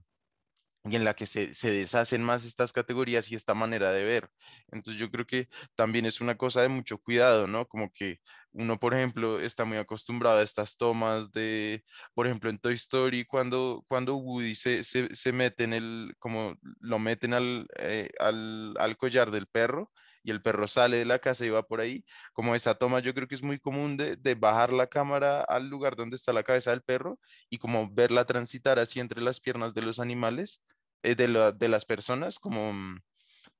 y 0.85 0.95
en 0.95 1.05
la 1.05 1.13
que 1.13 1.25
se, 1.25 1.53
se, 1.53 1.71
deshacen 1.71 2.23
más 2.23 2.43
estas 2.45 2.73
categorías 2.73 3.31
y 3.31 3.35
esta 3.35 3.53
manera 3.53 3.91
de 3.91 4.03
ver. 4.03 4.29
Entonces 4.69 4.99
yo 4.99 5.09
creo 5.09 5.25
que 5.25 5.47
también 5.75 6.05
es 6.05 6.19
una 6.19 6.35
cosa 6.37 6.61
de 6.61 6.69
mucho 6.69 6.97
cuidado, 6.97 7.47
¿no? 7.47 7.65
Como 7.67 7.91
que 7.93 8.19
uno, 8.51 8.77
por 8.79 8.93
ejemplo, 8.93 9.39
está 9.39 9.65
muy 9.65 9.77
acostumbrado 9.77 10.39
a 10.39 10.43
estas 10.43 10.77
tomas 10.77 11.31
de, 11.31 11.83
por 12.13 12.27
ejemplo, 12.27 12.49
en 12.49 12.59
Toy 12.59 12.73
Story, 12.75 13.25
cuando, 13.25 13.83
cuando 13.87 14.15
Woody 14.15 14.55
se, 14.55 14.83
se, 14.83 15.15
se 15.15 15.31
mete 15.31 15.63
en 15.63 15.73
el, 15.73 16.15
como 16.19 16.55
lo 16.81 16.99
meten 16.99 17.33
al, 17.33 17.67
eh, 17.77 18.09
al, 18.19 18.75
al 18.77 18.97
collar 18.97 19.31
del 19.31 19.47
perro 19.47 19.91
y 20.23 20.31
el 20.31 20.41
perro 20.41 20.67
sale 20.67 20.97
de 20.97 21.05
la 21.05 21.19
casa 21.19 21.45
y 21.45 21.49
va 21.49 21.63
por 21.63 21.81
ahí, 21.81 22.05
como 22.33 22.55
esa 22.55 22.75
toma 22.75 22.99
yo 22.99 23.13
creo 23.13 23.27
que 23.27 23.35
es 23.35 23.43
muy 23.43 23.59
común 23.59 23.97
de, 23.97 24.35
bajar 24.35 24.73
la 24.73 24.87
cámara 24.87 25.41
al 25.41 25.69
lugar 25.69 25.95
donde 25.95 26.15
está 26.15 26.33
la 26.33 26.43
cabeza 26.43 26.71
del 26.71 26.81
perro 26.81 27.19
y 27.49 27.57
como 27.57 27.89
verla 27.93 28.25
transitar 28.25 28.79
así 28.79 28.99
entre 28.99 29.21
las 29.21 29.39
piernas 29.39 29.73
de 29.73 29.81
los 29.81 29.99
animales, 29.99 30.61
eh, 31.03 31.15
de, 31.15 31.53
de, 31.53 31.67
las 31.67 31.85
personas, 31.85 32.39
como, 32.39 32.73
mm, 32.73 33.01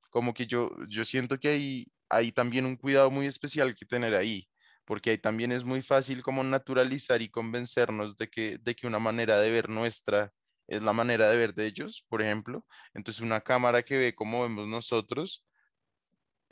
como 0.10 0.34
que 0.34 0.48
yo, 0.48 0.72
yo 0.88 1.06
siento 1.06 1.40
que 1.40 1.50
hay, 1.50 1.88
hay 2.10 2.32
también 2.32 2.66
un 2.66 2.78
cuidado 2.78 3.12
muy 3.12 3.28
especial 3.28 3.76
que 3.76 3.86
tener 3.86 4.16
ahí 4.16 4.48
porque 4.86 5.12
ahí 5.12 5.18
también 5.18 5.52
es 5.52 5.64
muy 5.64 5.82
fácil 5.82 6.24
como 6.24 6.44
naturalizar 6.44 7.22
y 7.22 7.30
convencernos 7.30 8.18
de 8.18 8.30
que, 8.30 8.58
de 8.62 8.76
que 8.76 8.88
una 8.88 9.00
manera 9.00 9.40
de 9.40 9.52
ver 9.52 9.70
nuestra 9.70 10.32
es 10.68 10.82
la 10.82 10.94
manera 10.94 11.30
de 11.30 11.38
ver 11.38 11.54
de 11.54 11.66
ellos, 11.68 12.06
por 12.10 12.22
ejemplo. 12.22 12.66
Entonces 12.94 13.22
una 13.22 13.42
cámara 13.42 13.84
que 13.84 13.98
ve 13.98 14.16
como 14.16 14.44
vemos 14.44 14.68
nosotros 14.68 15.46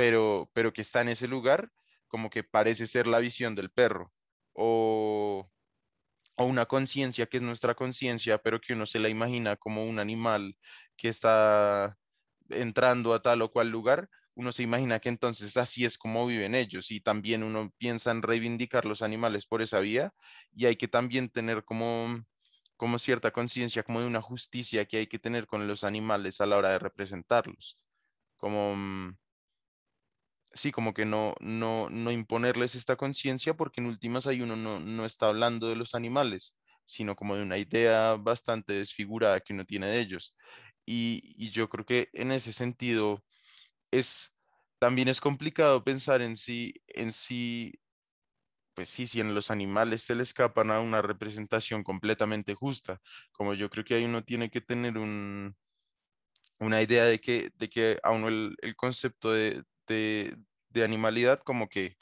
pero, 0.01 0.49
pero 0.53 0.73
que 0.73 0.81
está 0.81 1.01
en 1.01 1.09
ese 1.09 1.27
lugar, 1.27 1.71
como 2.07 2.31
que 2.31 2.43
parece 2.43 2.87
ser 2.87 3.05
la 3.05 3.19
visión 3.19 3.53
del 3.53 3.69
perro, 3.69 4.11
o, 4.51 5.47
o 6.37 6.45
una 6.45 6.65
conciencia 6.65 7.27
que 7.27 7.37
es 7.37 7.43
nuestra 7.43 7.75
conciencia, 7.75 8.39
pero 8.39 8.59
que 8.59 8.73
uno 8.73 8.87
se 8.87 8.97
la 8.97 9.09
imagina 9.09 9.57
como 9.57 9.85
un 9.85 9.99
animal 9.99 10.57
que 10.97 11.09
está 11.09 11.99
entrando 12.49 13.13
a 13.13 13.21
tal 13.21 13.43
o 13.43 13.51
cual 13.51 13.69
lugar, 13.69 14.09
uno 14.33 14.51
se 14.51 14.63
imagina 14.63 14.99
que 14.99 15.09
entonces 15.09 15.55
así 15.55 15.85
es 15.85 15.99
como 15.99 16.25
viven 16.25 16.55
ellos 16.55 16.89
y 16.89 16.99
también 17.01 17.43
uno 17.43 17.71
piensa 17.77 18.09
en 18.09 18.23
reivindicar 18.23 18.85
los 18.85 19.03
animales 19.03 19.45
por 19.45 19.61
esa 19.61 19.81
vía 19.81 20.15
y 20.51 20.65
hay 20.65 20.77
que 20.77 20.87
también 20.87 21.29
tener 21.29 21.63
como, 21.63 22.25
como 22.75 22.97
cierta 22.97 23.29
conciencia, 23.29 23.83
como 23.83 24.01
de 24.01 24.07
una 24.07 24.21
justicia 24.23 24.85
que 24.85 24.97
hay 24.97 25.05
que 25.07 25.19
tener 25.19 25.45
con 25.45 25.67
los 25.67 25.83
animales 25.83 26.41
a 26.41 26.47
la 26.47 26.57
hora 26.57 26.71
de 26.71 26.79
representarlos. 26.79 27.77
Como, 28.37 28.75
mm, 28.75 29.17
sí, 30.53 30.71
como 30.71 30.93
que 30.93 31.05
no, 31.05 31.35
no, 31.39 31.89
no 31.89 32.11
imponerles 32.11 32.75
esta 32.75 32.95
conciencia 32.95 33.55
porque 33.55 33.81
en 33.81 33.87
últimas 33.87 34.27
ahí 34.27 34.41
uno 34.41 34.55
no, 34.55 34.79
no 34.79 35.05
está 35.05 35.27
hablando 35.27 35.67
de 35.69 35.75
los 35.75 35.95
animales, 35.95 36.57
sino 36.85 37.15
como 37.15 37.35
de 37.35 37.43
una 37.43 37.57
idea 37.57 38.15
bastante 38.15 38.73
desfigurada 38.73 39.39
que 39.41 39.53
uno 39.53 39.65
tiene 39.65 39.87
de 39.87 39.99
ellos. 40.01 40.35
Y, 40.85 41.21
y 41.37 41.51
yo 41.51 41.69
creo 41.69 41.85
que 41.85 42.09
en 42.13 42.31
ese 42.31 42.53
sentido 42.53 43.23
es, 43.91 44.33
también 44.79 45.07
es 45.07 45.21
complicado 45.21 45.83
pensar 45.83 46.21
en 46.21 46.37
sí, 46.37 46.73
en 46.87 47.11
sí, 47.11 47.73
pues 48.73 48.89
sí, 48.89 49.07
si 49.07 49.19
en 49.19 49.35
los 49.35 49.51
animales 49.51 50.03
se 50.03 50.15
le 50.15 50.23
escapan 50.23 50.71
a 50.71 50.79
una 50.79 51.01
representación 51.01 51.83
completamente 51.83 52.55
justa, 52.55 53.01
como 53.31 53.53
yo 53.53 53.69
creo 53.69 53.83
que 53.85 53.95
ahí 53.95 54.05
uno 54.05 54.23
tiene 54.23 54.49
que 54.49 54.61
tener 54.61 54.97
un, 54.97 55.55
una 56.59 56.81
idea 56.81 57.05
de 57.05 57.19
que, 57.19 57.51
de 57.55 57.69
que 57.69 57.99
a 58.03 58.11
uno 58.11 58.27
el, 58.27 58.55
el 58.61 58.75
concepto 58.75 59.31
de, 59.31 59.63
de, 59.91 60.37
animalidad 60.83 61.41
como 61.43 61.67
que 61.69 61.97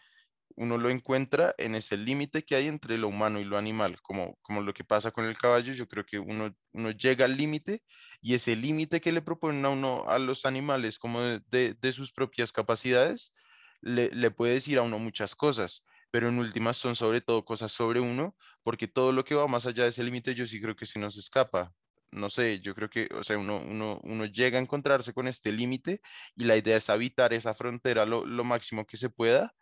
uno 0.56 0.78
lo 0.78 0.90
encuentra 0.90 1.56
en 1.58 1.76
ese 1.76 1.98
límite 1.98 2.44
que 2.44 2.56
hay 2.56 2.68
entre 2.68 2.98
lo 2.98 3.08
humano 3.08 3.40
y 3.40 3.46
lo 3.46 3.58
animal, 3.58 4.02
como, 4.02 4.38
como 4.42 4.62
lo 4.62 4.74
que 4.74 4.84
pasa 4.84 5.12
con 5.12 5.26
el 5.26 5.38
caballo, 5.38 5.74
yo 5.74 5.88
creo 5.88 6.06
que 6.06 6.20
uno, 6.20 6.54
uno 6.74 6.92
llega 6.92 7.26
al 7.26 7.38
límite 7.38 7.84
y 8.22 8.34
ese 8.36 8.56
límite 8.56 9.02
que 9.02 9.12
le 9.12 9.22
proponen 9.22 9.66
a 9.66 9.70
uno 9.70 10.06
a 10.08 10.20
los 10.20 10.46
animales 10.46 11.00
como 11.00 11.22
de, 11.22 11.76
de, 11.80 11.94
sus 11.94 12.12
propias 12.12 12.52
capacidades, 12.52 13.34
le, 13.82 14.10
le 14.12 14.32
puede 14.32 14.54
decir 14.54 14.78
a 14.78 14.84
uno 14.84 15.00
muchas 15.00 15.36
cosas 15.36 15.86
pero 16.12 16.28
en 16.30 16.40
últimas 16.40 16.78
son 16.78 16.96
sobre 16.96 17.22
todo 17.22 17.46
cosas 17.46 17.72
sobre 17.72 18.00
uno, 18.00 18.36
porque 18.64 18.88
todo 18.88 19.12
lo 19.12 19.24
que 19.24 19.36
va 19.36 19.48
más 19.48 19.66
allá 19.66 19.84
de 19.84 19.90
ese 19.90 20.04
límite 20.04 20.36
yo 20.36 20.46
sí 20.48 20.60
creo 20.62 20.76
que 20.76 20.86
se 20.86 21.00
nos 21.00 21.18
escapa 21.18 21.74
no 22.12 22.30
sé, 22.30 22.60
yo 22.62 22.76
creo 22.76 22.90
que, 22.90 23.10
o 23.14 23.24
sea, 23.24 23.38
uno, 23.38 23.58
uno, 23.60 24.00
uno 24.04 24.26
llega 24.26 24.58
a 24.60 24.62
encontrarse 24.62 25.14
con 25.14 25.28
este 25.28 25.52
límite 25.52 26.02
y 26.36 26.46
la 26.46 26.58
idea 26.58 26.78
es 26.78 26.90
habitar 26.90 27.34
esa 27.34 27.54
frontera 27.54 28.06
lo, 28.06 28.26
lo 28.26 28.44
máximo 28.44 28.86
que 28.86 28.98
se 28.98 29.10
pueda 29.10 29.54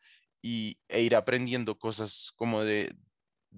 y, 0.42 0.80
e 0.88 1.02
ir 1.04 1.16
aprendiendo 1.16 1.78
cosas 1.78 2.32
como 2.36 2.64
de, 2.64 2.96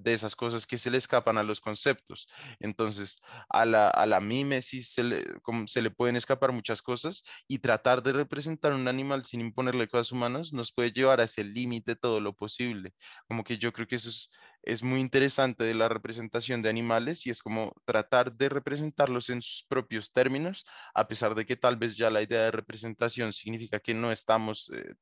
de 0.01 0.13
esas 0.13 0.35
cosas 0.35 0.65
que 0.65 0.77
se 0.77 0.89
le 0.89 0.97
escapan 0.97 1.37
a 1.37 1.43
los 1.43 1.61
conceptos. 1.61 2.27
Entonces, 2.59 3.17
a 3.49 3.65
la, 3.65 3.89
a 3.89 4.05
la 4.05 4.19
mímesis 4.19 4.93
se 4.93 5.03
le, 5.03 5.39
como 5.41 5.67
se 5.67 5.81
le 5.81 5.91
pueden 5.91 6.15
escapar 6.15 6.51
muchas 6.51 6.81
cosas 6.81 7.23
y 7.47 7.59
tratar 7.59 8.03
de 8.03 8.13
representar 8.13 8.73
un 8.73 8.87
animal 8.87 9.25
sin 9.25 9.41
imponerle 9.41 9.87
cosas 9.87 10.11
humanas 10.11 10.53
nos 10.53 10.71
puede 10.71 10.91
llevar 10.91 11.21
a 11.21 11.25
ese 11.25 11.43
límite 11.43 11.95
todo 11.95 12.19
lo 12.19 12.33
posible. 12.33 12.93
Como 13.27 13.43
que 13.43 13.57
yo 13.57 13.73
creo 13.73 13.87
que 13.87 13.95
eso 13.95 14.09
es, 14.09 14.29
es 14.63 14.83
muy 14.83 14.99
interesante 14.99 15.63
de 15.63 15.73
la 15.73 15.89
representación 15.89 16.61
de 16.61 16.69
animales 16.69 17.25
y 17.25 17.29
es 17.29 17.41
como 17.41 17.73
tratar 17.85 18.33
de 18.33 18.49
representarlos 18.49 19.29
en 19.29 19.41
sus 19.41 19.65
propios 19.67 20.11
términos, 20.11 20.65
a 20.93 21.07
pesar 21.07 21.35
de 21.35 21.45
que 21.45 21.55
tal 21.55 21.77
vez 21.77 21.95
ya 21.95 22.09
la 22.09 22.21
idea 22.21 22.41
de 22.43 22.51
representación 22.51 23.33
significa 23.33 23.79
que 23.79 23.93
no 23.93 24.11
estamos 24.11 24.71
eh, 24.73 24.95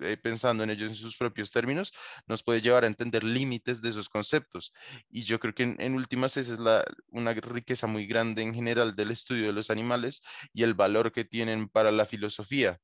eh, 0.00 0.16
pensando 0.16 0.64
en 0.64 0.70
ellos 0.70 0.88
en 0.88 0.94
sus 0.94 1.16
propios 1.16 1.50
términos, 1.50 1.92
nos 2.26 2.42
puede 2.42 2.60
llevar 2.60 2.84
a 2.84 2.86
entender 2.86 3.24
límites 3.24 3.82
de 3.82 3.90
esos 3.90 4.08
conceptos. 4.08 4.72
Y 5.08 5.24
yo 5.24 5.38
creo 5.40 5.54
que 5.54 5.62
en, 5.78 5.94
últimas 5.94 6.36
esa 6.36 6.54
es 6.54 6.58
la, 6.58 6.84
una 7.08 7.32
riqueza 7.34 7.86
muy 7.86 8.06
grande 8.06 8.42
en 8.42 8.54
general 8.54 8.94
del 8.96 9.10
estudio 9.10 9.46
de 9.46 9.52
los 9.52 9.70
animales 9.70 10.22
y 10.52 10.62
el 10.62 10.74
valor 10.74 11.12
que 11.12 11.24
tienen 11.24 11.68
para 11.68 11.90
la 11.92 12.06
filosofía 12.06 12.80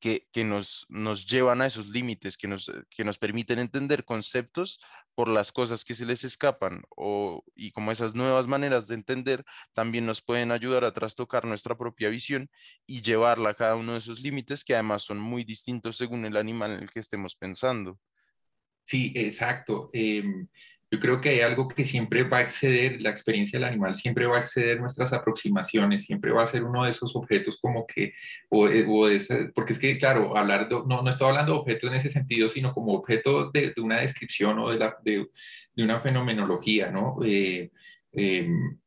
que, 0.00 0.44
nos, 0.44 0.86
nos 0.88 1.26
llevan 1.26 1.60
a 1.60 1.66
esos 1.66 1.88
límites, 1.88 2.36
que 2.36 2.46
nos, 2.46 2.70
que 2.90 3.04
nos 3.04 3.18
permiten 3.18 3.58
entender 3.58 4.04
conceptos 4.04 4.80
por 5.18 5.26
las 5.26 5.50
cosas 5.50 5.84
que 5.84 5.96
se 5.96 6.06
les 6.06 6.22
escapan 6.22 6.82
o, 6.90 7.42
y 7.56 7.72
como 7.72 7.90
esas 7.90 8.14
nuevas 8.14 8.46
maneras 8.46 8.86
de 8.86 8.94
entender 8.94 9.44
también 9.72 10.06
nos 10.06 10.22
pueden 10.22 10.52
ayudar 10.52 10.84
a 10.84 10.92
trastocar 10.92 11.44
nuestra 11.44 11.76
propia 11.76 12.08
visión 12.08 12.48
y 12.86 13.02
llevarla 13.02 13.50
a 13.50 13.54
cada 13.54 13.74
uno 13.74 13.94
de 13.94 13.98
esos 13.98 14.20
límites 14.20 14.62
que 14.62 14.74
además 14.74 15.02
son 15.02 15.18
muy 15.18 15.42
distintos 15.42 15.96
según 15.96 16.24
el 16.24 16.36
animal 16.36 16.70
en 16.70 16.84
el 16.84 16.90
que 16.92 17.00
estemos 17.00 17.34
pensando. 17.34 17.98
Sí, 18.84 19.12
exacto. 19.16 19.90
Em, 19.92 20.46
yo 20.90 20.98
creo 21.00 21.20
que 21.20 21.28
hay 21.28 21.40
algo 21.40 21.68
que 21.68 21.84
siempre 21.84 22.22
va 22.22 22.38
a 22.38 22.42
exceder, 22.42 23.00
la 23.02 23.10
experiencia 23.10 23.58
del 23.58 23.68
animal 23.68 23.94
siempre 23.94 24.26
va 24.26 24.38
a 24.38 24.40
exceder 24.40 24.80
nuestras 24.80 25.12
aproximaciones, 25.12 26.04
siempre 26.04 26.32
va 26.32 26.42
a 26.42 26.46
ser 26.46 26.64
uno 26.64 26.84
de 26.84 26.90
esos 26.90 27.14
objetos 27.14 27.58
como 27.60 27.86
que, 27.86 28.14
o, 28.48 28.68
eh, 28.68 28.86
o 28.88 29.06
porque 29.54 29.74
es 29.74 29.78
que, 29.78 29.98
claro, 29.98 30.36
hablar, 30.36 30.68
no, 30.70 31.02
no 31.02 31.10
estoy 31.10 31.28
hablando 31.28 31.52
de 31.52 31.58
objetos 31.58 31.90
en 31.90 31.96
ese 31.96 32.08
sentido, 32.08 32.48
sino 32.48 32.72
como 32.72 32.94
objeto 32.94 33.50
de, 33.50 33.72
de 33.76 33.82
una 33.82 34.00
descripción 34.00 34.58
o 34.58 34.70
de, 34.70 34.78
la, 34.78 34.96
de, 35.04 35.26
de 35.74 35.82
una 35.82 36.00
fenomenología, 36.00 36.90
¿no? 36.90 37.18
Eh, 37.22 37.70
em, 38.12 38.78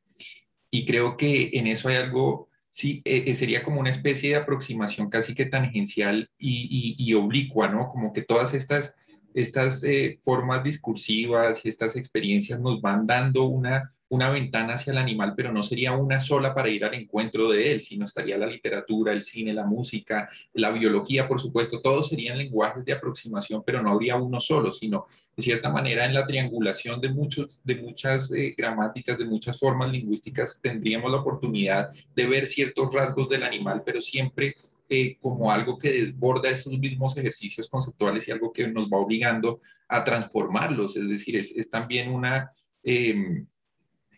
y 0.72 0.86
creo 0.86 1.18
que 1.18 1.52
en 1.54 1.68
eso 1.68 1.90
hay 1.90 1.98
algo, 1.98 2.50
sí, 2.72 3.02
eh, 3.06 3.32
sería 3.36 3.64
como 3.64 3.80
una 3.80 3.90
especie 3.92 4.30
de 4.32 4.38
aproximación 4.38 5.10
casi 5.10 5.36
que 5.36 5.46
tangencial 5.46 6.30
y, 6.38 6.96
y, 6.98 7.10
y 7.10 7.14
oblicua, 7.14 7.68
¿no? 7.68 7.90
Como 7.90 8.12
que 8.12 8.24
todas 8.24 8.56
estas 8.56 8.96
estas 9.34 9.84
eh, 9.84 10.20
formas 10.22 10.64
discursivas 10.64 11.64
y 11.64 11.70
estas 11.70 11.96
experiencias 11.96 12.60
nos 12.60 12.82
van 12.82 13.08
dando 13.08 13.46
una, 13.46 13.94
una 14.12 14.30
ventana 14.30 14.74
hacia 14.74 14.92
el 14.92 14.98
animal, 14.98 15.34
pero 15.38 15.54
no 15.54 15.64
sería 15.64 15.94
una 15.94 16.20
sola 16.20 16.54
para 16.54 16.70
ir 16.70 16.84
al 16.84 16.94
encuentro 16.94 17.50
de 17.50 17.72
él, 17.72 17.82
sino 17.82 18.04
estaría 18.04 18.38
la 18.38 18.46
literatura, 18.46 19.14
el 19.14 19.22
cine, 19.22 19.54
la 19.54 19.66
música, 19.66 20.30
la 20.54 20.70
biología, 20.72 21.30
por 21.30 21.40
supuesto, 21.40 21.80
todos 21.82 22.10
serían 22.10 22.38
lenguajes 22.38 22.84
de 22.84 22.92
aproximación, 22.92 23.64
pero 23.66 23.82
no 23.82 23.90
habría 23.90 24.18
uno 24.18 24.42
solo, 24.42 24.74
sino 24.74 25.06
de 25.38 25.44
cierta 25.44 25.70
manera 25.70 26.06
en 26.06 26.14
la 26.14 26.28
triangulación 26.28 27.00
de, 27.00 27.10
muchos, 27.10 27.62
de 27.64 27.76
muchas 27.76 28.30
eh, 28.32 28.54
gramáticas, 28.58 29.18
de 29.18 29.26
muchas 29.26 29.58
formas 29.58 29.90
lingüísticas, 29.90 30.60
tendríamos 30.62 31.10
la 31.10 31.22
oportunidad 31.22 31.92
de 32.14 32.26
ver 32.28 32.48
ciertos 32.48 32.94
rasgos 32.94 33.30
del 33.30 33.44
animal, 33.44 33.82
pero 33.86 34.02
siempre 34.02 34.56
eh, 34.94 35.18
como 35.22 35.50
algo 35.50 35.80
que 35.80 35.90
desborda 35.90 36.50
esos 36.50 36.78
mismos 36.78 37.16
ejercicios 37.16 37.70
conceptuales 37.70 38.28
y 38.28 38.32
algo 38.32 38.52
que 38.52 38.68
nos 38.68 38.90
va 38.92 38.98
obligando 38.98 39.62
a 39.88 40.04
transformarlos. 40.04 40.98
Es 40.98 41.08
decir, 41.08 41.38
es, 41.38 41.70
también 41.70 42.12
una, 42.12 42.52
em, 42.84 43.48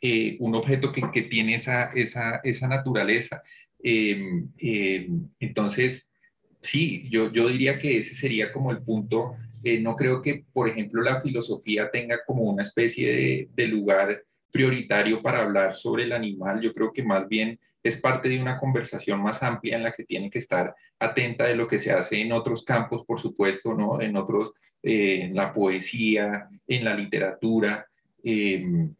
eh, 0.01 0.35
un 0.39 0.55
objeto 0.55 0.91
que, 0.91 1.03
que 1.13 1.21
tiene 1.21 1.53
esa, 1.53 1.91
esa, 1.93 2.37
esa 2.43 2.67
naturaleza. 2.67 3.43
Em, 3.83 4.49
em, 4.57 5.29
entonces, 5.39 6.11
sí, 6.59 7.07
yo, 7.07 7.31
yo 7.31 7.49
diría 7.49 7.77
que 7.77 7.99
ese 7.99 8.15
sería 8.15 8.51
como 8.51 8.71
el 8.71 8.81
punto. 8.81 9.35
Eh, 9.63 9.79
no 9.79 9.95
creo 9.95 10.23
que, 10.23 10.43
por 10.53 10.67
ejemplo, 10.67 11.03
la 11.03 11.21
filosofía 11.21 11.91
tenga 11.91 12.21
como 12.25 12.45
una 12.45 12.63
especie 12.63 13.15
de, 13.15 13.49
de 13.53 13.67
lugar 13.67 14.23
prioritario 14.49 15.21
para 15.21 15.43
hablar 15.43 15.75
sobre 15.75 16.05
el 16.05 16.13
animal. 16.13 16.61
Yo 16.61 16.73
creo 16.73 16.91
que 16.91 17.03
más 17.03 17.27
bien 17.27 17.59
es 17.83 17.97
parte 17.97 18.29
de 18.29 18.41
una 18.41 18.57
conversación 18.57 19.21
más 19.21 19.43
amplia 19.43 19.75
en 19.75 19.83
la 19.83 19.91
que 19.91 20.05
tiene 20.05 20.29
que 20.29 20.39
estar 20.39 20.73
atenta 20.97 21.45
de 21.45 21.55
lo 21.55 21.67
que 21.67 21.79
se 21.79 21.91
hace 21.91 22.21
en 22.21 22.31
otros 22.31 22.63
campos, 22.63 23.03
por 23.05 23.19
supuesto, 23.19 23.73
¿no? 23.73 24.01
En 24.01 24.15
otros, 24.15 24.53
eh, 24.81 25.19
en 25.23 25.35
la 25.35 25.51
poesía, 25.51 26.47
en 26.65 26.85
la 26.85 26.95
literatura, 26.95 27.85
em, 28.23 28.95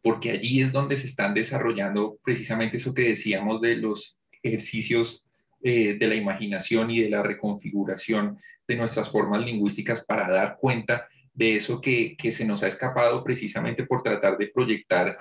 porque 0.00 0.30
allí 0.30 0.62
es 0.62 0.72
donde 0.72 0.96
se 0.96 1.06
están 1.06 1.34
desarrollando 1.34 2.18
precisamente 2.24 2.76
eso 2.76 2.94
que 2.94 3.08
decíamos 3.08 3.60
de 3.60 3.76
los 3.76 4.18
ejercicios 4.42 5.24
eh, 5.64 5.96
de 5.98 6.06
la 6.08 6.16
imaginación 6.16 6.90
y 6.90 7.00
de 7.00 7.10
la 7.10 7.22
reconfiguración 7.22 8.36
de 8.66 8.76
nuestras 8.76 9.10
formas 9.10 9.44
lingüísticas 9.44 10.04
para 10.04 10.28
dar 10.28 10.56
cuenta 10.60 11.06
de 11.34 11.56
eso 11.56 11.80
que, 11.80 12.16
que 12.16 12.32
se 12.32 12.44
nos 12.44 12.62
ha 12.62 12.66
escapado 12.66 13.22
precisamente 13.22 13.86
por 13.86 14.02
tratar 14.02 14.36
de 14.38 14.48
proyectar 14.48 15.16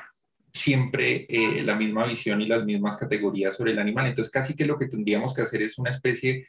siempre 0.53 1.25
eh, 1.29 1.63
la 1.63 1.75
misma 1.75 2.05
visión 2.05 2.41
y 2.41 2.47
las 2.47 2.65
mismas 2.65 2.97
categorías 2.97 3.55
sobre 3.55 3.71
el 3.71 3.79
animal. 3.79 4.07
Entonces, 4.07 4.31
casi 4.31 4.55
que 4.55 4.65
lo 4.65 4.77
que 4.77 4.87
tendríamos 4.87 5.33
que 5.33 5.41
hacer 5.41 5.61
es 5.61 5.77
una 5.77 5.91
especie 5.91 6.45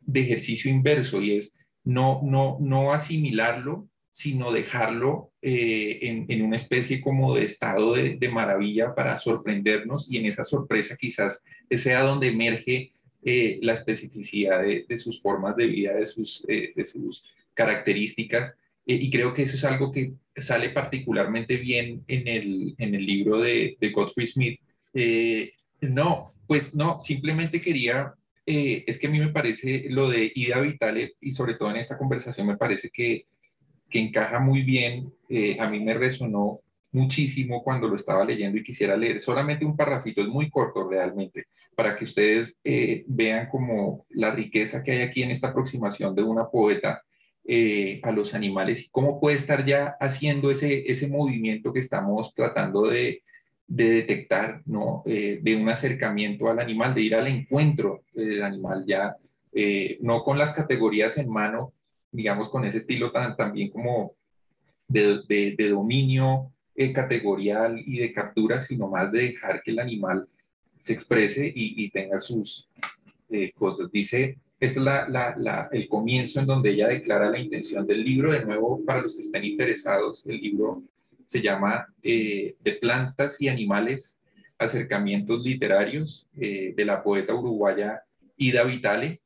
de 0.00 0.20
ejercicio 0.20 0.70
inverso 0.70 1.20
y 1.20 1.36
es 1.36 1.52
no, 1.84 2.20
no, 2.22 2.58
no 2.60 2.92
asimilarlo, 2.92 3.88
sino 4.12 4.52
dejarlo 4.52 5.32
eh, 5.40 5.98
en, 6.02 6.26
en, 6.28 6.42
una 6.42 6.56
especie 6.56 7.00
como 7.00 7.34
de 7.34 7.44
estado 7.44 7.94
de, 7.94 8.16
de, 8.16 8.28
maravilla 8.28 8.94
para 8.94 9.16
sorprendernos 9.16 10.10
y 10.10 10.18
en 10.18 10.26
esa 10.26 10.44
sorpresa 10.44 10.96
quizás 10.96 11.42
sea 11.70 12.02
donde 12.02 12.28
emerge 12.28 12.92
eh, 13.22 13.58
la 13.62 13.74
especificidad 13.74 14.62
de, 14.62 14.84
de, 14.88 14.96
sus 14.96 15.22
formas 15.22 15.56
de 15.56 15.66
vida, 15.66 15.94
de 15.94 16.06
sus, 16.06 16.44
de 16.46 16.84
sus 16.84 17.24
características 17.54 18.56
y 18.84 19.08
creo 19.10 19.32
que 19.32 19.42
eso 19.42 19.54
es 19.54 19.64
algo 19.64 19.92
que 19.92 20.14
sale 20.40 20.70
particularmente 20.70 21.56
bien 21.56 22.02
en 22.08 22.28
el, 22.28 22.74
en 22.78 22.94
el 22.94 23.06
libro 23.06 23.38
de, 23.40 23.76
Godfrey 23.94 24.26
Smith. 24.26 24.60
Eh, 24.94 25.52
no, 25.80 26.32
pues 26.46 26.74
no, 26.74 27.00
simplemente 27.00 27.60
quería, 27.60 28.14
eh, 28.46 28.84
es 28.86 28.98
que 28.98 29.06
a 29.06 29.10
mí 29.10 29.18
me 29.18 29.28
parece 29.28 29.86
lo 29.88 30.08
de 30.08 30.30
Ida 30.34 30.60
Vitale 30.60 31.14
y 31.20 31.32
sobre 31.32 31.54
todo 31.54 31.70
en 31.70 31.76
esta 31.76 31.96
conversación 31.96 32.46
me 32.46 32.56
parece 32.56 32.90
que, 32.90 33.26
que 33.88 34.00
encaja 34.00 34.38
muy 34.40 34.62
bien, 34.62 35.12
a 35.58 35.68
mí 35.68 35.80
me 35.80 35.94
resonó 35.94 36.60
muchísimo 36.92 37.62
cuando 37.62 37.88
lo 37.88 37.96
estaba 37.96 38.24
leyendo 38.24 38.58
y 38.58 38.64
quisiera 38.64 38.96
leer 38.96 39.20
solamente 39.20 39.64
un 39.64 39.76
parrafito, 39.76 40.20
es 40.20 40.28
muy 40.28 40.50
corto 40.50 40.88
realmente, 40.88 41.46
para 41.74 41.96
que 41.96 42.04
ustedes 42.04 42.56
vean 43.06 43.48
como 43.48 44.06
la 44.10 44.32
riqueza 44.32 44.82
que 44.82 44.92
hay 44.92 45.00
aquí 45.02 45.22
en 45.22 45.30
esta 45.30 45.48
aproximación 45.48 46.14
de 46.14 46.22
una 46.22 46.48
poeta 46.48 47.02
eh, 47.52 47.98
a 48.04 48.12
los 48.12 48.32
animales 48.32 48.84
y 48.84 48.88
cómo 48.90 49.18
puede 49.18 49.34
estar 49.34 49.66
ya 49.66 49.96
haciendo 49.98 50.52
ese, 50.52 50.88
ese 50.88 51.08
movimiento 51.08 51.72
que 51.72 51.80
estamos 51.80 52.32
tratando 52.32 52.86
de, 52.86 53.24
de 53.66 53.90
detectar, 53.90 54.62
¿no? 54.66 55.02
Eh, 55.04 55.40
de 55.42 55.56
un 55.56 55.68
acercamiento 55.68 56.48
al 56.48 56.60
animal, 56.60 56.94
de 56.94 57.02
ir 57.02 57.16
al 57.16 57.26
encuentro 57.26 58.04
del 58.14 58.44
animal 58.44 58.84
ya, 58.86 59.16
eh, 59.52 59.98
no 60.00 60.22
con 60.22 60.38
las 60.38 60.52
categorías 60.52 61.18
en 61.18 61.28
mano, 61.28 61.72
digamos, 62.12 62.50
con 62.50 62.64
ese 62.64 62.78
estilo 62.78 63.10
tan, 63.10 63.34
también 63.34 63.70
como 63.70 64.12
de, 64.86 65.18
de, 65.26 65.68
dominio 65.70 66.52
categorial 66.94 67.82
y 67.84 67.98
de 67.98 68.12
captura, 68.12 68.60
sino 68.60 68.86
más 68.86 69.10
de 69.10 69.22
dejar 69.22 69.60
que 69.64 69.72
el 69.72 69.80
animal 69.80 70.28
se 70.78 70.92
exprese 70.92 71.52
y 71.52 71.90
tenga 71.90 72.20
sus 72.20 72.68
cosas. 73.56 73.90
Dice 73.90 74.38
este 74.60 74.78
es 74.78 74.86
el 75.72 75.88
comienzo 75.88 76.38
en 76.38 76.46
donde 76.46 76.70
ella 76.70 76.88
declara 76.88 77.30
la 77.30 77.38
intención 77.38 77.86
del 77.86 78.04
libro. 78.04 78.30
De 78.30 78.44
nuevo, 78.44 78.84
para 78.84 79.00
los 79.00 79.14
que 79.14 79.22
estén 79.22 79.44
interesados, 79.44 80.22
el 80.26 80.38
libro 80.38 80.82
se 81.24 81.40
llama 81.40 81.86
eh, 82.02 82.52
De 82.62 82.72
plantas 82.72 83.40
y 83.40 83.48
animales, 83.48 84.20
acercamientos 84.58 85.42
literarios, 85.42 86.28
eh, 86.38 86.74
de 86.76 86.84
la 86.84 87.02
poeta 87.02 87.34
uruguaya 87.34 88.02
Ida 88.36 88.64
Vitale. 88.64 89.20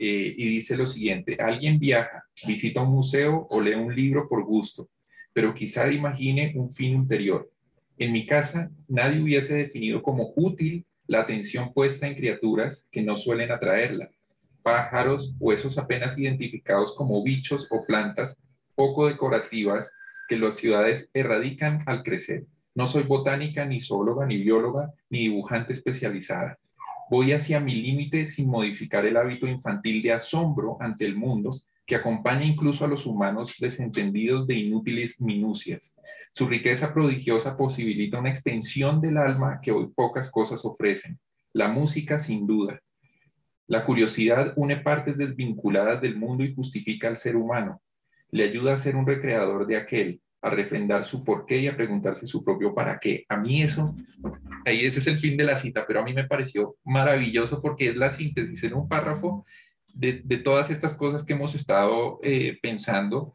eh, 0.00 0.34
y 0.36 0.48
dice 0.48 0.76
lo 0.76 0.86
siguiente, 0.86 1.36
alguien 1.40 1.80
viaja, 1.80 2.22
visita 2.46 2.82
un 2.82 2.92
museo 2.92 3.48
o 3.50 3.60
lee 3.60 3.74
un 3.74 3.92
libro 3.92 4.28
por 4.28 4.44
gusto, 4.44 4.88
pero 5.32 5.52
quizá 5.52 5.90
imagine 5.90 6.52
un 6.54 6.70
fin 6.70 6.94
interior. 6.94 7.50
En 7.96 8.12
mi 8.12 8.24
casa, 8.24 8.70
nadie 8.86 9.20
hubiese 9.20 9.56
definido 9.56 10.00
como 10.00 10.32
útil 10.36 10.86
la 11.08 11.22
atención 11.22 11.72
puesta 11.72 12.06
en 12.06 12.14
criaturas 12.14 12.86
que 12.92 13.02
no 13.02 13.16
suelen 13.16 13.50
atraerla, 13.50 14.08
pájaros 14.68 15.34
o 15.40 15.50
esos 15.50 15.78
apenas 15.78 16.18
identificados 16.18 16.94
como 16.94 17.22
bichos 17.22 17.66
o 17.70 17.86
plantas 17.86 18.38
poco 18.74 19.06
decorativas 19.06 19.90
que 20.28 20.36
las 20.36 20.56
ciudades 20.56 21.08
erradican 21.14 21.82
al 21.86 22.02
crecer. 22.02 22.44
No 22.74 22.86
soy 22.86 23.04
botánica, 23.04 23.64
ni 23.64 23.80
zoóloga, 23.80 24.26
ni 24.26 24.36
bióloga, 24.36 24.92
ni 25.08 25.20
dibujante 25.20 25.72
especializada. 25.72 26.58
Voy 27.10 27.32
hacia 27.32 27.60
mi 27.60 27.76
límite 27.76 28.26
sin 28.26 28.46
modificar 28.50 29.06
el 29.06 29.16
hábito 29.16 29.46
infantil 29.46 30.02
de 30.02 30.12
asombro 30.12 30.76
ante 30.80 31.06
el 31.06 31.16
mundo 31.16 31.50
que 31.86 31.96
acompaña 31.96 32.44
incluso 32.44 32.84
a 32.84 32.88
los 32.88 33.06
humanos 33.06 33.54
desentendidos 33.58 34.46
de 34.46 34.56
inútiles 34.56 35.18
minucias. 35.18 35.96
Su 36.34 36.46
riqueza 36.46 36.92
prodigiosa 36.92 37.56
posibilita 37.56 38.18
una 38.18 38.28
extensión 38.28 39.00
del 39.00 39.16
alma 39.16 39.60
que 39.62 39.72
hoy 39.72 39.86
pocas 39.96 40.30
cosas 40.30 40.62
ofrecen. 40.66 41.18
La 41.54 41.68
música, 41.68 42.18
sin 42.18 42.46
duda. 42.46 42.82
La 43.68 43.84
curiosidad 43.84 44.54
une 44.56 44.78
partes 44.78 45.18
desvinculadas 45.18 46.00
del 46.00 46.16
mundo 46.16 46.42
y 46.42 46.54
justifica 46.54 47.06
al 47.06 47.18
ser 47.18 47.36
humano. 47.36 47.82
Le 48.30 48.44
ayuda 48.44 48.72
a 48.72 48.78
ser 48.78 48.96
un 48.96 49.06
recreador 49.06 49.66
de 49.66 49.76
aquel, 49.76 50.22
a 50.40 50.48
refrendar 50.48 51.04
su 51.04 51.22
porqué 51.22 51.58
y 51.58 51.68
a 51.68 51.76
preguntarse 51.76 52.26
su 52.26 52.42
propio 52.42 52.74
para 52.74 52.98
qué. 52.98 53.26
A 53.28 53.36
mí 53.36 53.60
eso, 53.60 53.94
ahí 54.64 54.86
ese 54.86 55.00
es 55.00 55.06
el 55.06 55.18
fin 55.18 55.36
de 55.36 55.44
la 55.44 55.58
cita, 55.58 55.84
pero 55.86 56.00
a 56.00 56.02
mí 56.02 56.14
me 56.14 56.24
pareció 56.24 56.76
maravilloso 56.82 57.60
porque 57.60 57.90
es 57.90 57.96
la 57.96 58.08
síntesis 58.08 58.64
en 58.64 58.72
un 58.72 58.88
párrafo 58.88 59.44
de, 59.92 60.14
todas 60.38 60.70
estas 60.70 60.94
cosas 60.94 61.22
que 61.22 61.34
hemos 61.34 61.54
estado 61.54 62.20
eh, 62.22 62.58
pensando 62.62 63.34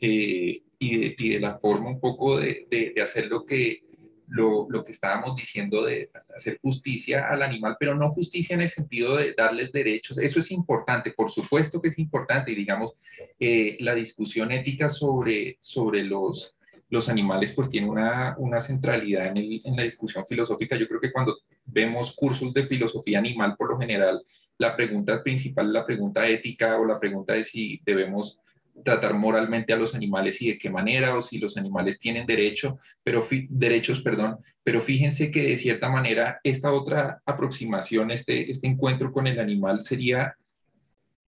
eh, 0.00 0.62
y, 0.80 1.28
de, 1.28 1.38
la 1.38 1.58
forma 1.58 1.90
un 1.90 2.00
poco 2.00 2.38
de, 2.38 2.66
de 2.70 3.00
hacer 3.00 3.26
lo 3.28 3.46
que 3.46 3.83
lo, 4.28 4.66
lo, 4.70 4.84
que 4.84 4.92
estábamos 4.92 5.36
diciendo 5.36 5.84
de 5.84 6.10
hacer 6.34 6.58
justicia 6.60 7.28
al 7.28 7.42
animal, 7.42 7.76
pero 7.78 7.94
no 7.94 8.10
justicia 8.10 8.54
en 8.54 8.62
el 8.62 8.70
sentido 8.70 9.16
de 9.16 9.34
darles 9.36 9.72
derechos. 9.72 10.18
Eso 10.18 10.40
es 10.40 10.50
importante, 10.50 11.12
por 11.12 11.30
supuesto 11.30 11.80
que 11.80 11.88
es 11.88 11.98
importante. 11.98 12.52
Y 12.52 12.54
digamos, 12.54 12.92
eh, 13.38 13.76
la 13.80 13.94
discusión 13.94 14.50
ética 14.52 14.88
sobre, 14.88 15.58
sobre 15.60 16.04
los, 16.04 16.56
los 16.88 17.08
animales 17.08 17.52
pues 17.52 17.68
tiene 17.68 17.88
una, 17.88 18.34
una 18.38 18.60
centralidad 18.60 19.26
en, 19.26 19.36
en, 19.36 19.76
la 19.76 19.82
discusión 19.82 20.24
filosófica. 20.26 20.76
Yo 20.76 20.88
creo 20.88 21.00
que 21.00 21.12
cuando 21.12 21.36
vemos 21.64 22.14
cursos 22.14 22.52
de 22.54 22.66
filosofía 22.66 23.18
animal, 23.18 23.56
por 23.56 23.70
lo 23.70 23.78
general, 23.78 24.22
la 24.58 24.76
pregunta 24.76 25.22
principal, 25.22 25.72
la 25.72 25.84
pregunta 25.84 26.26
ética 26.28 26.78
o 26.78 26.84
la 26.84 26.98
pregunta 26.98 27.34
de 27.34 27.44
si 27.44 27.80
debemos 27.84 28.40
tratar 28.82 29.14
moralmente 29.14 29.72
a 29.72 29.76
los 29.76 29.94
animales 29.94 30.40
y 30.42 30.48
de 30.48 30.58
qué 30.58 30.70
manera, 30.70 31.16
o 31.16 31.22
si 31.22 31.38
los 31.38 31.56
animales 31.56 31.98
tienen 31.98 32.26
derecho, 32.26 32.78
pero 33.02 33.24
derechos, 33.48 34.00
perdón, 34.00 34.38
pero 34.62 34.82
fíjense 34.82 35.30
que 35.30 35.42
de 35.42 35.56
cierta 35.56 35.88
manera 35.88 36.40
esta 36.42 36.72
otra 36.72 37.22
aproximación, 37.24 38.10
este, 38.10 38.50
este 38.50 38.66
encuentro 38.66 39.12
con 39.12 39.26
el 39.26 39.38
animal 39.38 39.80
sería, 39.80 40.36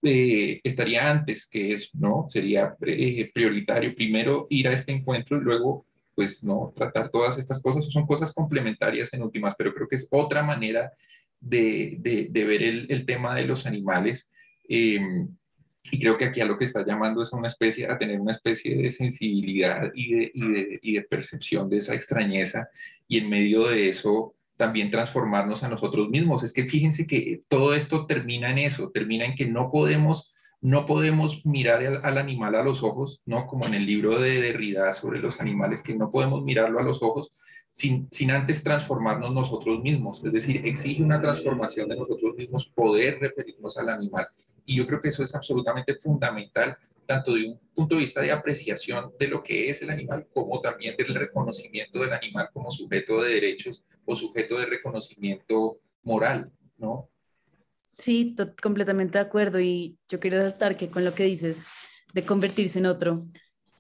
eh, 0.03 0.61
estaría 0.65 1.09
antes 1.09 1.47
que 1.47 1.73
eso, 1.73 1.91
¿no? 1.95 2.27
Sería 2.29 2.75
eh, 2.85 3.31
prioritario 3.33 3.95
primero 3.95 4.47
ir 4.51 4.69
a 4.69 4.73
este 4.73 4.93
encuentro 4.93 5.39
y 5.39 5.43
luego, 5.43 5.87
pues, 6.15 6.43
¿no? 6.43 6.73
Tratar 6.75 7.11
todas 7.11 7.39
estas 7.39 7.63
cosas, 7.63 7.85
son 7.85 8.07
cosas 8.07 8.33
complementarias 8.33 9.13
en 9.15 9.23
últimas, 9.23 9.55
pero 9.57 9.73
creo 9.73 9.89
que 9.89 9.97
es 9.97 10.09
otra 10.11 10.43
manera 10.43 10.91
de, 11.41 11.97
de, 12.31 12.45
ver 12.45 12.63
el, 12.63 13.07
tema 13.07 13.35
de 13.37 13.45
los 13.45 13.65
animales. 13.67 14.29
Eh, 14.69 14.99
y 15.91 16.01
creo 16.01 16.17
que 16.17 16.27
aquí 16.27 16.41
a 16.41 16.45
lo 16.45 16.59
que 16.59 16.65
está 16.65 16.85
llamando 16.85 17.23
es 17.23 17.33
una 17.33 17.49
especie, 17.49 17.91
a 17.91 17.99
tener 17.99 18.21
una 18.21 18.33
especie 18.33 18.77
de 18.77 18.91
sensibilidad 18.91 19.91
y 19.95 20.15
de, 20.15 20.31
y 20.35 20.53
de, 20.53 20.79
y 20.83 20.93
de 20.95 21.03
percepción 21.03 21.69
de 21.69 21.79
esa 21.79 21.95
extrañeza 21.95 22.69
y 23.07 23.19
en 23.19 23.29
medio 23.29 23.69
de 23.69 23.89
eso 23.89 24.35
también 24.57 24.91
transformarnos 24.91 25.63
a 25.63 25.69
nosotros 25.69 26.11
mismos. 26.11 26.43
Es 26.43 26.53
que 26.53 26.69
fíjense 26.69 27.07
que 27.07 27.43
todo 27.49 27.75
esto 27.75 28.07
termina 28.07 28.51
en 28.51 28.59
eso, 28.59 28.91
termina 28.91 29.25
en 29.25 29.35
que 29.35 29.47
no 29.47 29.71
podemos, 29.71 30.35
no 30.61 30.85
podemos 30.85 31.47
mirar 31.47 31.85
al, 31.85 32.05
al, 32.05 32.19
animal 32.19 32.57
a 32.57 32.63
los 32.63 32.83
ojos, 32.83 33.23
¿no? 33.25 33.47
Como 33.47 33.67
en 33.67 33.75
el 33.75 33.87
libro 33.87 34.21
de 34.21 34.41
Derrida 34.41 34.93
sobre 34.93 35.21
los 35.21 35.41
animales, 35.41 35.81
que 35.81 35.95
no 35.95 36.11
podemos 36.11 36.43
mirarlo 36.43 36.81
a 36.81 36.83
los 36.83 37.03
ojos 37.03 37.31
sin, 37.71 38.09
sin 38.11 38.31
antes 38.31 38.63
transformarnos 38.63 39.33
nosotros 39.33 39.81
mismos. 39.81 40.25
Es 40.25 40.33
decir, 40.33 40.67
exige 40.67 41.03
una 41.03 41.21
transformación 41.21 41.89
de 41.89 41.97
nosotros 41.97 42.35
mismos 42.37 42.67
poder 42.75 43.19
referirnos 43.21 43.79
al 43.79 43.89
animal. 43.91 44.27
Y 44.69 44.77
yo 44.77 44.87
creo 44.87 45.01
que 45.01 45.09
eso 45.09 45.23
es 45.23 45.35
absolutamente 45.35 45.95
fundamental, 45.95 46.77
tanto 47.07 47.33
de 47.33 47.47
un 47.47 47.59
punto 47.75 47.95
de 47.95 48.03
vista 48.03 48.21
de 48.21 48.31
apreciación 48.31 49.13
de 49.19 49.27
lo 49.27 49.43
que 49.43 49.71
es 49.71 49.81
el 49.81 49.89
animal, 49.89 50.27
como 50.35 50.61
también 50.61 50.95
del 50.95 51.15
reconocimiento 51.15 52.01
del 52.01 52.13
animal 52.13 52.51
como 52.53 52.71
sujeto 52.71 53.23
de 53.23 53.33
derechos 53.33 53.83
o 54.05 54.15
sujeto 54.15 54.59
de 54.59 54.67
reconocimiento 54.67 55.81
moral, 56.03 56.53
¿no? 56.77 57.09
Sí, 57.89 58.37
completamente 58.63 59.17
de 59.17 59.25
acuerdo. 59.25 59.59
Y 59.59 59.97
yo 60.07 60.21
quería 60.21 60.41
resaltar 60.41 60.77
que 60.77 60.91
con 60.91 61.03
lo 61.03 61.15
que 61.15 61.25
dices 61.25 61.69
de 62.13 62.25
convertirse 62.25 62.79
en 62.79 62.87
otro, 62.87 63.23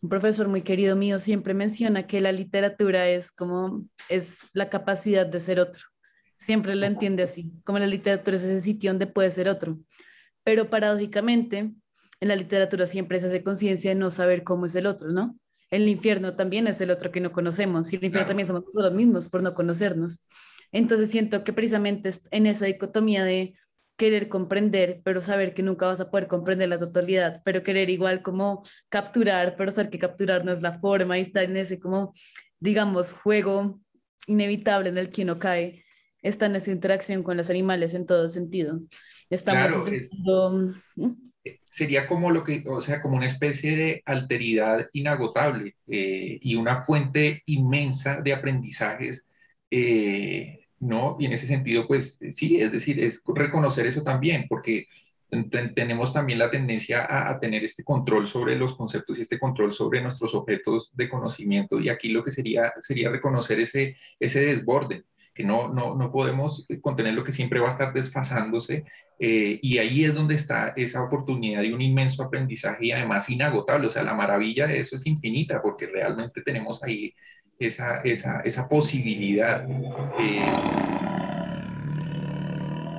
un 0.01 0.09
profesor 0.09 0.49
muy 0.49 0.63
querido 0.63 0.97
mío 0.97 1.21
siempre 1.21 1.53
menciona 1.53 2.07
que 2.07 2.23
la 2.23 2.33
literatura 2.33 3.11
es 3.11 3.31
como, 3.31 3.85
es 4.09 4.49
la 4.55 4.71
capacidad 4.71 5.27
de 5.27 5.39
ser 5.39 5.61
otro. 5.61 5.83
Siempre 6.39 6.75
la 6.75 6.87
entiende 6.87 7.25
así, 7.25 7.53
como 7.63 7.79
la 7.79 7.87
literatura 7.87 8.39
es 8.39 8.45
ese 8.45 8.63
sitio 8.63 8.91
donde 8.91 9.07
puede 9.07 9.31
ser 9.31 9.51
otro. 9.51 9.79
Pero 10.49 10.71
paradójicamente, 10.71 11.59
en 11.59 12.29
la 12.29 12.35
literatura 12.35 12.87
siempre 12.87 13.21
se 13.21 13.27
hace 13.27 13.43
conciencia 13.43 13.91
de 13.91 13.97
no 13.97 14.11
saber 14.11 14.45
cómo 14.45 14.65
es 14.65 14.75
el 14.77 14.87
otro, 14.87 15.11
¿no? 15.11 15.39
El 15.71 15.87
infierno 15.87 16.37
también 16.37 16.67
es 16.67 16.81
el 16.81 16.91
otro 16.91 17.13
que 17.13 17.21
no 17.21 17.33
conocemos 17.33 17.93
y 17.93 17.97
el 17.97 18.05
infierno 18.05 18.29
también 18.29 18.47
somos 18.47 18.65
nosotros 18.65 18.95
mismos 18.95 19.29
por 19.29 19.43
no 19.43 19.53
conocernos. 19.53 20.25
Entonces 20.73 21.11
siento 21.11 21.45
que 21.45 21.53
precisamente 21.53 22.11
en 22.31 22.47
esa 22.47 22.65
dicotomía 22.65 23.25
de 23.25 23.57
querer 23.99 24.31
comprender, 24.31 25.03
pero 25.05 25.21
saber 25.21 25.53
que 25.53 25.63
nunca 25.63 25.87
vas 25.87 26.01
a 26.01 26.11
poder 26.11 26.29
comprender 26.29 26.71
la 26.71 26.79
totalidad, 26.79 27.43
pero 27.45 27.63
querer 27.63 27.91
igual 27.91 28.23
como 28.23 28.63
capturar, 28.89 29.55
pero 29.55 29.71
saber 29.71 29.91
que 29.91 29.99
capturar 29.99 30.47
no 30.47 30.53
es 30.55 30.63
la 30.63 30.79
forma 30.79 31.19
y 31.19 31.21
estar 31.21 31.45
en 31.45 31.59
ese 31.59 31.79
como, 31.79 32.15
digamos, 32.59 33.13
juego 33.13 33.83
inevitable 34.27 34.89
en 34.89 34.97
el 34.97 35.11
que 35.11 35.25
uno 35.25 35.39
cae, 35.39 35.85
está 36.29 36.47
en 36.47 36.57
esa 36.57 36.71
interacción 36.71 37.23
con 37.23 37.37
los 37.37 37.51
animales 37.51 37.95
en 37.95 38.07
todo 38.07 38.29
sentido. 38.29 38.81
Estamos 39.31 39.73
claro, 39.73 40.73
¿Mm? 40.97 41.29
sería 41.71 42.07
como 42.07 42.31
lo 42.31 42.43
que, 42.43 42.65
o 42.67 42.81
sea, 42.81 43.01
como 43.01 43.17
una 43.17 43.27
especie 43.27 43.77
de 43.77 44.03
alteridad 44.05 44.89
inagotable 44.93 45.77
eh, 45.87 46.39
y 46.43 46.57
una 46.57 46.85
fuente 46.85 47.43
inmensa 47.47 48.21
de 48.21 48.33
aprendizajes, 48.33 49.27
eh, 49.71 50.67
¿no? 50.81 51.17
Y 51.19 51.27
en 51.27 51.33
ese 51.33 51.47
sentido, 51.47 51.87
pues 51.87 52.19
sí, 52.31 52.61
es 52.61 52.73
decir, 52.73 53.01
es 53.01 53.23
reconocer 53.27 53.87
eso 53.87 54.03
también, 54.03 54.47
porque 54.49 54.87
tenemos 55.75 56.13
también 56.13 56.39
la 56.39 56.51
tendencia 56.51 57.05
a, 57.05 57.31
a, 57.31 57.39
tener 57.39 57.63
este 57.63 57.85
control 57.85 58.27
sobre 58.27 58.57
los 58.57 58.75
conceptos 58.75 59.19
y 59.19 59.23
este 59.23 59.39
control 59.39 59.73
sobre 59.73 60.01
nuestros 60.01 60.35
objetos 60.35 60.91
de 60.97 61.09
conocimiento, 61.09 61.79
y 61.81 61.91
aquí 61.91 62.09
lo 62.09 62.25
que 62.25 62.31
sería, 62.31 62.73
sería 62.81 63.11
reconocer 63.11 63.61
ese, 63.61 63.97
ese 64.19 64.41
desborde 64.41 65.05
no, 65.45 65.69
no, 65.73 65.95
no 65.95 66.11
podemos 66.11 66.67
contener 66.81 67.15
lo 67.15 67.25
que 67.25 67.33
siempre 67.33 67.61
va 67.61 67.69
a 67.69 67.71
estar 67.71 67.93
desfasándose 67.93 68.85
eh, 69.19 69.59
y 69.63 69.79
ahí 69.79 70.05
es 70.05 70.15
donde 70.15 70.35
está 70.35 70.73
esa 70.77 71.03
oportunidad 71.03 71.63
de 71.63 71.75
un 71.75 71.83
inmenso 71.83 72.23
aprendizaje 72.23 72.87
y 72.87 72.93
además 72.93 73.29
inagotable, 73.29 73.87
o 73.87 73.91
sea, 73.91 74.03
la 74.03 74.15
maravilla 74.15 74.67
de 74.67 74.81
eso 74.81 74.97
es 74.97 75.07
infinita 75.07 75.61
porque 75.61 75.87
realmente 75.87 76.43
tenemos 76.43 76.83
ahí 76.83 77.15
esa, 77.59 78.01
esa, 78.01 78.41
esa 78.41 78.69
posibilidad. 78.69 79.67
Eh, 80.19 80.43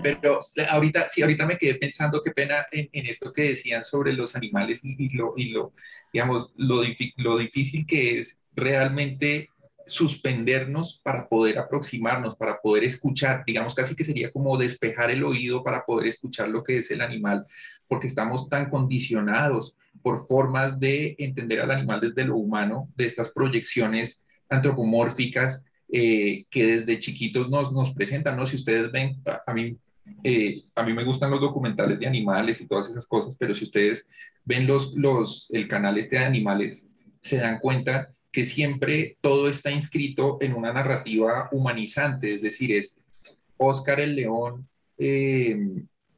pero 0.01 0.39
ahorita, 0.69 1.09
sí, 1.09 1.21
ahorita 1.21 1.45
me 1.45 1.57
quedé 1.57 1.75
pensando, 1.75 2.21
qué 2.21 2.31
pena 2.31 2.65
en, 2.71 2.89
esto 3.05 3.33
que 3.33 3.49
decían 3.49 3.83
sobre 3.83 4.13
los 4.13 4.35
animales 4.35 4.83
y, 4.83 4.95
y, 4.97 5.15
lo, 5.15 5.33
y 5.35 5.49
lo, 5.49 5.73
digamos, 6.13 6.53
lo, 6.57 6.81
lo 7.17 7.37
difícil 7.37 7.85
que 7.85 8.19
es 8.19 8.39
realmente 8.55 9.49
suspendernos 9.89 11.01
para 11.03 11.27
poder 11.27 11.57
aproximarnos, 11.57 12.35
para 12.37 12.59
poder 12.61 12.83
escuchar, 12.83 13.43
digamos 13.45 13.73
casi 13.73 13.95
que 13.95 14.03
sería 14.03 14.31
como 14.31 14.57
despejar 14.57 15.11
el 15.11 15.23
oído 15.23 15.63
para 15.63 15.85
poder 15.85 16.07
escuchar 16.07 16.49
lo 16.49 16.63
que 16.63 16.77
es 16.77 16.91
el 16.91 17.01
animal, 17.01 17.45
porque 17.87 18.07
estamos 18.07 18.49
tan 18.49 18.69
condicionados 18.69 19.75
por 20.01 20.27
formas 20.27 20.79
de 20.79 21.15
entender 21.17 21.59
al 21.59 21.71
animal 21.71 21.99
desde 21.99 22.23
lo 22.23 22.37
humano, 22.37 22.89
de 22.95 23.05
estas 23.05 23.29
proyecciones 23.29 24.23
antropomórficas 24.47 25.65
eh, 25.91 26.45
que 26.49 26.65
desde 26.65 26.99
chiquitos 26.99 27.49
nos, 27.49 27.71
nos 27.71 27.91
presentan, 27.91 28.37
¿no? 28.37 28.45
Si 28.45 28.55
ustedes 28.55 28.91
ven, 28.91 29.21
a, 29.45 29.53
mí 29.53 29.75
eh, 30.23 30.63
a 30.75 30.83
mí 30.83 30.93
me 30.93 31.03
gustan 31.03 31.31
los 31.31 31.41
documentales 31.41 31.99
de 31.99 32.07
animales 32.07 32.61
y 32.61 32.67
todas 32.67 32.89
esas 32.89 33.07
cosas, 33.07 33.35
pero 33.37 33.53
si 33.53 33.63
ustedes 33.63 34.07
ven 34.45 34.67
los, 34.67 34.93
los, 34.93 35.47
el 35.51 35.67
canal 35.67 35.97
este 35.97 36.17
de 36.17 36.25
animales, 36.25 36.87
se 37.19 37.37
dan 37.37 37.59
cuenta 37.59 38.13
que 38.31 38.45
siempre 38.45 39.15
todo 39.21 39.49
está 39.49 39.71
inscrito 39.71 40.37
en 40.41 40.53
una 40.53 40.71
narrativa 40.71 41.49
humanizante, 41.51 42.35
es 42.35 42.41
decir, 42.41 42.75
es 42.75 42.99
Oscar 43.57 43.99
el 43.99 44.15
León 44.15 44.67
eh, 44.97 45.57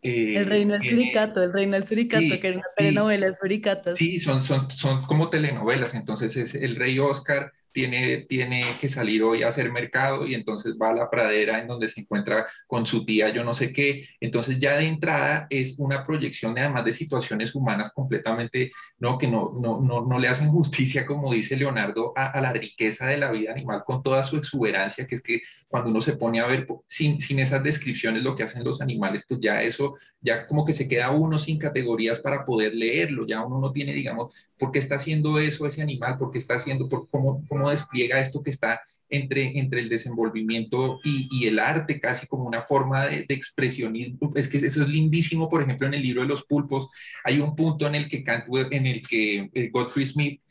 el 0.03 0.45
reino 0.47 0.73
del 0.73 0.83
suricato, 0.83 1.43
el 1.43 1.53
reino 1.53 1.73
del 1.75 1.85
suricato, 1.85 2.39
que 2.39 2.47
era 2.47 2.57
una 2.57 2.65
telenovela 2.75 3.27
de 3.27 3.35
suricatas. 3.35 3.97
Sí, 3.97 4.19
son, 4.19 4.43
son, 4.43 4.71
son 4.71 5.05
como 5.05 5.29
telenovelas, 5.29 5.93
entonces 5.93 6.35
es 6.37 6.55
el 6.55 6.75
rey 6.75 6.97
Oscar 6.97 7.53
tiene, 7.71 8.25
tiene 8.27 8.63
que 8.79 8.89
salir 8.89 9.23
hoy 9.23 9.43
a 9.43 9.49
hacer 9.49 9.71
mercado 9.71 10.27
y 10.27 10.35
entonces 10.35 10.75
va 10.81 10.89
a 10.89 10.93
la 10.93 11.09
pradera 11.09 11.59
en 11.59 11.67
donde 11.67 11.87
se 11.87 12.01
encuentra 12.01 12.45
con 12.67 12.85
su 12.85 13.05
tía, 13.05 13.29
yo 13.29 13.43
no 13.43 13.53
sé 13.53 13.73
qué. 13.73 14.07
Entonces 14.19 14.59
ya 14.59 14.77
de 14.77 14.85
entrada 14.85 15.47
es 15.49 15.75
una 15.77 16.05
proyección 16.05 16.53
de, 16.53 16.61
además 16.61 16.85
de 16.85 16.91
situaciones 16.91 17.55
humanas 17.55 17.91
completamente, 17.93 18.71
¿no? 18.99 19.17
Que 19.17 19.27
no, 19.27 19.53
no, 19.59 19.81
no, 19.81 20.05
no 20.05 20.19
le 20.19 20.27
hacen 20.27 20.49
justicia, 20.51 21.05
como 21.05 21.33
dice 21.33 21.55
Leonardo, 21.55 22.13
a, 22.15 22.27
a, 22.27 22.41
la 22.41 22.53
riqueza 22.53 23.07
de 23.07 23.17
la 23.17 23.31
vida 23.31 23.51
animal 23.51 23.83
con 23.85 24.03
toda 24.03 24.23
su 24.23 24.37
exuberancia, 24.37 25.07
que 25.07 25.15
es 25.15 25.21
que 25.21 25.41
cuando 25.67 25.89
uno 25.89 26.01
se 26.01 26.13
pone 26.13 26.39
a 26.39 26.47
ver 26.47 26.67
sin, 26.87 27.21
sin 27.21 27.39
esas 27.39 27.63
descripciones 27.63 28.23
lo 28.23 28.35
que 28.35 28.43
hacen 28.43 28.63
los 28.63 28.81
animales, 28.81 29.23
pues 29.27 29.39
ya 29.41 29.61
eso, 29.61 29.95
ya 30.21 30.47
como 30.47 30.65
que 30.65 30.73
se 30.73 30.87
queda 30.87 31.11
uno 31.11 31.39
sin 31.39 31.57
categorías 31.57 32.19
para 32.19 32.45
poder 32.45 32.75
leerlo, 32.75 33.25
ya 33.27 33.43
uno 33.43 33.59
no 33.59 33.71
tiene, 33.71 33.93
digamos, 33.93 34.33
por 34.57 34.71
qué 34.71 34.79
está 34.79 34.95
haciendo 34.95 35.39
eso 35.39 35.65
ese 35.65 35.81
animal, 35.81 36.17
por 36.17 36.31
qué 36.31 36.37
está 36.37 36.55
haciendo, 36.55 36.87
por 36.87 37.09
cómo, 37.09 37.43
cómo 37.49 37.69
despliega 37.69 38.21
esto 38.21 38.43
que 38.43 38.51
está 38.51 38.81
entre, 39.09 39.59
entre 39.59 39.81
el 39.81 39.89
desenvolvimiento 39.89 40.99
y, 41.03 41.45
el 41.45 41.59
arte, 41.59 41.99
casi 41.99 42.27
como 42.27 42.45
una 42.45 42.61
forma 42.61 43.07
de, 43.07 43.25
de, 43.27 43.35
expresionismo. 43.35 44.31
Es 44.35 44.47
que 44.47 44.57
eso 44.57 44.83
es 44.83 44.89
lindísimo, 44.89 45.49
por 45.49 45.61
ejemplo, 45.61 45.85
en 45.85 45.95
el 45.95 46.01
libro 46.01 46.21
de 46.21 46.29
los 46.29 46.45
pulpos, 46.45 46.87
hay 47.23 47.39
un 47.39 47.55
punto 47.55 47.85
en 47.87 47.95
el 47.95 48.07
que, 48.07 48.23
en 48.25 48.85
el 48.87 49.05
que 49.05 49.49
eh, 49.53 49.69
Godfrey 49.69 50.05
Smith 50.05 50.41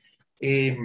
eh, 0.40 0.76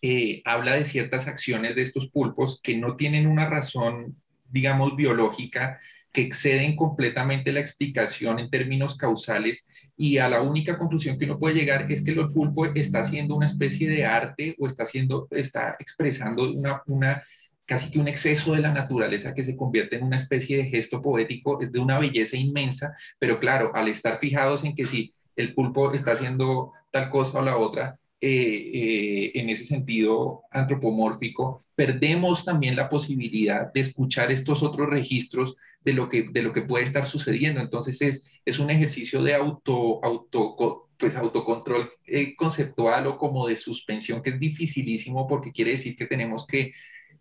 eh, 0.00 0.42
habla 0.44 0.74
de 0.74 0.84
ciertas 0.84 1.26
acciones 1.26 1.74
de 1.76 1.82
estos 1.82 2.08
pulpos 2.08 2.60
que 2.62 2.76
no 2.76 2.96
tienen 2.96 3.26
una 3.26 3.48
razón, 3.48 4.16
digamos, 4.50 4.96
biológica, 4.96 5.80
que 6.14 6.22
exceden 6.22 6.76
completamente 6.76 7.52
la 7.52 7.58
explicación 7.58 8.38
en 8.38 8.48
términos 8.48 8.96
causales 8.96 9.66
y 9.96 10.18
a 10.18 10.28
la 10.28 10.42
única 10.42 10.78
conclusión 10.78 11.18
que 11.18 11.24
uno 11.24 11.40
puede 11.40 11.56
llegar 11.56 11.90
es 11.90 12.02
que 12.02 12.12
el 12.12 12.30
pulpo 12.30 12.66
está 12.66 13.00
haciendo 13.00 13.34
una 13.34 13.46
especie 13.46 13.88
de 13.88 14.06
arte 14.06 14.54
o 14.60 14.68
está 14.68 14.84
haciendo, 14.84 15.26
está 15.32 15.76
expresando 15.80 16.52
una, 16.52 16.82
una 16.86 17.22
casi 17.66 17.90
que 17.90 17.98
un 17.98 18.06
exceso 18.06 18.52
de 18.52 18.60
la 18.60 18.72
naturaleza 18.72 19.34
que 19.34 19.44
se 19.44 19.56
convierte 19.56 19.96
en 19.96 20.04
una 20.04 20.16
especie 20.16 20.56
de 20.56 20.66
gesto 20.66 21.02
poético, 21.02 21.60
es 21.60 21.72
de 21.72 21.80
una 21.80 21.98
belleza 21.98 22.36
inmensa, 22.36 22.94
pero 23.18 23.40
claro, 23.40 23.74
al 23.74 23.88
estar 23.88 24.20
fijados 24.20 24.62
en 24.62 24.76
que 24.76 24.86
si 24.86 25.12
el 25.34 25.52
pulpo 25.52 25.92
está 25.94 26.12
haciendo 26.12 26.72
tal 26.92 27.10
cosa 27.10 27.38
o 27.38 27.42
la 27.42 27.56
otra, 27.56 27.98
eh, 28.26 28.70
eh, 28.72 29.32
en 29.34 29.50
ese 29.50 29.66
sentido 29.66 30.44
antropomórfico, 30.50 31.60
perdemos 31.74 32.42
también 32.42 32.74
la 32.74 32.88
posibilidad 32.88 33.70
de 33.70 33.80
escuchar 33.80 34.32
estos 34.32 34.62
otros 34.62 34.88
registros 34.88 35.56
de 35.82 35.92
lo 35.92 36.08
que, 36.08 36.22
de 36.32 36.40
lo 36.40 36.54
que 36.54 36.62
puede 36.62 36.84
estar 36.84 37.04
sucediendo. 37.04 37.60
Entonces 37.60 38.00
es, 38.00 38.32
es 38.46 38.58
un 38.58 38.70
ejercicio 38.70 39.22
de 39.22 39.34
auto, 39.34 40.02
auto, 40.02 40.88
pues 40.98 41.14
autocontrol 41.16 41.90
eh, 42.06 42.34
conceptual 42.34 43.08
o 43.08 43.18
como 43.18 43.46
de 43.46 43.56
suspensión 43.56 44.22
que 44.22 44.30
es 44.30 44.40
dificilísimo 44.40 45.28
porque 45.28 45.52
quiere 45.52 45.72
decir 45.72 45.94
que 45.94 46.06
tenemos 46.06 46.46
que 46.46 46.72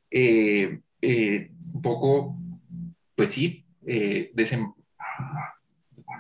un 0.09 1.81
poco, 1.81 2.37
pues 3.13 3.31
sí, 3.31 3.65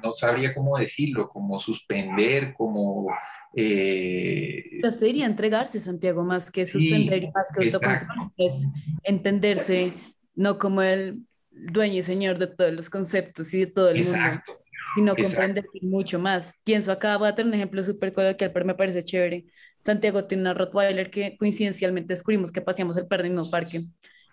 no 0.03 0.11
sabría 0.11 0.53
cómo 0.53 0.77
decirlo, 0.77 1.29
como 1.29 1.57
suspender, 1.57 2.53
como 2.53 3.07
eh, 3.55 4.63
Yo 4.83 4.89
te 4.89 5.05
diría 5.05 5.25
entregarse, 5.25 5.79
Santiago, 5.79 6.23
más 6.23 6.51
que 6.51 6.65
suspender, 6.65 7.29
más 7.33 7.51
que 7.55 7.65
autocontrol, 7.65 8.17
es 8.37 8.67
entenderse 9.03 9.91
no 10.35 10.57
como 10.57 10.81
el 10.81 11.25
dueño 11.51 11.99
y 11.99 12.03
señor 12.03 12.39
de 12.39 12.47
todos 12.47 12.73
los 12.73 12.89
conceptos 12.89 13.53
y 13.53 13.59
de 13.59 13.67
todo 13.67 13.89
el 13.89 13.97
exacto, 13.97 14.53
mundo, 14.53 15.15
sino 15.15 15.15
comprender 15.15 15.65
mucho 15.81 16.19
más. 16.19 16.55
Pienso 16.63 16.91
acá, 16.91 17.17
voy 17.17 17.27
a 17.27 17.35
tener 17.35 17.49
un 17.49 17.53
ejemplo 17.53 17.83
súper 17.83 18.11
coloquial, 18.13 18.51
pero 18.51 18.65
me 18.65 18.75
parece 18.75 19.03
chévere. 19.03 19.45
Santiago 19.77 20.25
tiene 20.25 20.41
una 20.41 20.53
Rottweiler 20.53 21.11
que 21.11 21.37
coincidencialmente 21.37 22.13
descubrimos 22.13 22.51
que 22.51 22.61
paseamos 22.61 22.97
el 22.97 23.07
perro 23.07 23.25
en 23.25 23.37
el 23.37 23.49
parque. 23.49 23.81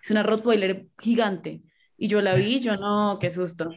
Es 0.02 0.10
una 0.10 0.22
Rottweiler 0.22 0.86
gigante. 0.98 1.62
Y 1.98 2.08
yo 2.08 2.22
la 2.22 2.34
vi, 2.34 2.60
yo 2.60 2.76
no, 2.78 3.18
qué 3.20 3.30
susto. 3.30 3.70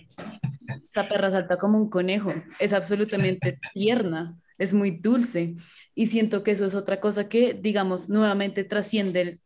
Esa 0.87 1.09
perra 1.09 1.29
salta 1.29 1.57
como 1.57 1.77
un 1.77 1.89
conejo. 1.89 2.33
Es 2.57 2.71
absolutamente 2.71 3.59
tierna 3.73 4.37
es 4.57 4.73
muy 4.73 4.91
dulce 4.91 5.55
y 5.95 6.07
siento 6.07 6.43
que 6.43 6.51
eso 6.51 6.65
es 6.65 6.75
otra 6.75 6.99
cosa 6.99 7.27
que, 7.29 7.53
digamos, 7.53 8.09
nuevamente 8.09 8.63
trasciende 8.63 9.21
el, 9.21 9.41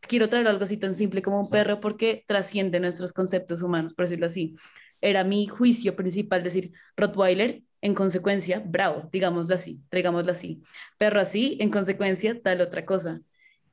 quiero 0.00 0.28
traer 0.28 0.46
algo 0.46 0.64
así 0.64 0.76
tan 0.76 0.94
simple 0.94 1.22
como 1.22 1.40
un 1.40 1.50
perro 1.50 1.80
porque 1.80 2.24
trasciende 2.26 2.80
nuestros 2.80 3.12
conceptos 3.12 3.62
humanos, 3.62 3.94
por 3.94 4.06
decirlo 4.06 4.26
así. 4.26 4.56
Era 5.00 5.24
mi 5.24 5.46
juicio 5.46 5.96
principal 5.96 6.42
decir 6.42 6.72
Rottweiler, 6.96 7.62
en 7.82 7.94
consecuencia, 7.94 8.62
bravo, 8.64 9.08
digámoslo 9.10 9.54
así, 9.54 9.80
traigámoslo 9.88 10.32
así. 10.32 10.62
Perro 10.98 11.20
así, 11.20 11.56
en 11.60 11.70
consecuencia, 11.70 12.40
tal 12.42 12.60
otra 12.60 12.84
cosa. 12.84 13.22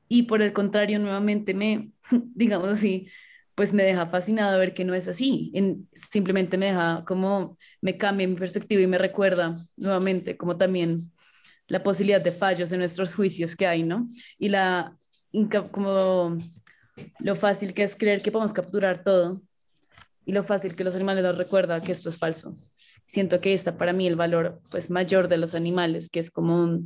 Y 0.08 0.22
por 0.22 0.40
el 0.40 0.52
contrario, 0.52 0.98
nuevamente 0.98 1.54
me, 1.54 1.92
digamos 2.34 2.68
así, 2.68 3.08
pues 3.58 3.72
me 3.72 3.82
deja 3.82 4.06
fascinado 4.06 4.56
ver 4.56 4.72
que 4.72 4.84
no 4.84 4.94
es 4.94 5.08
así. 5.08 5.50
En, 5.52 5.88
simplemente 5.92 6.56
me 6.56 6.66
deja 6.66 7.04
como, 7.04 7.58
me 7.80 7.98
cambia 7.98 8.28
mi 8.28 8.36
perspectiva 8.36 8.82
y 8.82 8.86
me 8.86 8.98
recuerda 8.98 9.52
nuevamente 9.76 10.36
como 10.36 10.56
también 10.56 11.10
la 11.66 11.82
posibilidad 11.82 12.20
de 12.20 12.30
fallos 12.30 12.70
en 12.70 12.78
nuestros 12.78 13.16
juicios 13.16 13.56
que 13.56 13.66
hay, 13.66 13.82
¿no? 13.82 14.08
Y 14.38 14.50
la, 14.50 14.96
como 15.72 16.38
lo 17.18 17.34
fácil 17.34 17.74
que 17.74 17.82
es 17.82 17.96
creer 17.96 18.22
que 18.22 18.30
podemos 18.30 18.52
capturar 18.52 19.02
todo 19.02 19.42
y 20.24 20.30
lo 20.30 20.44
fácil 20.44 20.76
que 20.76 20.84
los 20.84 20.94
animales 20.94 21.24
nos 21.24 21.36
recuerda 21.36 21.82
que 21.82 21.90
esto 21.90 22.10
es 22.10 22.16
falso. 22.16 22.56
Siento 23.06 23.40
que 23.40 23.54
está 23.54 23.76
para 23.76 23.92
mí 23.92 24.06
el 24.06 24.14
valor 24.14 24.60
pues 24.70 24.88
mayor 24.88 25.26
de 25.26 25.36
los 25.36 25.56
animales, 25.56 26.10
que 26.10 26.20
es 26.20 26.30
como, 26.30 26.80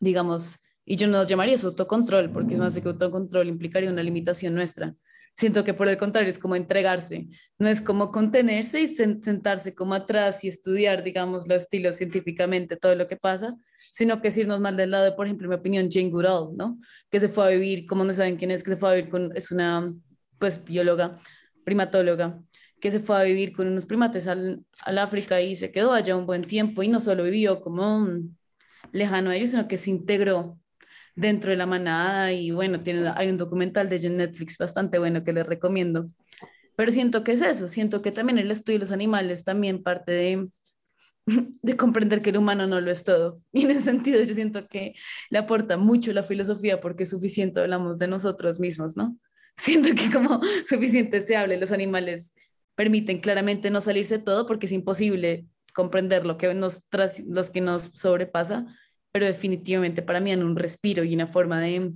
digamos, 0.00 0.58
y 0.84 0.96
yo 0.96 1.08
no 1.08 1.24
llamaría 1.24 1.54
eso 1.54 1.68
autocontrol, 1.68 2.30
porque 2.32 2.52
es 2.52 2.60
más 2.60 2.78
que 2.78 2.86
autocontrol 2.86 3.48
implicaría 3.48 3.90
una 3.90 4.02
limitación 4.02 4.54
nuestra 4.54 4.94
Siento 5.36 5.64
que 5.64 5.74
por 5.74 5.86
el 5.86 5.98
contrario 5.98 6.30
es 6.30 6.38
como 6.38 6.56
entregarse, 6.56 7.28
no 7.58 7.68
es 7.68 7.82
como 7.82 8.10
contenerse 8.10 8.80
y 8.80 8.88
sentarse 8.88 9.74
como 9.74 9.92
atrás 9.92 10.42
y 10.44 10.48
estudiar, 10.48 11.04
digamos, 11.04 11.46
lo 11.46 11.54
estilo 11.54 11.92
científicamente 11.92 12.78
todo 12.78 12.94
lo 12.94 13.06
que 13.06 13.18
pasa, 13.18 13.54
sino 13.92 14.22
que 14.22 14.28
es 14.28 14.38
irnos 14.38 14.60
mal 14.60 14.78
del 14.78 14.92
lado 14.92 15.04
de, 15.04 15.12
por 15.12 15.26
ejemplo, 15.26 15.44
en 15.44 15.50
mi 15.50 15.56
opinión, 15.56 15.88
Jane 15.90 16.08
Goodall, 16.08 16.56
¿no? 16.56 16.80
Que 17.10 17.20
se 17.20 17.28
fue 17.28 17.44
a 17.44 17.50
vivir, 17.50 17.84
como 17.84 18.02
no 18.02 18.14
saben 18.14 18.38
quién 18.38 18.50
es, 18.50 18.64
que 18.64 18.70
se 18.70 18.76
fue 18.78 18.88
a 18.88 18.94
vivir 18.94 19.10
con, 19.10 19.36
es 19.36 19.50
una, 19.50 19.86
pues, 20.38 20.64
bióloga, 20.64 21.18
primatóloga, 21.64 22.42
que 22.80 22.90
se 22.90 23.00
fue 23.00 23.20
a 23.20 23.24
vivir 23.24 23.52
con 23.54 23.68
unos 23.68 23.84
primates 23.84 24.28
al, 24.28 24.64
al 24.80 24.98
África 24.98 25.42
y 25.42 25.54
se 25.54 25.70
quedó 25.70 25.92
allá 25.92 26.16
un 26.16 26.24
buen 26.24 26.44
tiempo 26.44 26.82
y 26.82 26.88
no 26.88 26.98
solo 26.98 27.24
vivió 27.24 27.60
como 27.60 28.08
lejano 28.90 29.28
a 29.28 29.36
ellos, 29.36 29.50
sino 29.50 29.68
que 29.68 29.76
se 29.76 29.90
integró 29.90 30.58
dentro 31.16 31.50
de 31.50 31.56
la 31.56 31.66
manada 31.66 32.32
y 32.32 32.50
bueno, 32.50 32.80
tiene, 32.82 33.10
hay 33.16 33.28
un 33.28 33.38
documental 33.38 33.88
de 33.88 34.08
Netflix 34.10 34.58
bastante 34.58 34.98
bueno 34.98 35.24
que 35.24 35.32
les 35.32 35.46
recomiendo. 35.46 36.06
Pero 36.76 36.92
siento 36.92 37.24
que 37.24 37.32
es 37.32 37.40
eso, 37.42 37.68
siento 37.68 38.02
que 38.02 38.12
también 38.12 38.38
el 38.38 38.50
estudio 38.50 38.78
de 38.78 38.84
los 38.84 38.92
animales 38.92 39.44
también 39.44 39.82
parte 39.82 40.12
de, 40.12 40.48
de 41.62 41.76
comprender 41.76 42.20
que 42.20 42.30
el 42.30 42.36
humano 42.36 42.66
no 42.66 42.80
lo 42.80 42.90
es 42.90 43.02
todo. 43.02 43.40
Y 43.52 43.64
en 43.64 43.70
ese 43.70 43.82
sentido 43.82 44.22
yo 44.22 44.34
siento 44.34 44.68
que 44.68 44.94
le 45.30 45.38
aporta 45.38 45.78
mucho 45.78 46.12
la 46.12 46.22
filosofía 46.22 46.80
porque 46.80 47.06
suficiente 47.06 47.60
hablamos 47.60 47.98
de 47.98 48.08
nosotros 48.08 48.60
mismos, 48.60 48.96
¿no? 48.96 49.18
Siento 49.56 49.88
que 49.94 50.12
como 50.12 50.40
suficiente 50.68 51.26
se 51.26 51.34
hable, 51.34 51.56
los 51.58 51.72
animales 51.72 52.34
permiten 52.74 53.20
claramente 53.20 53.70
no 53.70 53.80
salirse 53.80 54.18
todo 54.18 54.46
porque 54.46 54.66
es 54.66 54.72
imposible 54.72 55.46
comprender 55.72 56.26
lo 56.26 56.36
que 56.36 56.52
nos, 56.54 56.86
los 57.26 57.50
que 57.50 57.60
nos 57.62 57.84
sobrepasa, 57.94 58.66
pero 59.16 59.24
definitivamente 59.24 60.02
para 60.02 60.20
mí 60.20 60.30
en 60.30 60.42
un 60.42 60.56
respiro 60.56 61.02
y 61.02 61.14
una 61.14 61.26
forma 61.26 61.58
de, 61.58 61.90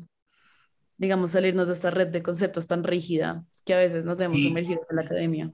digamos, 0.97 1.33
salirnos 1.33 1.67
de 1.67 1.75
esta 1.75 1.91
red 1.91 2.07
de 2.07 2.23
conceptos 2.23 2.67
tan 2.67 2.83
rígida 2.83 3.45
que 3.67 3.75
a 3.75 3.79
veces 3.79 4.07
nos 4.07 4.17
vemos 4.17 4.41
sumergidos 4.41 4.87
en 4.89 4.97
la 4.97 5.03
academia. 5.03 5.53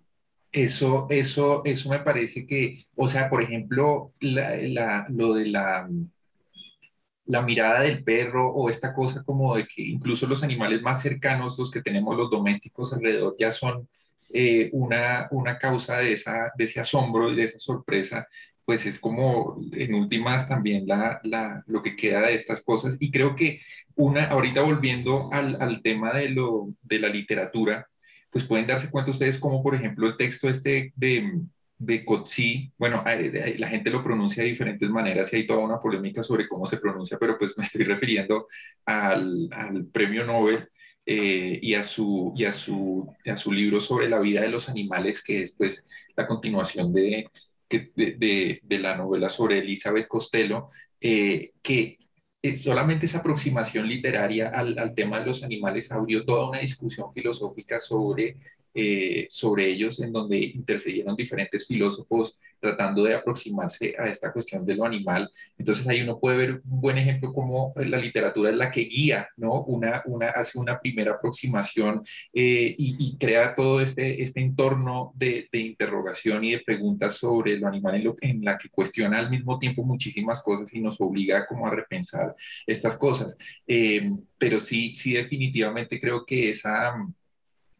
Eso, 0.53 1.09
eso, 1.11 1.63
eso 1.65 1.89
me 1.89 1.99
parece 1.99 2.47
que, 2.47 2.85
o 2.95 3.09
sea, 3.09 3.29
por 3.29 3.43
ejemplo, 3.43 4.15
la, 4.21 5.09
lo 5.09 5.35
de 5.35 5.47
la, 5.47 5.89
la 7.25 7.43
mirada 7.43 7.81
del 7.81 8.05
perro 8.05 8.49
o 8.49 8.71
esta 8.71 8.95
cosa 8.95 9.25
como 9.25 9.57
de 9.57 9.67
que 9.67 9.83
incluso 9.83 10.29
los 10.29 10.45
animales 10.45 10.83
más 10.83 11.03
cercanos, 11.03 11.59
los 11.59 11.73
que 11.73 11.83
tenemos 11.83 12.17
los 12.17 12.31
domésticos 12.31 12.93
alrededor, 12.93 13.35
ya 13.41 13.51
son 13.51 13.89
eh, 14.33 14.71
una, 14.73 15.27
una 15.33 15.59
causa 15.59 15.99
de, 15.99 16.13
esa, 16.13 16.53
de 16.57 16.65
ese 16.65 16.79
asombro 16.79 17.33
y 17.33 17.35
de 17.35 17.47
esa 17.47 17.59
sorpresa 17.59 18.29
pues 18.67 18.85
es 18.85 18.99
como 18.99 19.61
en 19.73 19.95
últimas 19.95 20.49
también 20.49 20.87
la, 20.87 21.21
la, 21.23 21.63
lo 21.69 21.83
que 21.83 21.97
queda 21.97 22.23
de 22.23 22.35
estas 22.35 22.63
cosas. 22.63 22.97
Y 22.99 23.13
creo 23.13 23.37
que 23.37 23.61
una, 23.95 24.25
ahorita 24.27 24.61
volviendo 24.63 25.31
al, 25.33 25.57
al 25.63 25.83
tema 25.83 26.13
de, 26.13 26.31
lo, 26.31 26.69
de 26.83 26.99
la 26.99 27.09
literatura, 27.09 27.87
pues 28.29 28.45
pueden 28.45 28.67
darse 28.67 28.91
cuenta 28.91 29.13
ustedes 29.13 29.39
como, 29.39 29.63
por 29.63 29.77
ejemplo, 29.77 30.09
el 30.09 30.17
texto 30.17 30.49
este 30.49 30.93
de, 30.97 31.41
de 31.79 32.05
Kotzi, 32.05 32.73
bueno, 32.77 33.05
la 33.59 33.69
gente 33.69 33.89
lo 33.89 34.03
pronuncia 34.03 34.43
de 34.43 34.51
diferentes 34.51 34.91
maneras 34.91 35.33
y 35.33 35.37
hay 35.37 35.47
toda 35.47 35.61
una 35.61 35.79
polémica 35.79 36.23
sobre 36.25 36.49
cómo 36.49 36.67
se 36.67 36.79
pronuncia, 36.79 37.19
pero 37.21 37.39
pues 37.39 37.57
me 37.57 37.65
estoy 37.65 37.85
refiriendo 37.85 38.49
al, 38.85 39.49
al 39.53 39.87
premio 39.87 40.25
Nobel 40.25 40.69
eh, 41.09 41.61
y, 41.63 41.75
a 41.75 41.85
su, 41.85 42.33
y, 42.37 42.45
a 42.47 42.53
su, 42.53 43.09
a 43.27 43.37
su 43.37 43.53
libro 43.53 43.81
sobre 43.81 44.09
la 44.09 44.19
vida 44.19 44.41
de 44.41 44.49
los 44.49 44.69
animales, 44.69 45.23
que 45.23 45.43
es 45.43 45.53
pues 45.53 45.85
la 46.17 46.27
continuación 46.27 46.93
de, 46.93 47.31
de, 47.69 48.61
la 48.79 48.97
novela 48.97 49.29
sobre 49.29 49.59
Elizabeth 49.59 50.09
Costello, 50.09 50.69
eh, 51.01 51.53
que 51.63 51.99
eh, 52.43 52.57
solamente 52.57 53.07
esa 53.07 53.19
aproximación 53.19 53.89
literaria 53.89 54.51
al, 54.51 54.79
al, 54.79 54.95
tema 54.95 55.21
de 55.21 55.27
los 55.27 55.43
animales 55.43 55.91
abrió 55.91 56.25
toda 56.25 56.49
una 56.49 56.61
discusión 56.61 57.13
filosófica 57.13 57.81
sobre 57.81 58.37
eh, 58.77 59.27
sobre 59.31 59.71
ellos, 59.71 60.01
en 60.01 60.13
donde 60.13 60.37
intercedieron 60.37 61.17
diferentes 61.17 61.67
filósofos 61.67 62.37
tratando 62.61 63.05
de 63.05 63.15
aproximarse 63.15 63.95
a 63.99 64.05
esta 64.09 64.33
cuestión 64.33 64.65
de 64.65 64.75
lo 64.75 64.85
animal. 64.85 65.31
Entonces 65.59 65.87
ahí 65.89 66.03
uno 66.03 66.19
puede 66.19 66.37
ver 66.37 66.51
un 66.69 66.81
buen 66.81 66.99
ejemplo 66.99 67.33
como 67.33 67.73
la 67.77 67.99
literatura 67.99 68.51
es 68.51 68.57
la 68.57 68.71
que 68.71 68.83
guía, 68.83 69.29
¿no? 69.37 69.63
Una, 69.65 70.03
una 70.07 70.29
hace 70.31 70.59
una 70.59 70.81
primera 70.81 71.13
aproximación 71.13 72.03
eh, 72.33 72.75
y, 72.79 73.17
crea 73.19 73.55
todo 73.55 73.81
este, 73.81 74.23
este 74.23 74.41
entorno 74.41 75.13
de, 75.15 75.49
de, 75.51 75.59
interrogación 75.59 76.45
y 76.45 76.53
de 76.53 76.61
preguntas 76.61 77.17
sobre 77.17 77.59
lo 77.59 77.67
animal 77.67 77.95
en, 77.95 78.05
lo, 78.05 78.17
en 78.21 78.45
la 78.45 78.59
que 78.59 78.69
cuestiona 78.69 79.19
al 79.19 79.31
mismo 79.31 79.59
tiempo 79.59 79.83
muchísimas 79.85 80.43
cosas 80.43 80.73
y 80.75 80.81
nos 80.81 81.01
obliga 81.01 81.47
como 81.47 81.67
a 81.67 81.71
repensar 81.71 82.35
estas 82.67 82.97
cosas. 82.97 83.37
Eh, 83.67 84.11
pero 84.39 84.61
sí, 84.61 84.95
sí 84.95 85.15
definitivamente 85.15 85.99
creo 85.99 86.25
que 86.27 86.51
esa 86.51 86.95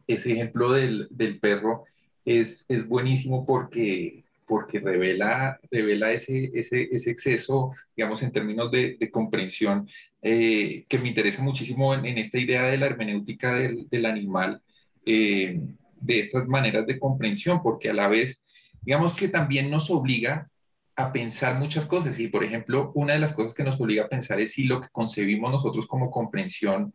ese 0.07 0.33
ejemplo 0.33 0.71
del, 0.71 1.07
del 1.09 1.39
perro 1.39 1.85
es, 2.25 2.65
es, 2.67 2.87
buenísimo 2.87 3.45
porque, 3.45 4.23
porque 4.45 4.79
revela, 4.79 5.59
revela 5.69 6.11
ese, 6.11 6.51
ese, 6.53 6.89
ese 6.91 7.11
exceso, 7.11 7.71
digamos, 7.95 8.23
en 8.23 8.31
términos 8.31 8.71
de, 8.71 8.97
comprensión, 9.11 9.87
eh, 10.21 10.85
que 10.87 10.99
me 10.99 11.09
interesa 11.09 11.43
muchísimo 11.43 11.93
en, 11.93 12.05
en, 12.05 12.17
esta 12.17 12.39
idea 12.39 12.63
de 12.63 12.77
la 12.77 12.87
hermenéutica 12.87 13.53
del, 13.53 13.87
del 13.89 14.05
animal, 14.05 14.61
eh, 15.05 15.59
de 15.99 16.19
estas 16.19 16.47
maneras 16.47 16.85
de 16.85 16.99
comprensión, 16.99 17.61
porque 17.61 17.89
a 17.89 17.93
la 17.93 18.07
vez, 18.07 18.43
digamos 18.81 19.13
que 19.13 19.29
también 19.29 19.69
nos 19.69 19.89
obliga 19.89 20.49
a 20.97 21.13
pensar 21.13 21.57
muchas 21.57 21.85
cosas. 21.85 22.19
Y, 22.19 22.27
por 22.27 22.43
ejemplo, 22.43 22.91
una 22.95 23.13
de 23.13 23.19
las 23.19 23.33
cosas 23.33 23.53
que 23.53 23.63
nos 23.63 23.79
obliga 23.79 24.05
a 24.05 24.09
pensar 24.09 24.41
es 24.41 24.53
si 24.53 24.63
lo 24.63 24.81
que 24.81 24.89
concebimos 24.89 25.51
nosotros 25.51 25.87
como 25.87 26.11
comprensión 26.11 26.93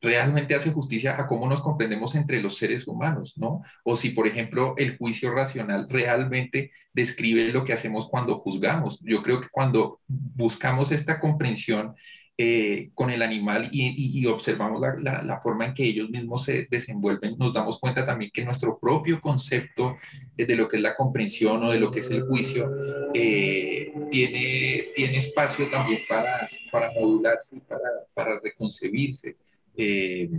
realmente 0.00 0.54
hace 0.54 0.72
justicia 0.72 1.20
a 1.20 1.26
cómo 1.26 1.48
nos 1.48 1.60
comprendemos 1.60 2.14
entre 2.14 2.40
los 2.40 2.56
seres 2.56 2.86
humanos, 2.86 3.34
¿no? 3.36 3.62
O 3.84 3.96
si, 3.96 4.10
por 4.10 4.26
ejemplo, 4.26 4.74
el 4.78 4.96
juicio 4.96 5.32
racional 5.32 5.88
realmente 5.88 6.72
describe 6.92 7.48
lo 7.48 7.64
que 7.64 7.72
hacemos 7.72 8.08
cuando 8.08 8.38
juzgamos. 8.38 9.00
Yo 9.00 9.22
creo 9.22 9.40
que 9.40 9.48
cuando 9.50 10.00
buscamos 10.08 10.90
esta 10.90 11.20
comprensión 11.20 11.94
eh, 12.42 12.90
con 12.94 13.10
el 13.10 13.20
animal 13.20 13.68
y, 13.70 14.24
observamos 14.24 14.80
la, 14.80 15.40
forma 15.42 15.66
en 15.66 15.74
que 15.74 15.84
ellos 15.84 16.08
mismos 16.08 16.44
se 16.44 16.66
desenvuelven, 16.70 17.36
nos 17.36 17.52
damos 17.52 17.78
cuenta 17.78 18.06
también 18.06 18.30
que 18.32 18.42
nuestro 18.42 18.78
propio 18.78 19.20
concepto 19.20 19.96
de 20.34 20.56
lo 20.56 20.66
que 20.66 20.78
es 20.78 20.82
la 20.82 20.94
comprensión 20.94 21.62
o 21.62 21.70
de 21.70 21.78
lo 21.78 21.90
que 21.90 22.00
es 22.00 22.10
el 22.10 22.22
juicio 22.22 22.70
eh, 23.12 23.92
tiene, 24.10 24.86
tiene 24.96 25.18
espacio 25.18 25.68
también 25.68 26.00
para, 26.08 26.48
para 26.72 26.90
modularse 26.92 27.58
y 27.58 27.60
para, 27.60 27.90
para 28.14 28.40
reconcebirse. 28.40 29.36
Eh, 29.76 30.30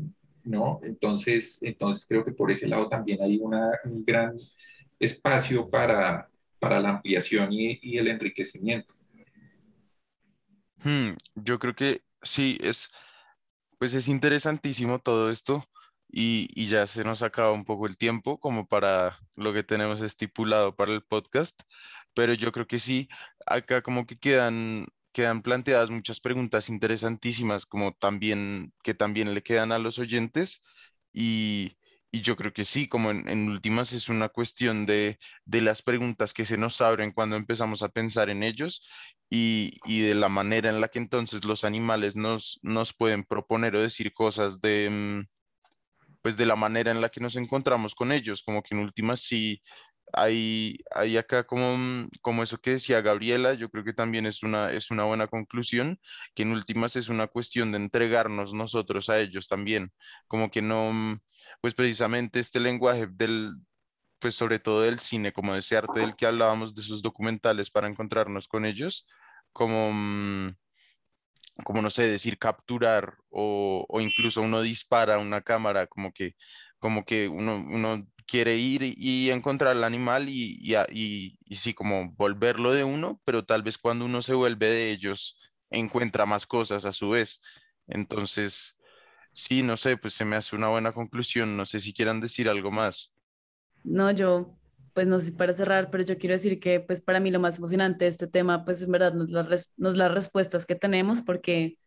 ¿no? 0.44 0.80
Entonces, 0.84 1.60
entonces 1.62 2.06
creo 2.08 2.24
que 2.24 2.32
por 2.32 2.52
ese 2.52 2.68
lado 2.68 2.90
también 2.90 3.22
hay 3.22 3.38
un 3.38 4.06
gran 4.06 4.36
espacio 5.00 5.70
para, 5.70 6.30
para 6.60 6.80
la 6.80 6.90
ampliación 6.90 7.52
y, 7.52 7.80
y 7.82 7.98
el 7.98 8.08
enriquecimiento. 8.08 8.94
Hmm, 10.84 11.12
yo 11.36 11.60
creo 11.60 11.76
que 11.76 12.02
sí, 12.22 12.58
es, 12.62 12.92
pues 13.78 13.94
es 13.94 14.08
interesantísimo 14.08 15.00
todo 15.00 15.30
esto 15.30 15.66
y, 16.10 16.50
y, 16.56 16.68
ya 16.68 16.88
se 16.88 17.04
nos 17.04 17.22
acaba 17.22 17.52
un 17.52 17.66
poco 17.66 17.86
el 17.86 17.98
tiempo 17.98 18.40
como 18.40 18.68
para 18.68 19.20
lo 19.36 19.54
que 19.54 19.64
tenemos 19.64 20.02
estipulado 20.02 20.76
para 20.76 20.92
el 20.92 21.04
podcast, 21.04 21.62
pero 22.14 22.34
yo 22.34 22.52
creo 22.52 22.68
que 22.68 22.80
sí, 22.80 23.10
acá 23.46 23.82
como 23.82 24.06
que 24.06 24.18
quedan 24.18 24.88
quedan 25.12 25.42
planteadas 25.42 25.92
muchas 25.92 26.20
preguntas 26.20 26.70
interesantísimas, 26.70 27.66
como 27.66 27.94
también 27.94 28.74
que 28.84 28.94
también 28.94 29.34
le 29.34 29.44
quedan 29.44 29.72
a 29.72 29.80
los 29.80 30.00
oyentes 30.00 30.62
y, 31.14 31.78
y 32.12 32.22
yo 32.22 32.36
creo 32.36 32.54
que 32.54 32.66
sí, 32.66 32.88
como 32.88 33.12
en, 33.12 33.50
últimas 33.50 33.94
es 33.94 34.10
una 34.10 34.30
cuestión 34.30 34.86
de, 34.86 35.18
de, 35.46 35.62
las 35.62 35.82
preguntas 35.82 36.34
que 36.34 36.46
se 36.46 36.58
nos 36.58 36.82
abren 36.82 37.12
cuando 37.12 37.36
empezamos 37.38 37.84
a 37.84 37.90
pensar 37.90 38.30
en 38.30 38.44
ellos 38.44 38.88
y, 39.30 39.80
y, 39.86 40.02
de 40.02 40.16
la 40.16 40.30
manera 40.30 40.70
en 40.70 40.82
la 40.82 40.90
que 40.90 41.00
entonces 41.00 41.46
los 41.46 41.64
animales 41.64 42.16
nos, 42.16 42.60
nos 42.64 42.94
pueden 42.94 43.24
proponer 43.24 43.76
o 43.76 43.82
decir 43.82 44.14
cosas 44.14 44.62
de, 44.62 44.90
mm, 44.90 45.26
pues 46.22 46.38
de 46.38 46.46
la 46.46 46.56
manera 46.56 46.92
en 46.92 47.02
la 47.02 47.10
que 47.10 47.20
nos 47.22 47.36
encontramos 47.36 47.96
con 47.96 48.12
ellos, 48.12 48.44
como 48.44 48.62
que 48.62 48.76
en 48.76 48.82
últimas 48.82 49.22
sí 49.22 49.62
hay, 50.14 50.78
hay 50.92 51.18
acá 51.18 51.46
como, 51.46 51.78
mm, 51.78 52.10
como 52.22 52.44
eso 52.44 52.58
que 52.60 52.72
decía 52.72 53.02
Gabriela, 53.02 53.54
yo 53.54 53.70
creo 53.70 53.84
que 53.84 53.94
también 53.94 54.26
es 54.26 54.44
una, 54.44 54.72
es 54.72 54.92
una 54.92 55.04
buena 55.06 55.28
conclusión, 55.28 56.00
que 56.36 56.44
en 56.44 56.52
últimas 56.52 56.96
es 56.96 57.10
una 57.10 57.28
cuestión 57.28 57.72
de 57.72 57.78
entregarnos 57.78 58.54
nosotros 58.54 59.10
a 59.10 59.20
ellos 59.20 59.48
también, 59.48 59.92
como 60.28 60.52
que 60.52 60.62
no, 60.62 60.92
mm, 60.94 61.20
pues 61.62 61.74
precisamente 61.76 62.40
este 62.40 62.60
lenguaje 62.60 63.08
del, 63.12 63.56
pues 64.20 64.36
sobre 64.36 64.60
todo 64.60 64.82
del 64.82 65.00
cine, 65.00 65.34
como 65.34 65.54
de 65.54 65.60
ese 65.60 65.78
arte 65.78 66.02
del 66.02 66.16
que 66.16 66.26
hablábamos, 66.28 66.76
de 66.76 66.82
sus 66.84 67.02
documentales 67.02 67.72
para 67.72 67.88
encontrarnos 67.88 68.48
con 68.48 68.66
ellos, 68.66 69.08
como, 69.54 69.92
mm, 69.94 70.56
como 71.64 71.82
no 71.82 71.90
sé, 71.90 72.04
decir 72.04 72.38
capturar 72.38 73.16
o, 73.30 73.86
o 73.88 74.02
incluso 74.02 74.42
uno 74.42 74.62
dispara 74.62 75.18
una 75.20 75.42
cámara, 75.42 75.88
como 75.88 76.12
que 76.14 76.36
como 76.82 77.06
que 77.06 77.28
uno, 77.28 77.58
uno 77.58 78.08
quiere 78.32 78.56
ir 78.58 78.82
y 78.98 79.30
encontrar 79.30 79.76
el 79.76 79.84
animal 79.84 80.30
y, 80.30 80.58
y, 80.62 81.38
y, 81.46 81.56
sí, 81.56 81.74
como 81.74 82.14
volverlo 82.14 82.72
de 82.72 82.86
uno, 82.86 83.20
pero 83.26 83.44
tal 83.46 83.62
vez 83.62 83.78
cuando 83.78 84.06
uno 84.06 84.22
se 84.22 84.34
vuelve 84.34 84.68
de 84.70 84.92
ellos, 84.92 85.38
encuentra 85.70 86.26
más 86.26 86.48
cosas 86.48 86.86
a 86.86 86.94
su 86.94 87.10
vez. 87.10 87.42
Entonces, 87.88 88.78
sí, 89.34 89.64
no 89.64 89.76
sé, 89.78 89.98
pues 89.98 90.14
se 90.14 90.24
me 90.26 90.38
hace 90.38 90.56
una 90.56 90.70
buena 90.70 90.94
conclusión. 90.94 91.58
No 91.58 91.66
sé 91.66 91.82
si 91.82 91.94
quieran 91.94 92.22
decir 92.22 92.48
algo 92.48 92.72
más. 92.72 93.14
No, 93.84 94.12
yo, 94.12 94.58
pues 94.94 95.08
no 95.08 95.20
sé 95.20 95.34
para 95.34 95.54
cerrar, 95.54 95.92
pero 95.92 96.04
yo 96.06 96.18
quiero 96.18 96.34
decir 96.34 96.60
que 96.60 96.80
pues 96.80 97.02
para 97.02 97.20
mí 97.20 97.32
lo 97.32 97.40
más 97.42 97.58
emocionante 97.58 98.06
de 98.06 98.12
este 98.12 98.28
tema, 98.28 98.64
pues 98.64 98.82
en 98.84 98.92
verdad 98.92 99.14
no 99.14 99.26
es, 99.26 99.52
es 99.54 99.74
las 99.78 100.14
respuestas 100.14 100.66
que 100.66 100.76
tenemos, 100.76 101.22
porque 101.22 101.78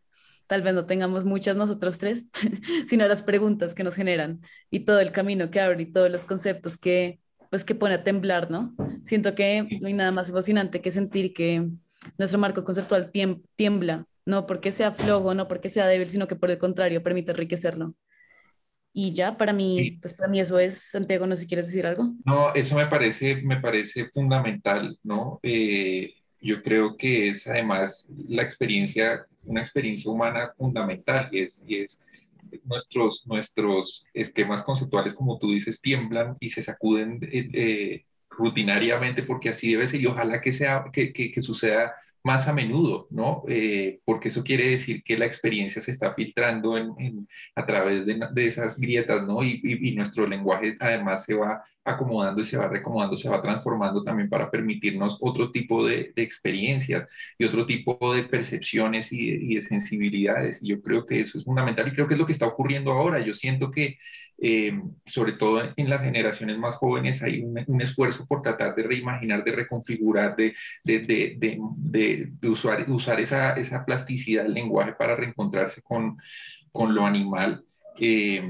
tal 0.46 0.62
vez 0.62 0.74
no 0.74 0.86
tengamos 0.86 1.24
muchas 1.24 1.56
nosotros 1.56 1.98
tres, 1.98 2.28
sino 2.88 3.06
las 3.06 3.22
preguntas 3.22 3.74
que 3.74 3.84
nos 3.84 3.94
generan 3.94 4.40
y 4.70 4.80
todo 4.80 5.00
el 5.00 5.12
camino 5.12 5.50
que 5.50 5.60
abre 5.60 5.82
y 5.82 5.92
todos 5.92 6.10
los 6.10 6.24
conceptos 6.24 6.76
que, 6.76 7.20
pues, 7.50 7.64
que 7.64 7.74
pone 7.74 7.94
a 7.94 8.04
temblar, 8.04 8.50
¿no? 8.50 8.74
Siento 9.04 9.34
que 9.34 9.66
no 9.80 9.88
hay 9.88 9.94
nada 9.94 10.12
más 10.12 10.28
emocionante 10.28 10.80
que 10.80 10.90
sentir 10.90 11.34
que 11.34 11.68
nuestro 12.18 12.38
marco 12.38 12.64
conceptual 12.64 13.10
tiembla, 13.56 14.06
no 14.26 14.46
porque 14.46 14.72
sea 14.72 14.92
flojo, 14.92 15.34
no 15.34 15.48
porque 15.48 15.70
sea 15.70 15.86
débil, 15.86 16.06
sino 16.06 16.26
que 16.26 16.36
por 16.36 16.50
el 16.50 16.58
contrario 16.58 17.02
permite 17.02 17.32
enriquecerlo. 17.32 17.94
Y 18.96 19.12
ya, 19.12 19.36
para 19.36 19.52
mí, 19.52 19.98
pues 20.00 20.14
para 20.14 20.30
mí 20.30 20.38
eso 20.38 20.56
es, 20.58 20.90
Santiago, 20.90 21.26
no 21.26 21.34
sé 21.34 21.42
si 21.42 21.48
quieres 21.48 21.66
decir 21.66 21.84
algo. 21.84 22.14
No, 22.24 22.54
eso 22.54 22.76
me 22.76 22.86
parece, 22.86 23.42
me 23.42 23.60
parece 23.60 24.08
fundamental, 24.10 24.96
¿no? 25.02 25.40
Eh, 25.42 26.14
yo 26.40 26.62
creo 26.62 26.96
que 26.96 27.28
es 27.28 27.46
además 27.48 28.08
la 28.28 28.42
experiencia 28.42 29.26
una 29.46 29.60
experiencia 29.60 30.10
humana 30.10 30.52
fundamental 30.56 31.28
y 31.32 31.40
es, 31.40 31.64
y 31.66 31.76
es 31.76 32.00
nuestros, 32.64 33.26
nuestros 33.26 34.06
esquemas 34.14 34.62
conceptuales, 34.62 35.14
como 35.14 35.38
tú 35.38 35.50
dices, 35.50 35.80
tiemblan 35.80 36.36
y 36.40 36.50
se 36.50 36.62
sacuden 36.62 37.18
eh, 37.22 37.48
eh, 37.52 38.04
rutinariamente 38.30 39.22
porque 39.22 39.50
así 39.50 39.72
debe 39.72 39.86
ser 39.86 40.00
y 40.00 40.06
ojalá 40.06 40.40
que, 40.40 40.52
sea, 40.52 40.84
que, 40.92 41.12
que, 41.12 41.30
que 41.30 41.40
suceda 41.40 41.94
más 42.24 42.48
a 42.48 42.54
menudo, 42.54 43.06
¿no? 43.10 43.44
Eh, 43.48 44.00
porque 44.04 44.28
eso 44.28 44.42
quiere 44.42 44.68
decir 44.70 45.02
que 45.04 45.18
la 45.18 45.26
experiencia 45.26 45.82
se 45.82 45.90
está 45.90 46.14
filtrando 46.14 46.78
en, 46.78 47.28
a 47.54 47.66
través 47.66 48.06
de, 48.06 48.18
de, 48.32 48.46
esas 48.46 48.78
grietas, 48.80 49.26
¿no? 49.26 49.42
Y, 49.44 49.60
y, 49.62 49.90
y, 49.90 49.94
nuestro 49.94 50.26
lenguaje 50.26 50.76
además 50.80 51.24
se 51.24 51.34
va 51.34 51.62
acomodando 51.84 52.40
y 52.40 52.46
se 52.46 52.56
va 52.56 52.66
recomodando, 52.68 53.16
se 53.16 53.28
va 53.28 53.42
transformando 53.42 54.02
también 54.02 54.30
para 54.30 54.50
permitirnos 54.50 55.18
otro 55.20 55.50
tipo 55.52 55.86
de, 55.86 56.12
de 56.16 56.22
experiencias 56.22 57.06
y 57.38 57.44
otro 57.44 57.66
tipo 57.66 58.14
de 58.14 58.24
percepciones 58.24 59.12
y, 59.12 59.28
y 59.30 59.56
de 59.56 59.62
sensibilidades. 59.62 60.62
Y 60.62 60.68
yo 60.68 60.80
creo 60.82 61.04
que 61.06 61.20
eso 61.20 61.38
es 61.38 61.44
fundamental 61.44 61.88
y 61.88 61.92
creo 61.92 62.06
que 62.06 62.14
es 62.14 62.20
lo 62.20 62.26
que 62.26 62.32
está 62.32 62.46
ocurriendo 62.46 62.90
ahora. 62.92 63.20
Yo 63.20 63.34
siento 63.34 63.70
que 63.70 63.98
eh, 64.38 64.80
sobre 65.06 65.32
todo 65.32 65.62
en 65.76 65.90
las 65.90 66.02
generaciones 66.02 66.58
más 66.58 66.74
jóvenes, 66.76 67.22
hay 67.22 67.42
un, 67.42 67.80
esfuerzo 67.80 68.26
por 68.26 68.42
tratar 68.42 68.74
de 68.74 68.82
reimaginar, 68.82 69.44
de 69.44 69.52
reconfigurar, 69.52 70.36
de, 70.36 70.54
usar, 72.42 73.20
esa, 73.20 73.84
plasticidad 73.84 74.44
del 74.44 74.54
lenguaje 74.54 74.92
para 74.92 75.16
reencontrarse 75.16 75.82
con, 75.82 76.18
con 76.72 76.94
lo 76.94 77.06
animal. 77.06 77.64
Eh, 77.98 78.42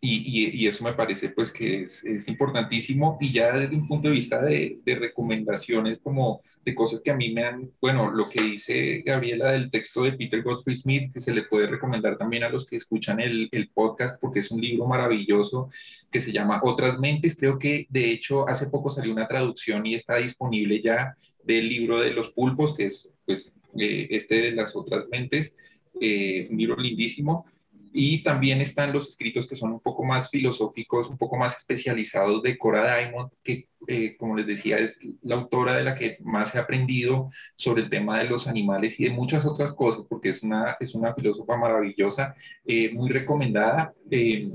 y, 0.00 0.66
eso 0.66 0.84
me 0.84 0.92
parece 0.92 1.30
pues 1.30 1.50
que 1.52 1.82
es, 1.82 2.04
importantísimo 2.28 3.18
y 3.20 3.32
ya 3.32 3.52
desde 3.52 3.74
un 3.74 3.88
punto 3.88 4.08
de 4.08 4.14
vista 4.14 4.40
de, 4.40 4.80
recomendaciones 4.84 5.98
como 5.98 6.40
de 6.64 6.74
cosas 6.74 7.00
que 7.00 7.10
a 7.10 7.16
mí 7.16 7.32
me 7.32 7.44
han, 7.44 7.70
bueno, 7.80 8.10
lo 8.10 8.28
que 8.28 8.40
dice 8.42 9.02
Gabriela 9.04 9.52
del 9.52 9.70
texto 9.70 10.02
de 10.02 10.12
Peter 10.12 10.42
Godfrey 10.42 10.76
Smith, 10.76 11.12
que 11.12 11.20
se 11.20 11.34
le 11.34 11.42
puede 11.42 11.66
recomendar 11.66 12.16
también 12.16 12.44
a 12.44 12.48
los 12.48 12.66
que 12.66 12.76
escuchan 12.76 13.20
el, 13.20 13.48
el 13.50 13.70
podcast 13.70 14.20
porque 14.20 14.40
es 14.40 14.50
un 14.50 14.60
libro 14.60 14.86
maravilloso 14.86 15.68
que 16.10 16.20
se 16.20 16.32
llama 16.32 16.60
Otras 16.62 16.98
Mentes, 16.98 17.36
creo 17.36 17.58
que 17.58 17.86
de 17.90 18.12
hecho 18.12 18.48
hace 18.48 18.66
poco 18.66 18.90
salió 18.90 19.12
una 19.12 19.28
traducción 19.28 19.84
y 19.84 19.94
está 19.94 20.16
disponible 20.16 20.80
ya 20.80 21.16
del 21.42 21.68
libro 21.68 22.00
de 22.00 22.12
los 22.12 22.28
pulpos, 22.30 22.76
que 22.76 22.86
es 22.86 23.14
pues 23.26 23.52
eh, 23.78 24.06
este 24.10 24.42
de 24.42 24.52
las 24.52 24.76
otras 24.76 25.06
mentes, 25.10 25.54
eh, 26.00 26.46
un 26.50 26.56
libro 26.56 26.76
lindísimo 26.76 27.46
y 27.92 28.22
también 28.22 28.60
están 28.60 28.92
los 28.92 29.08
escritos 29.08 29.46
que 29.46 29.56
son 29.56 29.72
un 29.72 29.80
poco 29.80 30.04
más 30.04 30.30
filosóficos, 30.30 31.08
un 31.08 31.18
poco 31.18 31.36
más 31.36 31.56
especializados 31.56 32.42
de 32.42 32.58
Cora 32.58 32.96
Diamond, 32.96 33.30
que 33.42 33.68
eh, 33.86 34.16
como 34.16 34.36
les 34.36 34.46
decía 34.46 34.78
es 34.78 34.98
la 35.22 35.36
autora 35.36 35.76
de 35.76 35.84
la 35.84 35.94
que 35.94 36.18
más 36.20 36.54
he 36.54 36.58
aprendido 36.58 37.30
sobre 37.56 37.82
el 37.82 37.90
tema 37.90 38.18
de 38.18 38.28
los 38.28 38.46
animales 38.46 38.98
y 38.98 39.04
de 39.04 39.10
muchas 39.10 39.44
otras 39.44 39.72
cosas, 39.72 40.04
porque 40.08 40.30
es 40.30 40.42
una, 40.42 40.76
es 40.80 40.94
una 40.94 41.14
filósofa 41.14 41.56
maravillosa, 41.56 42.34
eh, 42.64 42.92
muy 42.92 43.10
recomendada. 43.10 43.92
Eh, 44.10 44.50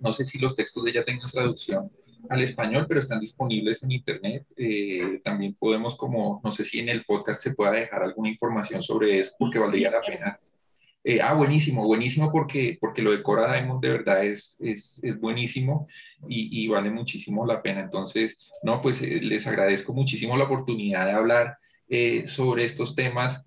no 0.00 0.12
sé 0.12 0.24
si 0.24 0.38
los 0.38 0.56
textos 0.56 0.84
de 0.84 0.90
ella 0.90 1.04
tengan 1.04 1.30
traducción 1.30 1.90
al 2.28 2.42
español, 2.42 2.86
pero 2.86 3.00
están 3.00 3.20
disponibles 3.20 3.82
en 3.82 3.92
internet. 3.92 4.46
también 5.24 5.54
podemos, 5.54 5.94
como, 5.94 6.40
no 6.44 6.52
sé 6.52 6.64
si 6.64 6.80
en 6.80 6.90
el 6.90 7.04
podcast 7.04 7.40
se 7.40 7.54
pueda 7.54 7.72
dejar 7.72 8.02
alguna 8.02 8.28
información 8.28 8.82
sobre 8.82 9.18
eso, 9.20 9.32
porque 9.38 9.58
valdría 9.58 9.90
la 9.90 10.00
pena 10.00 10.38
eh, 11.02 11.20
ah, 11.22 11.32
buenísimo, 11.32 11.86
buenísimo 11.86 12.30
porque, 12.30 12.76
porque 12.80 13.00
lo 13.00 13.12
de 13.12 13.22
Cora 13.22 13.50
Diamond 13.52 13.82
de 13.82 13.90
verdad 13.90 14.24
es, 14.24 14.58
es, 14.60 15.00
buenísimo 15.18 15.88
y, 16.28 16.64
y, 16.64 16.68
vale 16.68 16.90
muchísimo 16.90 17.46
la 17.46 17.62
pena. 17.62 17.80
Entonces, 17.80 18.50
no, 18.62 18.82
pues 18.82 19.00
eh, 19.00 19.20
les 19.22 19.46
agradezco 19.46 19.94
muchísimo 19.94 20.36
la 20.36 20.44
oportunidad 20.44 21.06
de 21.06 21.12
hablar 21.12 21.56
eh, 21.88 22.26
sobre 22.26 22.64
estos 22.64 22.94
temas. 22.94 23.44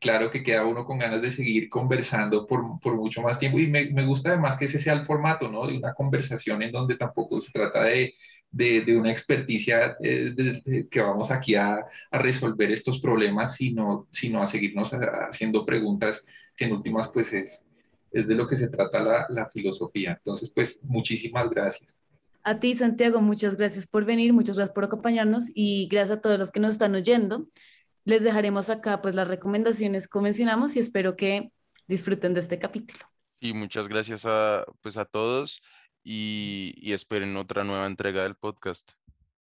claro 0.00 0.30
que 0.30 0.42
queda 0.42 0.64
uno 0.64 0.84
con 0.84 0.98
ganas 0.98 1.20
de 1.22 1.30
seguir 1.30 1.68
conversando 1.68 2.46
por, 2.46 2.78
por 2.80 2.94
mucho 2.96 3.22
más 3.22 3.38
tiempo 3.38 3.58
y 3.58 3.66
me, 3.66 3.86
me, 3.86 4.06
gusta 4.06 4.28
además 4.30 4.56
que 4.56 4.66
ese 4.66 4.78
sea 4.78 4.92
el 4.92 5.04
formato, 5.04 5.50
¿no? 5.50 5.66
De 5.66 5.76
una 5.76 5.94
conversación 5.94 6.62
en 6.62 6.70
donde 6.72 6.96
tampoco 6.96 7.40
se 7.40 7.50
trata 7.50 7.82
de, 7.84 8.14
de, 8.52 8.82
de 8.82 8.96
una 8.96 9.10
experticia 9.10 9.96
de, 9.98 10.86
que 10.90 11.00
vamos 11.00 11.30
aquí 11.30 11.54
a, 11.54 11.84
a, 12.10 12.18
resolver 12.18 12.70
estos 12.70 13.00
problemas, 13.00 13.56
sino, 13.56 14.06
sino 14.10 14.42
a 14.42 14.46
seguirnos 14.46 14.92
haciendo 14.92 15.64
preguntas 15.64 16.22
que 16.54 16.66
en 16.66 16.72
últimas 16.72 17.08
pues 17.08 17.32
es, 17.32 17.66
es 18.12 18.28
de 18.28 18.34
lo 18.34 18.46
que 18.46 18.56
se 18.56 18.68
trata 18.68 19.00
la, 19.00 19.26
la 19.30 19.48
filosofía. 19.48 20.12
Entonces 20.12 20.52
pues 20.54 20.80
muchísimas 20.84 21.48
gracias. 21.48 22.02
A 22.44 22.58
ti, 22.58 22.74
Santiago, 22.74 23.20
muchas 23.20 23.56
gracias 23.56 23.86
por 23.86 24.04
venir, 24.04 24.32
muchas 24.32 24.56
gracias 24.56 24.74
por 24.74 24.84
acompañarnos 24.84 25.44
y 25.54 25.88
gracias 25.90 26.18
a 26.18 26.20
todos 26.20 26.38
los 26.38 26.52
que 26.52 26.60
nos 26.60 26.72
están 26.72 26.94
oyendo. 26.94 27.48
Les 28.04 28.22
dejaremos 28.22 28.68
acá 28.68 29.00
pues 29.00 29.14
las 29.14 29.28
recomendaciones 29.28 30.08
que 30.08 30.20
mencionamos 30.20 30.76
y 30.76 30.80
espero 30.80 31.16
que 31.16 31.52
disfruten 31.86 32.34
de 32.34 32.40
este 32.40 32.58
capítulo. 32.58 33.00
Y 33.38 33.54
muchas 33.54 33.88
gracias 33.88 34.24
a, 34.24 34.64
pues, 34.82 34.96
a 34.96 35.04
todos 35.04 35.62
y, 36.04 36.74
y 36.76 36.92
esperen 36.92 37.36
otra 37.36 37.64
nueva 37.64 37.86
entrega 37.86 38.22
del 38.22 38.36
podcast. 38.36 38.92